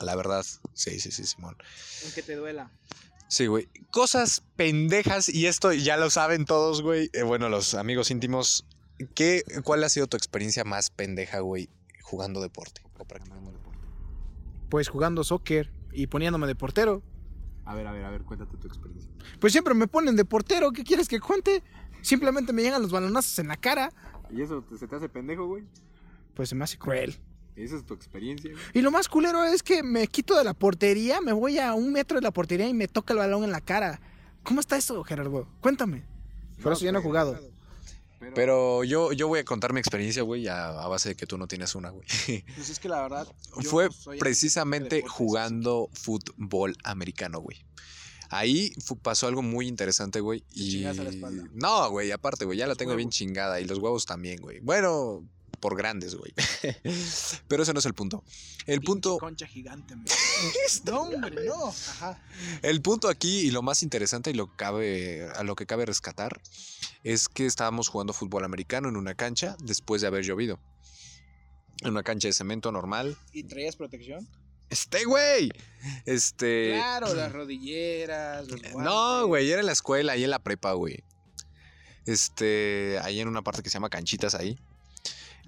La 0.00 0.14
verdad, 0.14 0.44
sí, 0.74 1.00
sí, 1.00 1.10
sí, 1.10 1.24
Simón. 1.24 1.56
aunque 2.04 2.22
te 2.22 2.36
duela. 2.36 2.70
Sí, 3.28 3.46
güey. 3.46 3.68
Cosas 3.90 4.42
pendejas, 4.56 5.28
y 5.28 5.46
esto 5.46 5.72
ya 5.72 5.96
lo 5.96 6.10
saben 6.10 6.44
todos, 6.44 6.82
güey. 6.82 7.08
Eh, 7.14 7.22
bueno, 7.22 7.48
los 7.48 7.74
amigos 7.74 8.10
íntimos. 8.10 8.66
¿Qué, 9.14 9.42
¿Cuál 9.64 9.84
ha 9.84 9.88
sido 9.88 10.06
tu 10.06 10.16
experiencia 10.16 10.64
más 10.64 10.90
pendeja, 10.90 11.40
güey, 11.40 11.68
jugando 12.02 12.40
deporte 12.40 12.82
o 12.98 13.04
practicando 13.04 13.50
deporte? 13.52 13.78
Pues 14.70 14.88
jugando 14.88 15.24
soccer 15.24 15.70
y 15.92 16.06
poniéndome 16.06 16.46
de 16.46 16.54
portero. 16.54 17.02
A 17.64 17.74
ver, 17.74 17.86
a 17.86 17.92
ver, 17.92 18.04
a 18.04 18.10
ver, 18.10 18.22
cuéntate 18.22 18.56
tu 18.56 18.66
experiencia. 18.68 19.10
Pues 19.40 19.52
siempre 19.52 19.74
me 19.74 19.86
ponen 19.88 20.16
de 20.16 20.24
portero, 20.24 20.70
¿qué 20.72 20.84
quieres 20.84 21.08
que 21.08 21.20
cuente? 21.20 21.62
Simplemente 22.02 22.52
me 22.52 22.62
llegan 22.62 22.82
los 22.82 22.92
balonazos 22.92 23.38
en 23.40 23.48
la 23.48 23.56
cara. 23.56 23.90
¿Y 24.30 24.40
eso 24.42 24.62
te- 24.62 24.76
se 24.78 24.86
te 24.86 24.96
hace 24.96 25.08
pendejo, 25.08 25.46
güey? 25.46 25.64
Pues 26.34 26.48
se 26.48 26.54
me 26.54 26.64
hace 26.64 26.78
cruel. 26.78 27.16
Esa 27.56 27.76
es 27.76 27.84
tu 27.84 27.94
experiencia, 27.94 28.50
güey. 28.52 28.62
Y 28.74 28.82
lo 28.82 28.90
más 28.90 29.08
culero 29.08 29.42
es 29.44 29.62
que 29.62 29.82
me 29.82 30.06
quito 30.06 30.36
de 30.36 30.44
la 30.44 30.52
portería, 30.54 31.20
me 31.20 31.32
voy 31.32 31.58
a 31.58 31.74
un 31.74 31.90
metro 31.92 32.16
de 32.18 32.22
la 32.22 32.30
portería 32.30 32.68
y 32.68 32.74
me 32.74 32.86
toca 32.86 33.14
el 33.14 33.18
balón 33.18 33.44
en 33.44 33.50
la 33.50 33.60
cara. 33.60 34.00
¿Cómo 34.42 34.60
está 34.60 34.76
eso, 34.76 35.02
Gerardo? 35.02 35.48
Cuéntame. 35.60 36.04
Por 36.62 36.72
eso 36.72 36.84
ya 36.84 36.92
no 36.92 36.98
he 37.00 37.02
jugado. 37.02 37.38
Pero 38.34 38.84
yo, 38.84 39.12
yo 39.12 39.28
voy 39.28 39.40
a 39.40 39.44
contar 39.44 39.72
mi 39.72 39.80
experiencia, 39.80 40.22
güey, 40.22 40.48
a, 40.48 40.68
a 40.68 40.88
base 40.88 41.10
de 41.10 41.14
que 41.16 41.26
tú 41.26 41.38
no 41.38 41.46
tienes 41.46 41.74
una, 41.74 41.90
güey. 41.90 42.06
Pues 42.54 42.70
es 42.70 42.78
que 42.78 42.88
la 42.88 43.02
verdad. 43.02 43.26
Fue 43.62 43.88
precisamente 44.18 44.96
deportes. 44.96 45.16
jugando 45.16 45.90
fútbol 45.92 46.76
americano, 46.84 47.40
güey. 47.40 47.64
Ahí 48.28 48.72
pasó 49.02 49.28
algo 49.28 49.42
muy 49.42 49.68
interesante, 49.68 50.20
güey. 50.20 50.44
Y... 50.52 50.72
chingaste 50.72 51.04
la 51.04 51.10
espalda. 51.10 51.44
No, 51.52 51.90
güey, 51.90 52.10
aparte, 52.10 52.44
güey, 52.44 52.58
ya 52.58 52.66
la 52.66 52.74
tengo 52.74 52.96
bien 52.96 53.10
chingada. 53.10 53.60
Y 53.60 53.64
los 53.64 53.78
huevos 53.78 54.04
también, 54.04 54.40
güey. 54.40 54.60
Bueno, 54.60 55.24
por 55.56 55.76
grandes, 55.76 56.14
güey. 56.14 56.32
Pero 57.48 57.62
ese 57.62 57.72
no 57.72 57.78
es 57.78 57.86
el 57.86 57.94
punto. 57.94 58.22
El 58.66 58.80
Pinche 58.80 58.86
punto, 58.86 59.18
Concha 59.18 59.46
gigante, 59.46 59.94
No, 60.84 61.02
hombre, 61.02 61.44
no. 61.44 61.68
Ajá. 61.68 62.20
el 62.62 62.82
punto 62.82 63.08
aquí 63.08 63.40
y 63.40 63.50
lo 63.50 63.62
más 63.62 63.82
interesante 63.82 64.30
y 64.30 64.34
lo 64.34 64.54
cabe, 64.56 65.28
a 65.36 65.42
lo 65.44 65.54
que 65.54 65.66
cabe 65.66 65.86
rescatar 65.86 66.40
es 67.04 67.28
que 67.28 67.46
estábamos 67.46 67.88
jugando 67.88 68.12
fútbol 68.12 68.44
americano 68.44 68.88
en 68.88 68.96
una 68.96 69.14
cancha 69.14 69.56
después 69.60 70.00
de 70.02 70.08
haber 70.08 70.24
llovido. 70.24 70.58
En 71.82 71.90
una 71.90 72.02
cancha 72.02 72.28
de 72.28 72.32
cemento 72.32 72.72
normal. 72.72 73.16
¿Y 73.32 73.44
traías 73.44 73.76
protección? 73.76 74.26
Este, 74.70 75.04
güey. 75.04 75.50
Este. 76.06 76.72
Claro, 76.74 77.14
las 77.14 77.32
rodilleras. 77.32 78.48
Los 78.48 78.60
No, 78.74 79.26
güey, 79.26 79.50
era 79.50 79.60
en 79.60 79.66
la 79.66 79.72
escuela, 79.72 80.12
ahí 80.12 80.24
en 80.24 80.30
la 80.30 80.40
prepa, 80.40 80.72
güey. 80.72 81.04
Este, 82.06 82.98
ahí 83.02 83.20
en 83.20 83.28
una 83.28 83.42
parte 83.42 83.62
que 83.62 83.70
se 83.70 83.74
llama 83.74 83.90
canchitas 83.90 84.34
ahí. 84.34 84.58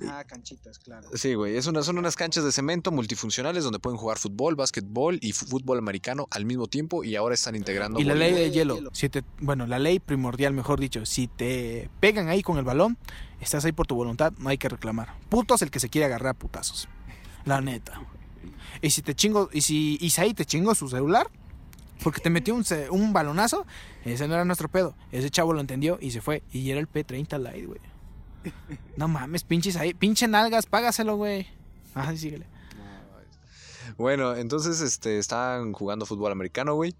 Ah, 0.06 0.24
canchitas, 0.24 0.78
claro. 0.78 1.08
Sí, 1.14 1.34
güey, 1.34 1.56
es 1.56 1.66
una, 1.66 1.82
son 1.82 1.98
unas 1.98 2.16
canchas 2.16 2.44
de 2.44 2.52
cemento 2.52 2.90
multifuncionales 2.90 3.64
donde 3.64 3.78
pueden 3.78 3.98
jugar 3.98 4.18
fútbol, 4.18 4.54
básquetbol 4.54 5.18
y 5.20 5.32
fútbol 5.32 5.78
americano 5.78 6.28
al 6.30 6.44
mismo 6.44 6.66
tiempo 6.66 7.04
y 7.04 7.16
ahora 7.16 7.34
están 7.34 7.56
integrando. 7.56 7.98
Y 8.00 8.04
la 8.04 8.14
ley 8.14 8.32
de 8.32 8.50
hielo, 8.50 8.78
si 8.92 9.08
te, 9.08 9.24
bueno, 9.40 9.66
la 9.66 9.78
ley 9.78 9.98
primordial, 9.98 10.52
mejor 10.52 10.80
dicho, 10.80 11.04
si 11.06 11.26
te 11.26 11.90
pegan 12.00 12.28
ahí 12.28 12.42
con 12.42 12.58
el 12.58 12.64
balón, 12.64 12.98
estás 13.40 13.64
ahí 13.64 13.72
por 13.72 13.86
tu 13.86 13.94
voluntad, 13.94 14.32
no 14.38 14.48
hay 14.48 14.58
que 14.58 14.68
reclamar. 14.68 15.14
Puto 15.28 15.54
es 15.54 15.62
el 15.62 15.70
que 15.70 15.80
se 15.80 15.88
quiere 15.88 16.06
agarrar 16.06 16.30
a 16.30 16.34
putazos. 16.34 16.88
La 17.44 17.60
neta. 17.60 18.00
Y 18.82 18.90
si 18.90 19.02
te 19.02 19.14
chingo, 19.14 19.48
y 19.52 19.62
si 19.62 19.98
Isaí 20.00 20.34
te 20.34 20.44
chingó 20.44 20.74
su 20.74 20.88
celular, 20.88 21.30
porque 22.02 22.20
te 22.20 22.30
metió 22.30 22.54
un, 22.54 22.64
un 22.90 23.12
balonazo, 23.12 23.66
ese 24.04 24.28
no 24.28 24.34
era 24.34 24.44
nuestro 24.44 24.68
pedo. 24.68 24.94
Ese 25.10 25.30
chavo 25.30 25.52
lo 25.52 25.60
entendió 25.60 25.98
y 26.00 26.10
se 26.12 26.20
fue. 26.20 26.42
Y 26.52 26.70
era 26.70 26.80
el 26.80 26.88
P30 26.88 27.38
Lite, 27.38 27.66
güey. 27.66 27.80
No 28.96 29.08
mames, 29.08 29.44
pinches 29.44 29.76
ahí, 29.76 29.94
pinche 29.94 30.26
nalgas, 30.28 30.66
págaselo, 30.66 31.16
güey. 31.16 31.46
Ajá, 31.94 32.12
sí, 32.12 32.18
síguele. 32.18 32.46
Bueno, 33.96 34.36
entonces 34.36 34.80
este, 34.80 35.18
estaban 35.18 35.72
jugando 35.72 36.06
fútbol 36.06 36.30
americano, 36.32 36.74
güey. 36.74 36.94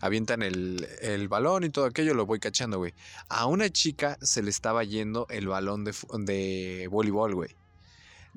Avientan 0.00 0.42
el, 0.42 0.88
el 1.02 1.28
balón 1.28 1.64
y 1.64 1.70
todo 1.70 1.84
aquello, 1.84 2.14
lo 2.14 2.24
voy 2.24 2.40
cachando, 2.40 2.78
güey. 2.78 2.94
A 3.28 3.46
una 3.46 3.68
chica 3.68 4.16
se 4.22 4.42
le 4.42 4.48
estaba 4.48 4.82
yendo 4.84 5.26
el 5.28 5.48
balón 5.48 5.84
de, 5.84 5.94
de 6.20 6.88
voleibol, 6.90 7.34
güey. 7.34 7.54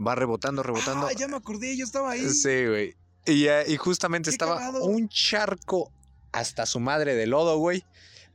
Va 0.06 0.16
rebotando, 0.16 0.64
rebotando. 0.64 1.08
Ah, 1.08 1.14
ya 1.14 1.28
me 1.28 1.38
acordé, 1.38 1.78
yo 1.78 1.86
estaba 1.86 2.12
ahí. 2.12 2.28
Sí, 2.30 2.66
güey. 2.66 2.96
Y, 3.26 3.46
eh, 3.46 3.64
y 3.68 3.78
justamente 3.78 4.30
Qué 4.30 4.34
estaba 4.34 4.58
cagado. 4.58 4.84
un 4.86 5.08
charco 5.08 5.90
hasta 6.34 6.66
su 6.66 6.82
madre 6.82 7.16
de 7.16 7.28
lodo, 7.28 7.58
güey. 7.58 7.86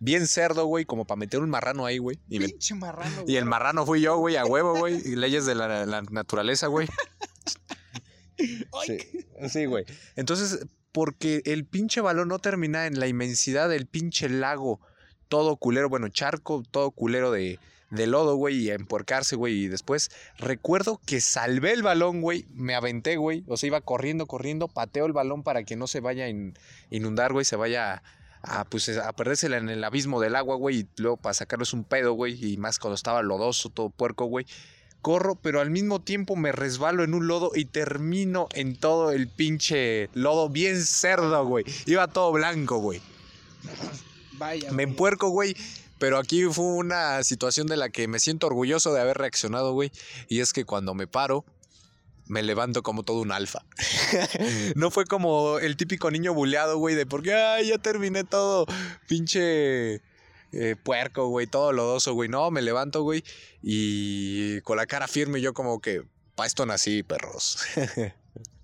Bien 0.01 0.27
cerdo, 0.29 0.67
güey, 0.67 0.85
como 0.85 1.07
para 1.07 1.19
meter 1.19 1.41
un 1.41 1.51
marrano 1.51 1.85
ahí, 1.85 1.99
güey. 1.99 2.19
Y, 2.29 2.39
me- 2.39 2.47
Pinche 2.49 2.75
marrano, 2.75 3.25
y 3.27 3.37
el 3.37 3.43
güey. 3.43 3.51
marrano 3.51 3.85
fui 3.85 4.01
yo, 4.01 4.17
güey, 4.19 4.37
a 4.37 4.45
huevo, 4.45 4.79
güey. 4.79 4.97
Y 5.05 5.17
leyes 5.17 5.45
de 5.47 5.55
la, 5.55 5.87
la 5.87 6.03
naturaleza, 6.03 6.69
güey. 6.69 6.87
Sí, 8.37 8.99
sí, 9.49 9.65
güey. 9.65 9.85
Entonces, 10.17 10.67
porque 10.93 11.43
el 11.45 11.65
pinche 11.67 12.01
balón 12.01 12.29
no 12.29 12.39
termina 12.39 12.87
en 12.87 13.01
la 13.01 13.09
inmensidad 13.09 13.69
del 13.69 13.87
pinche 13.87 14.29
lago, 14.29 14.81
todo 15.29 15.57
culero, 15.57 15.89
bueno, 15.89 16.09
charco, 16.09 16.63
todo 16.71 16.93
culero 16.93 17.31
de, 17.33 17.59
de 17.91 18.07
lodo, 18.07 18.37
güey, 18.37 18.57
y 18.59 18.71
a 18.71 18.75
empuercarse, 18.75 19.35
güey. 19.35 19.65
Y 19.65 19.69
después 19.69 20.11
recuerdo 20.39 21.01
que 21.05 21.21
salvé 21.21 21.73
el 21.73 21.83
balón, 21.83 22.21
güey, 22.21 22.47
me 22.55 22.75
aventé, 22.77 23.17
güey. 23.17 23.43
O 23.49 23.57
sea, 23.57 23.67
iba 23.67 23.81
corriendo, 23.81 24.27
corriendo, 24.27 24.69
pateo 24.69 25.07
el 25.07 25.13
balón 25.13 25.43
para 25.43 25.65
que 25.65 25.75
no 25.77 25.87
se 25.89 26.01
vaya 26.01 26.25
a 26.25 26.29
in- 26.29 26.55
inundar, 26.91 27.33
güey, 27.33 27.45
se 27.45 27.57
vaya 27.57 28.03
a, 28.43 28.65
pues, 28.65 28.89
a 28.89 29.13
perdérsela 29.13 29.57
en 29.57 29.69
el 29.69 29.85
abismo 29.85 30.21
del 30.21 30.37
agua, 30.37 30.57
güey, 30.57 30.81
y 30.81 30.89
luego 30.97 31.17
para 31.17 31.35
sacarles 31.35 31.73
un 31.73 31.85
pedo, 31.85 32.13
güey, 32.13 32.53
y 32.53 32.57
más 32.57 32.79
cuando 32.79 32.95
estaba 32.95 33.23
lodoso, 33.23 33.69
todo 33.71 33.91
puerco, 33.91 34.27
güey. 34.27 34.47
Corro, 35.01 35.37
pero 35.37 35.61
al 35.61 35.71
mismo 35.71 36.01
tiempo 36.01 36.35
me 36.35 36.51
resbalo 36.51 37.05
en 37.05 37.15
un 37.15 37.29
lodo 37.29 37.53
y 37.55 37.67
termino 37.67 38.49
en 38.53 38.77
todo 38.77 39.13
el 39.13 39.29
pinche 39.29 40.11
lodo 40.13 40.49
bien 40.49 40.83
cerdo, 40.83 41.47
güey. 41.47 41.65
Iba 41.87 42.09
todo 42.09 42.33
blanco, 42.33 42.79
güey. 42.79 43.01
Vaya. 44.33 44.73
Me 44.73 44.83
empuerco, 44.83 45.29
güey. 45.29 45.57
Pero 45.99 46.19
aquí 46.19 46.45
fue 46.45 46.65
una 46.65 47.23
situación 47.25 47.67
de 47.67 47.77
la 47.77 47.89
que 47.91 48.07
me 48.07 48.21
siento 48.21 48.47
orgulloso 48.47 48.93
de 48.93 49.01
haber 49.01 49.19
reaccionado, 49.19 49.73
güey. 49.73 49.91
Y 50.29 50.41
es 50.41 50.53
que 50.53 50.65
cuando 50.65 50.95
me 50.95 51.07
paro, 51.07 51.45
me 52.29 52.43
levanto 52.43 52.83
como 52.83 53.03
todo 53.03 53.21
un 53.21 53.33
alfa. 53.33 53.65
no 54.75 54.91
fue 54.91 55.05
como 55.05 55.59
el 55.59 55.77
típico 55.77 56.11
niño 56.11 56.35
buleado, 56.35 56.79
güey, 56.79 56.95
de 56.95 57.07
porque, 57.07 57.35
ay, 57.35 57.69
ya 57.69 57.79
terminé 57.79 58.25
todo 58.25 58.67
pinche 59.07 60.03
eh, 60.53 60.77
puerco, 60.83 61.29
güey, 61.29 61.47
todo 61.47 61.73
lodoso, 61.73 62.15
güey. 62.15 62.29
No, 62.29 62.51
me 62.51 62.63
levanto, 62.63 63.03
güey, 63.03 63.25
y 63.63 64.61
con 64.63 64.77
la 64.77 64.87
cara 64.87 65.09
firme 65.09 65.41
yo 65.41 65.53
como 65.55 65.81
que, 65.81 66.03
pa' 66.35 66.47
esto 66.47 66.67
nací, 66.67 67.03
perros. 67.03 67.59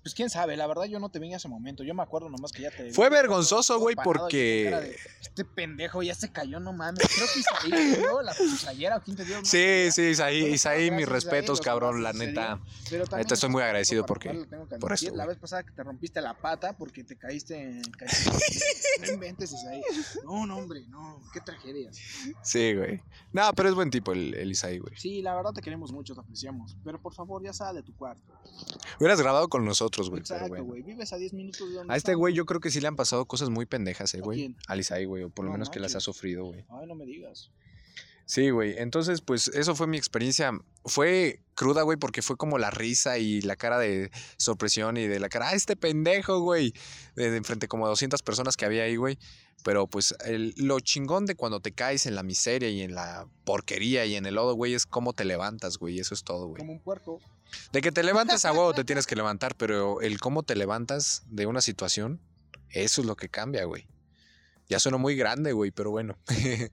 Pues 0.05 0.13
quién 0.13 0.29
sabe, 0.29 0.55
la 0.55 0.67
verdad 0.67 0.83
yo 0.83 0.99
no 0.99 1.09
te 1.09 1.17
vi 1.17 1.29
en 1.29 1.33
ese 1.33 1.47
momento. 1.47 1.83
Yo 1.83 1.95
me 1.95 2.03
acuerdo 2.03 2.29
nomás 2.29 2.51
que 2.51 2.61
ya 2.61 2.69
te. 2.69 2.93
Fue 2.93 3.09
vi 3.09 3.15
vergonzoso, 3.15 3.79
güey, 3.79 3.95
porque- 3.95 4.69
de, 4.69 4.95
Este 5.19 5.43
pendejo 5.43 6.03
ya 6.03 6.13
se 6.13 6.31
cayó, 6.31 6.59
no 6.59 6.73
mames. 6.73 7.07
Creo 7.15 7.25
que 7.33 7.39
Isaí 7.39 7.71
te 7.71 7.97
dio 7.97 8.21
la 8.21 8.35
playera 8.61 8.97
o 8.97 9.01
quién 9.01 9.17
te 9.17 9.25
dio. 9.25 9.43
sí, 9.43 9.91
sí, 9.91 10.01
Isaí, 10.09 10.45
Isaí, 10.45 10.91
mis 10.91 11.09
respetos, 11.09 11.59
cabrón, 11.59 12.03
la 12.03 12.13
neta. 12.13 12.59
Pero 12.87 13.05
también 13.05 13.25
neta, 13.25 13.33
estoy 13.33 13.49
muy 13.49 13.63
agradecido 13.63 14.05
porque- 14.05 14.29
por 14.29 14.91
admitir, 14.93 15.07
esto, 15.07 15.15
La 15.17 15.25
vez 15.25 15.39
pasada 15.39 15.63
que 15.63 15.71
te 15.71 15.81
rompiste 15.83 16.21
la 16.21 16.35
pata 16.35 16.73
porque 16.77 17.03
te 17.03 17.15
caíste 17.17 17.59
en. 17.59 17.81
no 17.81 19.11
inventes, 19.11 19.53
Isaí. 19.53 19.81
No, 20.23 20.45
no, 20.45 20.57
hombre, 20.57 20.85
no. 20.87 21.19
Qué 21.33 21.41
tragedia. 21.41 21.89
Sí, 22.43 22.75
güey. 22.75 23.01
No, 23.33 23.51
pero 23.55 23.69
es 23.69 23.75
buen 23.75 23.89
tipo 23.89 24.11
el, 24.11 24.35
el 24.35 24.51
Isaí, 24.51 24.77
güey. 24.77 24.95
Sí, 24.97 25.23
la 25.23 25.33
verdad 25.35 25.51
te 25.51 25.63
queremos 25.63 25.91
mucho, 25.91 26.13
te 26.13 26.21
apreciamos. 26.21 26.77
Pero 26.85 27.01
por 27.01 27.15
favor, 27.15 27.43
ya 27.43 27.53
sal 27.53 27.75
de 27.75 27.81
tu 27.81 27.95
cuarto. 27.95 28.21
Hubieras 28.99 29.19
grabado 29.19 29.47
con 29.49 29.65
nosotros, 29.65 29.94
güey. 30.47 30.61
bueno. 30.61 30.85
Vives 30.85 31.13
a 31.13 31.17
10 31.17 31.33
minutos 31.33 31.69
de 31.69 31.75
donde 31.75 31.93
A 31.93 31.97
este 31.97 32.15
güey 32.15 32.33
yo 32.33 32.45
creo 32.45 32.59
que 32.59 32.71
sí 32.71 32.81
le 32.81 32.87
han 32.87 32.95
pasado 32.95 33.25
cosas 33.25 33.49
muy 33.49 33.65
pendejas, 33.65 34.13
eh, 34.13 34.19
¿A 34.19 34.21
güey. 34.21 34.55
Al 34.67 35.05
güey, 35.07 35.23
o 35.23 35.29
por 35.29 35.45
lo 35.45 35.49
No 35.51 35.53
menos 35.57 35.69
que 35.69 35.79
las 35.79 35.95
ha 35.95 35.99
sufrido, 35.99 36.45
güey. 36.45 36.65
Ay, 36.69 36.87
no 36.87 36.95
me 36.95 37.05
digas. 37.05 37.51
Sí, 38.27 38.49
güey. 38.49 38.75
Entonces, 38.77 39.21
pues 39.21 39.49
eso 39.49 39.75
fue 39.75 39.85
mi 39.85 39.97
experiencia. 39.97 40.51
Fue 40.83 41.41
cruda, 41.53 41.83
güey, 41.83 41.97
porque 41.97 42.23
fue 42.23 42.37
como 42.37 42.57
la 42.57 42.71
risa 42.71 43.19
y 43.19 43.41
la 43.41 43.55
cara 43.55 43.77
de 43.77 44.09
sorpresión 44.37 44.97
y 44.97 45.07
de 45.07 45.19
la 45.19 45.29
cara, 45.29 45.49
ah, 45.49 45.53
este 45.53 45.75
pendejo, 45.75 46.39
güey. 46.39 46.73
De, 47.15 47.29
de 47.29 47.37
enfrente 47.37 47.67
como 47.67 47.85
a 47.85 47.89
200 47.89 48.23
personas 48.23 48.57
que 48.57 48.65
había 48.65 48.83
ahí, 48.83 48.95
güey. 48.95 49.19
Pero 49.63 49.87
pues 49.87 50.15
el- 50.25 50.53
lo 50.57 50.79
chingón 50.79 51.25
de 51.27 51.35
cuando 51.35 51.59
te 51.59 51.71
caes 51.71 52.05
en 52.07 52.15
la 52.15 52.23
miseria 52.23 52.69
y 52.69 52.81
en 52.81 52.95
la 52.95 53.27
porquería 53.45 54.05
y 54.05 54.15
en 54.15 54.25
el 54.25 54.35
lodo, 54.35 54.55
güey, 54.55 54.73
es 54.73 54.85
cómo 54.87 55.13
te 55.13 55.23
levantas, 55.25 55.77
güey. 55.77 55.99
Eso 55.99 56.13
es 56.15 56.23
todo, 56.23 56.47
güey. 56.47 56.59
Como 56.59 56.73
un 56.73 56.79
puerco. 56.79 57.19
De 57.71 57.81
que 57.81 57.91
te 57.91 58.03
levantes 58.03 58.45
a 58.45 58.51
huevo 58.51 58.73
te 58.73 58.83
tienes 58.83 59.07
que 59.07 59.15
levantar, 59.15 59.55
pero 59.55 60.01
el 60.01 60.19
cómo 60.19 60.43
te 60.43 60.55
levantas 60.55 61.23
de 61.27 61.45
una 61.45 61.61
situación, 61.61 62.19
eso 62.69 63.01
es 63.01 63.07
lo 63.07 63.15
que 63.15 63.29
cambia, 63.29 63.65
güey. 63.65 63.87
Ya 64.67 64.79
suena 64.79 64.97
muy 64.97 65.15
grande, 65.15 65.51
güey, 65.51 65.71
pero 65.71 65.91
bueno. 65.91 66.17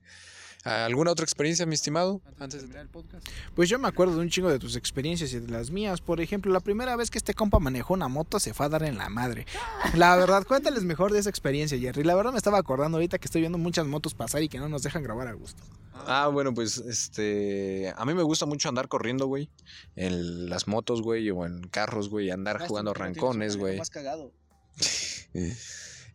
¿Alguna 0.63 1.11
otra 1.11 1.25
experiencia, 1.25 1.65
mi 1.65 1.75
estimado? 1.75 2.21
Antes 2.39 2.53
de 2.53 2.59
terminar 2.61 2.83
el 2.83 2.89
podcast. 2.89 3.27
Pues 3.53 3.67
yo 3.67 3.79
me 3.79 3.87
acuerdo 3.89 4.15
de 4.15 4.21
un 4.21 4.29
chingo 4.29 4.49
de 4.49 4.59
tus 4.59 4.77
experiencias 4.77 5.33
y 5.33 5.39
de 5.39 5.51
las 5.51 5.71
mías. 5.71 5.99
Por 5.99 6.21
ejemplo, 6.21 6.53
la 6.53 6.61
primera 6.61 6.95
vez 6.95 7.11
que 7.11 7.17
este 7.17 7.33
compa 7.33 7.59
manejó 7.59 7.93
una 7.93 8.07
moto 8.07 8.39
se 8.39 8.53
fue 8.53 8.67
a 8.67 8.69
dar 8.69 8.83
en 8.83 8.97
la 8.97 9.09
madre. 9.09 9.45
La 9.93 10.15
verdad, 10.15 10.45
cuéntales 10.47 10.85
mejor 10.85 11.11
de 11.11 11.19
esa 11.19 11.29
experiencia, 11.29 11.77
Jerry. 11.77 12.05
La 12.05 12.15
verdad 12.15 12.31
me 12.31 12.37
estaba 12.37 12.59
acordando 12.59 12.97
ahorita 12.97 13.19
que 13.19 13.25
estoy 13.25 13.41
viendo 13.41 13.57
muchas 13.57 13.85
motos 13.87 14.13
pasar 14.13 14.41
y 14.41 14.47
que 14.47 14.57
no 14.57 14.69
nos 14.69 14.83
dejan 14.83 15.03
grabar 15.03 15.27
a 15.27 15.33
gusto. 15.33 15.61
Ah, 16.07 16.27
bueno, 16.27 16.53
pues 16.53 16.77
este. 16.77 17.93
A 17.95 18.05
mí 18.05 18.13
me 18.13 18.23
gusta 18.23 18.45
mucho 18.45 18.69
andar 18.69 18.87
corriendo, 18.87 19.27
güey. 19.27 19.49
En 19.95 20.49
las 20.49 20.67
motos, 20.67 21.01
güey, 21.01 21.29
o 21.31 21.45
en 21.45 21.67
carros, 21.67 22.09
güey. 22.09 22.31
Andar 22.31 22.67
jugando 22.67 22.93
rancones, 22.93 23.57
güey. 23.57 23.77
Más 23.77 23.89
cagado. 23.89 24.31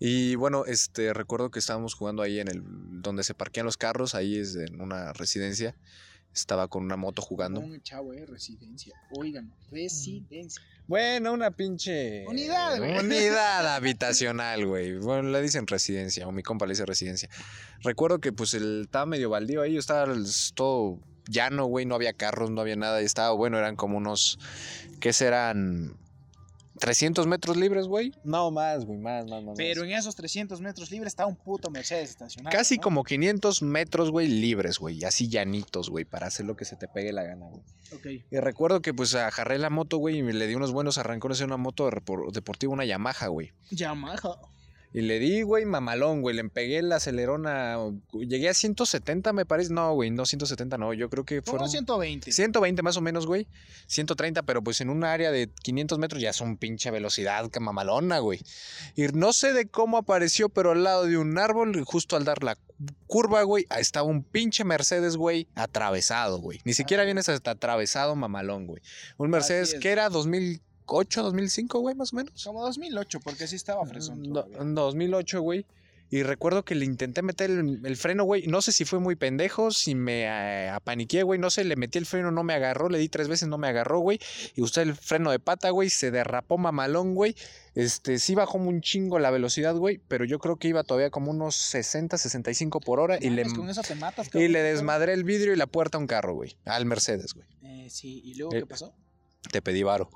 Y 0.01 0.37
bueno, 0.37 0.65
este, 0.65 1.13
recuerdo 1.13 1.51
que 1.51 1.59
estábamos 1.59 1.95
jugando 1.95 2.23
ahí 2.23 2.39
en 2.39 2.49
el, 2.49 2.63
donde 3.03 3.25
se 3.25 3.35
parquean 3.35 3.67
los 3.67 3.77
carros, 3.77 4.15
ahí 4.15 4.39
es 4.39 4.55
en 4.55 4.81
una 4.81 5.13
residencia. 5.13 5.75
Estaba 6.41 6.69
con 6.69 6.85
una 6.85 6.97
moto 6.97 7.23
jugando. 7.23 7.61
Un 7.61 7.81
chavo, 7.83 8.13
eh, 8.13 8.25
residencia. 8.27 8.95
Oigan, 9.11 9.53
residencia. 9.71 10.63
Bueno, 10.87 11.33
una 11.33 11.51
pinche. 11.51 12.27
Unidad, 12.27 12.79
güey. 12.79 12.99
Unidad 12.99 13.67
habitacional, 13.77 14.67
güey. 14.67 14.97
Bueno, 14.99 15.29
le 15.31 15.43
dicen 15.43 15.67
residencia, 15.67 16.27
o 16.27 16.33
mi 16.33 16.43
compa 16.43 16.67
le 16.67 16.73
dice 16.73 16.87
residencia. 16.87 17.29
Recuerdo 17.83 18.21
que, 18.21 18.33
pues, 18.33 18.55
el, 18.55 18.83
estaba 18.85 19.05
medio 19.07 19.31
baldío 19.31 19.61
ahí, 19.63 19.77
estaba 19.77 20.11
el- 20.13 20.27
todo 20.55 20.99
llano, 21.29 21.67
güey, 21.67 21.85
no 21.85 21.95
había 21.95 22.15
carros, 22.15 22.51
no 22.51 22.61
había 22.63 22.77
nada. 22.77 23.03
Y 23.03 23.05
estaba, 23.05 23.33
bueno, 23.33 23.59
eran 23.59 23.77
como 23.77 23.99
unos. 23.99 24.39
¿Qué 25.01 25.13
serán? 25.13 25.95
300 26.79 27.27
metros 27.27 27.57
libres, 27.57 27.87
güey. 27.87 28.13
No, 28.25 28.51
más, 28.51 28.85
güey, 28.85 28.99
más, 28.99 29.27
más, 29.27 29.43
más. 29.43 29.55
Pero 29.57 29.85
en 29.85 29.93
esos 29.93 30.15
300 30.17 30.61
metros 30.61 30.91
libres 30.91 31.13
está 31.13 31.27
un 31.27 31.37
puto 31.37 31.71
Mercedes 31.71 32.11
estacionado. 32.11 32.57
Casi 32.57 32.77
¿no? 32.77 32.83
como 32.83 33.05
500 33.05 33.63
metros, 33.63 34.11
güey, 34.11 34.29
libres, 34.29 34.79
güey. 34.79 35.05
Así 35.05 35.29
llanitos, 35.29 35.91
güey, 35.91 36.05
para 36.05 36.27
hacer 36.27 36.47
lo 36.47 36.57
que 36.57 36.65
se 36.65 36.77
te 36.77 36.89
pegue 36.89 37.13
la 37.13 37.23
gana, 37.23 37.47
güey. 37.49 37.63
Ok. 37.93 38.25
Y 38.31 38.37
recuerdo 38.39 38.81
que, 38.83 38.95
pues, 38.95 39.15
agarré 39.15 39.59
la 39.59 39.71
moto, 39.71 39.99
güey, 39.99 40.19
y 40.19 40.23
me 40.23 40.33
le 40.33 40.47
di 40.47 40.55
unos 40.55 40.73
buenos 40.73 40.99
arrancones 40.99 41.41
en 41.41 41.47
una 41.47 41.57
moto 41.57 41.91
deportiva, 42.33 42.73
una 42.73 42.85
Yamaha, 42.85 43.29
güey. 43.29 43.53
Yamaha. 43.71 44.39
Y 44.93 45.03
le 45.03 45.19
di, 45.19 45.43
güey, 45.43 45.65
mamalón, 45.67 46.23
güey. 46.23 46.35
Le 46.35 46.49
pegué 46.49 46.79
el 46.79 46.91
acelerón 46.93 47.47
a. 47.47 47.77
Llegué 48.13 48.49
a 48.49 48.55
170, 48.55 49.33
me 49.33 49.45
parece. 49.45 49.73
No, 49.73 49.93
güey, 49.95 50.11
no 50.11 50.25
170, 50.25 50.79
no. 50.79 50.95
Yo 50.95 51.11
creo 51.11 51.25
que 51.25 51.43
fueron. 51.43 51.69
120. 51.69 52.33
120 52.33 52.83
más 52.83 52.97
o 52.97 53.01
menos, 53.01 53.27
güey. 53.27 53.47
130, 53.87 54.43
pero 54.43 54.63
pues 54.63 54.81
en 54.81 54.89
un 54.89 55.05
área 55.05 55.31
de 55.31 55.51
500 55.63 55.99
metros 55.99 56.23
ya 56.23 56.31
es 56.31 56.41
un 56.41 56.57
pinche 56.57 56.91
velocidad 56.91 57.51
que 57.51 57.61
mamalona, 57.61 58.19
güey. 58.21 58.41
Y 58.97 59.07
no 59.09 59.33
sé 59.33 59.53
de 59.53 59.69
cómo 59.69 59.99
apareció, 59.99 60.49
pero 60.49 60.73
al 60.73 60.85
lado 60.85 61.05
de 61.05 61.19
un 61.19 61.37
árbol, 61.39 61.85
justo 61.85 62.17
al 62.17 62.25
dar 62.25 62.43
la 62.43 62.57
curva, 63.07 63.43
güey, 63.43 63.67
estaba 63.77 64.07
un 64.07 64.23
pinche 64.23 64.65
Mercedes, 64.65 65.17
güey, 65.17 65.49
atravesado, 65.55 66.39
güey. 66.39 66.61
Ni 66.65 66.73
siquiera 66.73 67.05
vienes 67.05 67.29
hasta 67.29 67.53
atravesado, 67.53 68.15
mamalón, 68.15 68.67
güey. 68.67 68.83
Un 69.17 69.31
Mercedes 69.31 69.75
es. 69.75 69.81
que 69.81 69.91
era 69.91 70.09
2008, 70.89 71.23
2005, 71.23 71.79
güey, 71.81 71.95
más 71.95 72.13
o 72.13 72.17
menos. 72.17 72.45
Como 72.45 72.63
2008, 72.63 73.21
porque 73.21 73.47
sí 73.47 73.57
estaba 73.57 73.85
fresón. 73.87 74.23
No, 74.23 74.45
todavía. 74.45 74.59
en 74.59 74.75
2008, 74.75 75.41
güey. 75.41 75.67
Y 76.11 76.23
recuerdo 76.23 76.65
que 76.65 76.75
le 76.75 76.87
intenté 76.87 77.21
meter 77.21 77.51
el, 77.51 77.81
el 77.85 77.97
freno, 77.99 78.25
güey. 78.25 78.47
No 78.47 78.63
sé 78.63 78.73
si 78.73 78.87
fue 78.87 78.99
muy 78.99 79.15
pendejo, 79.15 79.71
si 79.71 79.95
me 79.95 80.23
eh, 80.23 80.71
apaniqué, 80.71 81.23
güey. 81.23 81.39
No 81.39 81.51
sé, 81.51 81.65
le 81.65 81.77
metí 81.77 81.99
el 81.99 82.07
freno, 82.07 82.31
no 82.31 82.45
me 82.45 82.55
agarró. 82.55 82.89
Le 82.89 82.99
di 82.99 83.11
tres 83.11 83.29
veces, 83.29 83.47
no 83.49 83.59
me 83.59 83.69
agarró, 83.69 84.01
güey. 84.01 84.19
Y 84.55 84.63
usé 84.63 84.83
el 84.83 84.95
freno 84.95 85.31
de 85.31 85.39
pata, 85.39 85.69
güey. 85.69 85.91
Se 85.91 86.11
derrapó 86.11 86.57
mamalón, 86.57 87.15
güey. 87.15 87.37
Este, 87.75 88.19
sí 88.19 88.35
bajó 88.35 88.57
un 88.57 88.81
chingo 88.81 89.19
la 89.19 89.31
velocidad, 89.31 89.75
güey. 89.75 90.01
Pero 90.09 90.25
yo 90.25 90.39
creo 90.39 90.57
que 90.57 90.69
iba 90.69 90.83
todavía 90.83 91.11
como 91.11 91.31
unos 91.31 91.57
60, 91.57 92.17
65 92.17 92.81
por 92.81 93.01
hora. 93.01 93.19
Y 93.21 93.29
le, 93.29 93.45
con 93.45 93.69
eso 93.69 93.83
te 93.83 93.95
matas, 93.95 94.31
y 94.35 94.49
le 94.49 94.63
desmadré 94.63 95.13
el 95.13 95.25
vidrio 95.25 95.53
y 95.53 95.57
la 95.57 95.67
puerta 95.67 95.99
a 95.99 96.01
un 96.01 96.07
carro, 96.07 96.33
güey. 96.33 96.57
Al 96.65 96.87
Mercedes, 96.87 97.35
güey. 97.35 97.47
Eh, 97.65 97.91
sí, 97.91 98.23
¿y 98.25 98.35
luego 98.37 98.55
Eh, 98.55 98.61
qué 98.61 98.67
pasó? 98.67 98.95
Te 99.53 99.61
pedí 99.61 99.83
varo. 99.83 100.09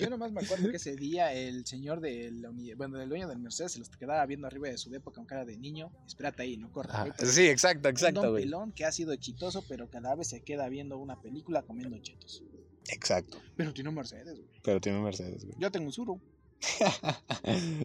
Yo 0.00 0.10
nomás 0.10 0.32
me 0.32 0.40
acuerdo 0.42 0.70
que 0.70 0.76
ese 0.76 0.96
día 0.96 1.32
el 1.32 1.66
señor 1.66 2.00
de 2.00 2.30
la 2.30 2.50
unidad, 2.50 2.76
bueno, 2.76 2.98
del 2.98 3.08
dueño 3.08 3.28
del 3.28 3.38
Mercedes 3.38 3.72
se 3.72 3.78
los 3.78 3.88
quedaba 3.90 4.24
viendo 4.26 4.46
arriba 4.46 4.68
de 4.68 4.78
su 4.78 4.90
depa 4.90 5.12
con 5.12 5.26
cara 5.26 5.44
de 5.44 5.56
niño. 5.56 5.90
Espérate 6.06 6.42
ahí, 6.42 6.56
no 6.56 6.72
corra. 6.72 7.02
Ah, 7.02 7.14
sí, 7.26 7.46
exacto, 7.46 7.88
un 7.88 7.92
exacto, 7.92 8.22
don 8.22 8.30
güey. 8.32 8.44
pelón 8.44 8.72
que 8.72 8.84
ha 8.84 8.92
sido 8.92 9.12
exitoso, 9.12 9.64
pero 9.68 9.88
cada 9.90 10.14
vez 10.14 10.28
se 10.28 10.42
queda 10.42 10.68
viendo 10.68 10.96
una 10.98 11.20
película 11.20 11.62
comiendo 11.62 11.98
chetos. 11.98 12.42
Exacto. 12.88 13.40
Pero 13.56 13.72
tiene 13.72 13.88
un 13.90 13.96
Mercedes, 13.96 14.38
güey. 14.38 14.60
Pero 14.62 14.80
tiene 14.80 14.98
un 14.98 15.04
Mercedes, 15.04 15.44
güey. 15.44 15.56
Yo 15.58 15.70
tengo 15.70 15.86
un 15.86 15.92
Suru. 15.92 16.20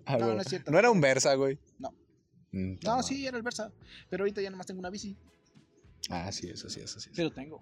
Ah, 0.05 0.17
No, 0.17 0.33
no 0.35 0.41
es 0.41 0.47
cierto. 0.47 0.71
No 0.71 0.79
era 0.79 0.89
un 0.91 1.01
Versa, 1.01 1.33
güey. 1.35 1.57
No. 1.77 1.89
Mm, 2.51 2.73
No, 2.73 2.79
toma. 2.79 3.03
sí, 3.03 3.25
era 3.27 3.37
el 3.37 3.43
Versa. 3.43 3.71
Pero 4.09 4.23
ahorita 4.23 4.41
ya 4.41 4.49
nomás 4.49 4.65
tengo 4.67 4.79
una 4.79 4.89
bici. 4.89 5.17
Ah, 6.09 6.31
sí, 6.31 6.49
eso 6.49 6.69
sí, 6.69 6.79
eso 6.79 6.99
sí. 6.99 7.09
Pero 7.15 7.31
tengo. 7.31 7.61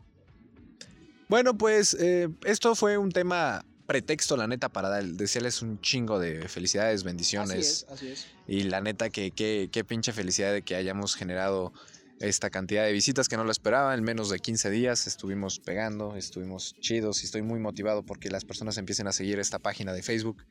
Bueno, 1.30 1.58
pues 1.58 1.96
eh, 2.00 2.30
esto 2.46 2.74
fue 2.76 2.98
un 2.98 3.12
tema 3.12 3.66
pretexto, 3.86 4.36
la 4.38 4.48
neta, 4.48 4.70
para 4.70 4.90
dar- 4.90 5.04
desearles 5.06 5.62
un 5.62 5.80
chingo 5.82 6.20
de 6.20 6.48
felicidades, 6.50 7.04
bendiciones. 7.04 7.52
Así 7.52 7.60
es, 7.60 7.86
así 7.90 8.08
es. 8.10 8.28
Y 8.48 8.64
la 8.64 8.82
neta, 8.82 9.10
que 9.10 9.32
que- 9.32 9.70
qué 9.72 9.84
pinche 9.84 10.14
felicidad 10.14 10.52
de 10.54 10.62
que 10.62 10.76
hayamos 10.76 11.16
generado 11.16 11.74
esta 12.20 12.50
cantidad 12.50 12.84
de 12.84 12.92
visitas 12.94 13.28
que 13.30 13.38
no 13.38 13.44
lo 13.44 13.52
esperaba. 13.52 13.94
En 13.94 14.04
menos 14.04 14.30
de 14.30 14.40
15 14.40 14.70
días 14.70 15.06
estuvimos 15.08 15.60
pegando, 15.60 16.16
estuvimos 16.16 16.76
chidos 16.80 17.22
y 17.22 17.26
estoy 17.26 17.44
muy 17.44 17.60
motivado 17.60 18.04
porque 18.04 18.30
las 18.30 18.44
personas 18.44 18.78
empiecen 18.78 19.08
a 19.08 19.12
seguir 19.12 19.40
esta 19.40 19.60
página 19.60 19.94
de 19.94 20.02
Facebook. 20.04 20.44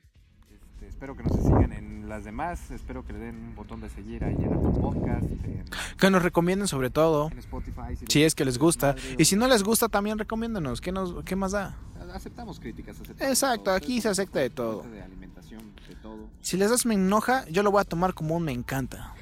Espero 0.97 1.15
que 1.15 1.25
nos 1.25 1.37
sigan 1.37 1.75
en 1.75 2.09
las 2.09 2.25
demás. 2.25 2.71
Espero 2.71 3.05
que 3.05 3.13
le 3.13 3.19
den 3.19 3.37
un 3.37 3.55
botón 3.55 3.83
de 3.83 3.91
seguir 3.91 4.25
ahí 4.25 4.35
en 4.35 4.55
Apple 4.55 4.81
Podcast, 4.81 5.25
en, 5.25 5.63
Que 5.99 6.09
nos 6.09 6.23
recomienden 6.23 6.67
sobre 6.69 6.89
todo. 6.89 7.29
en 7.31 7.39
Spotify. 7.39 7.99
Si 8.09 8.23
es 8.23 8.35
que 8.35 8.47
les 8.47 8.57
gusta. 8.57 8.95
Madre, 8.95 9.17
Y 9.19 9.27
si 9.27 9.37
no 9.37 9.47
les 9.47 9.63
gusta, 9.63 9.91
también 9.91 10.19
recomiéndanos. 10.19 10.81
¿Qué, 10.81 10.93
nos, 10.93 11.23
qué 11.25 11.37
más 11.37 11.53
da? 11.53 11.77
Aceptamos 12.15 12.59
críticas. 12.61 12.97
aceptamos 12.99 13.31
Exacto, 13.31 13.65
todo. 13.65 13.75
aquí 13.75 14.01
se 14.01 14.09
acepta 14.09 14.39
de 14.39 14.49
todo. 14.49 14.85
De 14.85 15.03
alimentación, 15.03 15.61
de 15.87 15.97
todo. 15.97 16.31
Si 16.41 16.57
les 16.57 16.71
das 16.71 16.87
me 16.87 16.95
enoja, 16.95 17.47
yo 17.51 17.63
lo 17.63 17.71
voy 17.71 17.83
a 17.83 17.85
tomar 17.85 18.15
como 18.15 18.35
un 18.35 18.45
me 18.45 18.53
encanta. 18.53 19.15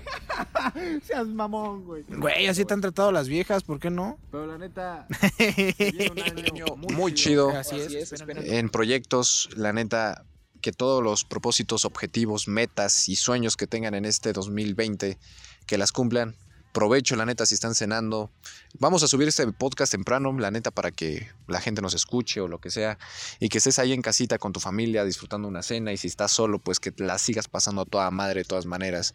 Seas 1.02 1.26
mamón, 1.26 1.86
güey. 1.86 2.04
Güey, 2.08 2.46
así 2.46 2.64
te 2.64 2.72
han 2.72 2.82
tratado 2.82 3.10
las 3.10 3.28
viejas, 3.28 3.64
¿por 3.64 3.80
qué 3.80 3.90
no? 3.90 4.16
Pero 4.30 4.46
la 4.46 4.58
neta, 4.58 5.08
un 5.40 6.48
año 6.52 6.66
Muy 6.76 7.14
chido. 7.14 7.50
Así 7.50 7.74
es, 7.80 8.12
esperen. 8.12 8.44
en 8.46 8.68
proyectos, 8.68 9.48
la 9.56 9.72
neta, 9.72 10.24
que 10.64 10.72
todos 10.72 11.04
los 11.04 11.26
propósitos, 11.26 11.84
objetivos, 11.84 12.48
metas 12.48 13.10
y 13.10 13.16
sueños 13.16 13.54
que 13.54 13.66
tengan 13.66 13.92
en 13.92 14.06
este 14.06 14.32
2020, 14.32 15.18
que 15.66 15.76
las 15.76 15.92
cumplan. 15.92 16.36
Provecho, 16.72 17.16
la 17.16 17.26
neta, 17.26 17.44
si 17.44 17.52
están 17.52 17.74
cenando. 17.74 18.30
Vamos 18.78 19.02
a 19.02 19.06
subir 19.06 19.28
este 19.28 19.46
podcast 19.52 19.92
temprano, 19.92 20.32
la 20.38 20.50
neta, 20.50 20.70
para 20.70 20.90
que 20.90 21.28
la 21.48 21.60
gente 21.60 21.82
nos 21.82 21.92
escuche 21.92 22.40
o 22.40 22.48
lo 22.48 22.62
que 22.62 22.70
sea. 22.70 22.98
Y 23.40 23.50
que 23.50 23.58
estés 23.58 23.78
ahí 23.78 23.92
en 23.92 24.00
casita 24.00 24.38
con 24.38 24.54
tu 24.54 24.58
familia 24.58 25.04
disfrutando 25.04 25.48
una 25.48 25.62
cena. 25.62 25.92
Y 25.92 25.98
si 25.98 26.06
estás 26.06 26.32
solo, 26.32 26.58
pues 26.58 26.80
que 26.80 26.94
la 26.96 27.18
sigas 27.18 27.46
pasando 27.46 27.82
a 27.82 27.84
toda 27.84 28.10
madre 28.10 28.40
de 28.40 28.44
todas 28.44 28.64
maneras. 28.64 29.14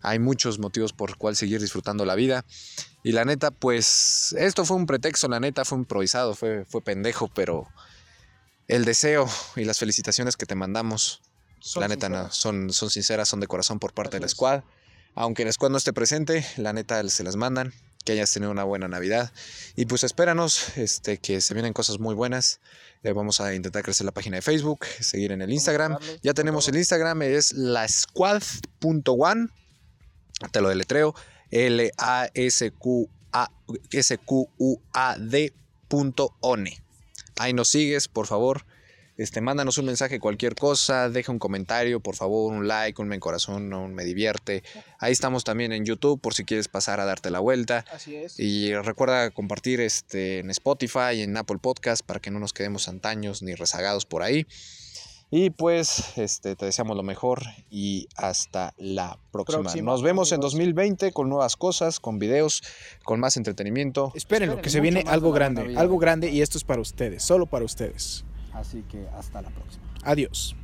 Hay 0.00 0.20
muchos 0.20 0.60
motivos 0.60 0.92
por 0.92 1.16
cual 1.16 1.34
seguir 1.34 1.60
disfrutando 1.60 2.04
la 2.04 2.14
vida. 2.14 2.44
Y 3.02 3.10
la 3.10 3.24
neta, 3.24 3.50
pues 3.50 4.32
esto 4.38 4.64
fue 4.64 4.76
un 4.76 4.86
pretexto, 4.86 5.26
la 5.26 5.40
neta, 5.40 5.64
fue 5.64 5.78
improvisado, 5.78 6.36
fue, 6.36 6.64
fue 6.66 6.82
pendejo, 6.82 7.26
pero 7.26 7.66
el 8.68 8.84
deseo 8.84 9.28
y 9.56 9.64
las 9.64 9.78
felicitaciones 9.78 10.36
que 10.36 10.46
te 10.46 10.54
mandamos, 10.54 11.22
Son 11.60 11.80
la 11.80 11.88
neta, 11.88 12.08
no, 12.08 12.30
son, 12.30 12.72
son 12.72 12.90
sinceras, 12.90 13.28
son 13.28 13.40
de 13.40 13.46
corazón 13.46 13.78
por 13.78 13.92
parte 13.94 14.16
de 14.16 14.20
la 14.20 14.26
es. 14.26 14.32
squad. 14.32 14.62
Aunque 15.14 15.44
la 15.44 15.52
squad 15.52 15.70
no 15.70 15.78
esté 15.78 15.92
presente, 15.92 16.46
la 16.56 16.72
neta 16.72 17.06
se 17.08 17.24
las 17.24 17.34
mandan. 17.36 17.72
Que 18.04 18.12
hayas 18.12 18.30
tenido 18.32 18.52
una 18.52 18.62
buena 18.64 18.86
Navidad. 18.88 19.32
Y 19.76 19.84
pues 19.86 20.04
espéranos, 20.04 20.78
este, 20.78 21.18
que 21.18 21.40
se 21.40 21.52
vienen 21.52 21.72
cosas 21.72 21.98
muy 21.98 22.14
buenas. 22.14 22.60
Eh, 23.02 23.12
vamos 23.12 23.40
a 23.40 23.54
intentar 23.54 23.82
crecer 23.82 24.04
la 24.06 24.12
página 24.12 24.36
de 24.36 24.42
Facebook, 24.42 24.86
seguir 25.00 25.32
en 25.32 25.42
el 25.42 25.52
Instagram. 25.52 25.98
Ya 26.22 26.32
tenemos 26.32 26.68
el 26.68 26.76
Instagram, 26.76 27.20
es 27.22 27.52
la 27.52 27.86
squad.one. 27.88 29.48
Te 30.52 30.60
lo 30.60 30.68
deletreo. 30.68 31.14
L-A-S-Q-A-S-Q-U-A-D 34.18 35.52
punto 35.88 36.36
one. 36.40 36.82
Ahí 37.38 37.52
nos 37.52 37.68
sigues, 37.68 38.08
por 38.08 38.26
favor. 38.26 38.64
Este, 39.18 39.40
mándanos 39.40 39.78
un 39.78 39.86
mensaje, 39.86 40.20
cualquier 40.20 40.54
cosa, 40.54 41.10
deja 41.10 41.32
un 41.32 41.40
comentario, 41.40 41.98
por 41.98 42.14
favor, 42.14 42.52
un 42.52 42.68
like, 42.68 43.02
un 43.02 43.08
me 43.08 43.18
corazón, 43.18 43.72
un 43.74 43.92
me 43.92 44.04
divierte. 44.04 44.62
Ahí 45.00 45.10
estamos 45.10 45.42
también 45.42 45.72
en 45.72 45.84
YouTube 45.84 46.20
por 46.20 46.34
si 46.34 46.44
quieres 46.44 46.68
pasar 46.68 47.00
a 47.00 47.04
darte 47.04 47.30
la 47.30 47.40
vuelta. 47.40 47.84
Así 47.90 48.14
es. 48.14 48.38
Y 48.38 48.72
recuerda 48.76 49.32
compartir 49.32 49.80
este, 49.80 50.38
en 50.38 50.50
Spotify 50.50 51.14
y 51.14 51.22
en 51.22 51.36
Apple 51.36 51.58
Podcast 51.60 52.06
para 52.06 52.20
que 52.20 52.30
no 52.30 52.38
nos 52.38 52.52
quedemos 52.52 52.86
antaños 52.86 53.42
ni 53.42 53.56
rezagados 53.56 54.06
por 54.06 54.22
ahí. 54.22 54.46
Y 55.30 55.50
pues 55.50 56.16
este, 56.16 56.56
te 56.56 56.64
deseamos 56.66 56.96
lo 56.96 57.02
mejor 57.02 57.42
y 57.70 58.08
hasta 58.16 58.72
la 58.78 59.18
próxima. 59.30 59.60
Próxima, 59.62 59.92
Nos 59.92 60.02
vemos 60.02 60.32
en 60.32 60.36
amigos. 60.36 60.52
2020 60.52 61.12
con 61.12 61.28
nuevas 61.28 61.56
cosas, 61.56 62.00
con 62.00 62.18
videos, 62.18 62.62
con 63.04 63.20
más 63.20 63.36
entretenimiento. 63.36 64.12
Espérenlo, 64.14 64.54
Esperen, 64.54 64.62
que 64.62 64.70
se 64.70 64.80
viene 64.80 65.04
algo 65.06 65.32
grande, 65.32 65.76
algo 65.76 65.98
grande 65.98 66.30
y 66.30 66.40
esto 66.40 66.56
es 66.56 66.64
para 66.64 66.80
ustedes, 66.80 67.22
solo 67.22 67.44
para 67.46 67.64
ustedes. 67.64 68.24
así 68.54 68.82
que 68.90 69.06
hasta 69.08 69.42
la 69.42 69.50
próxima. 69.50 69.84
Adiós. 70.02 70.56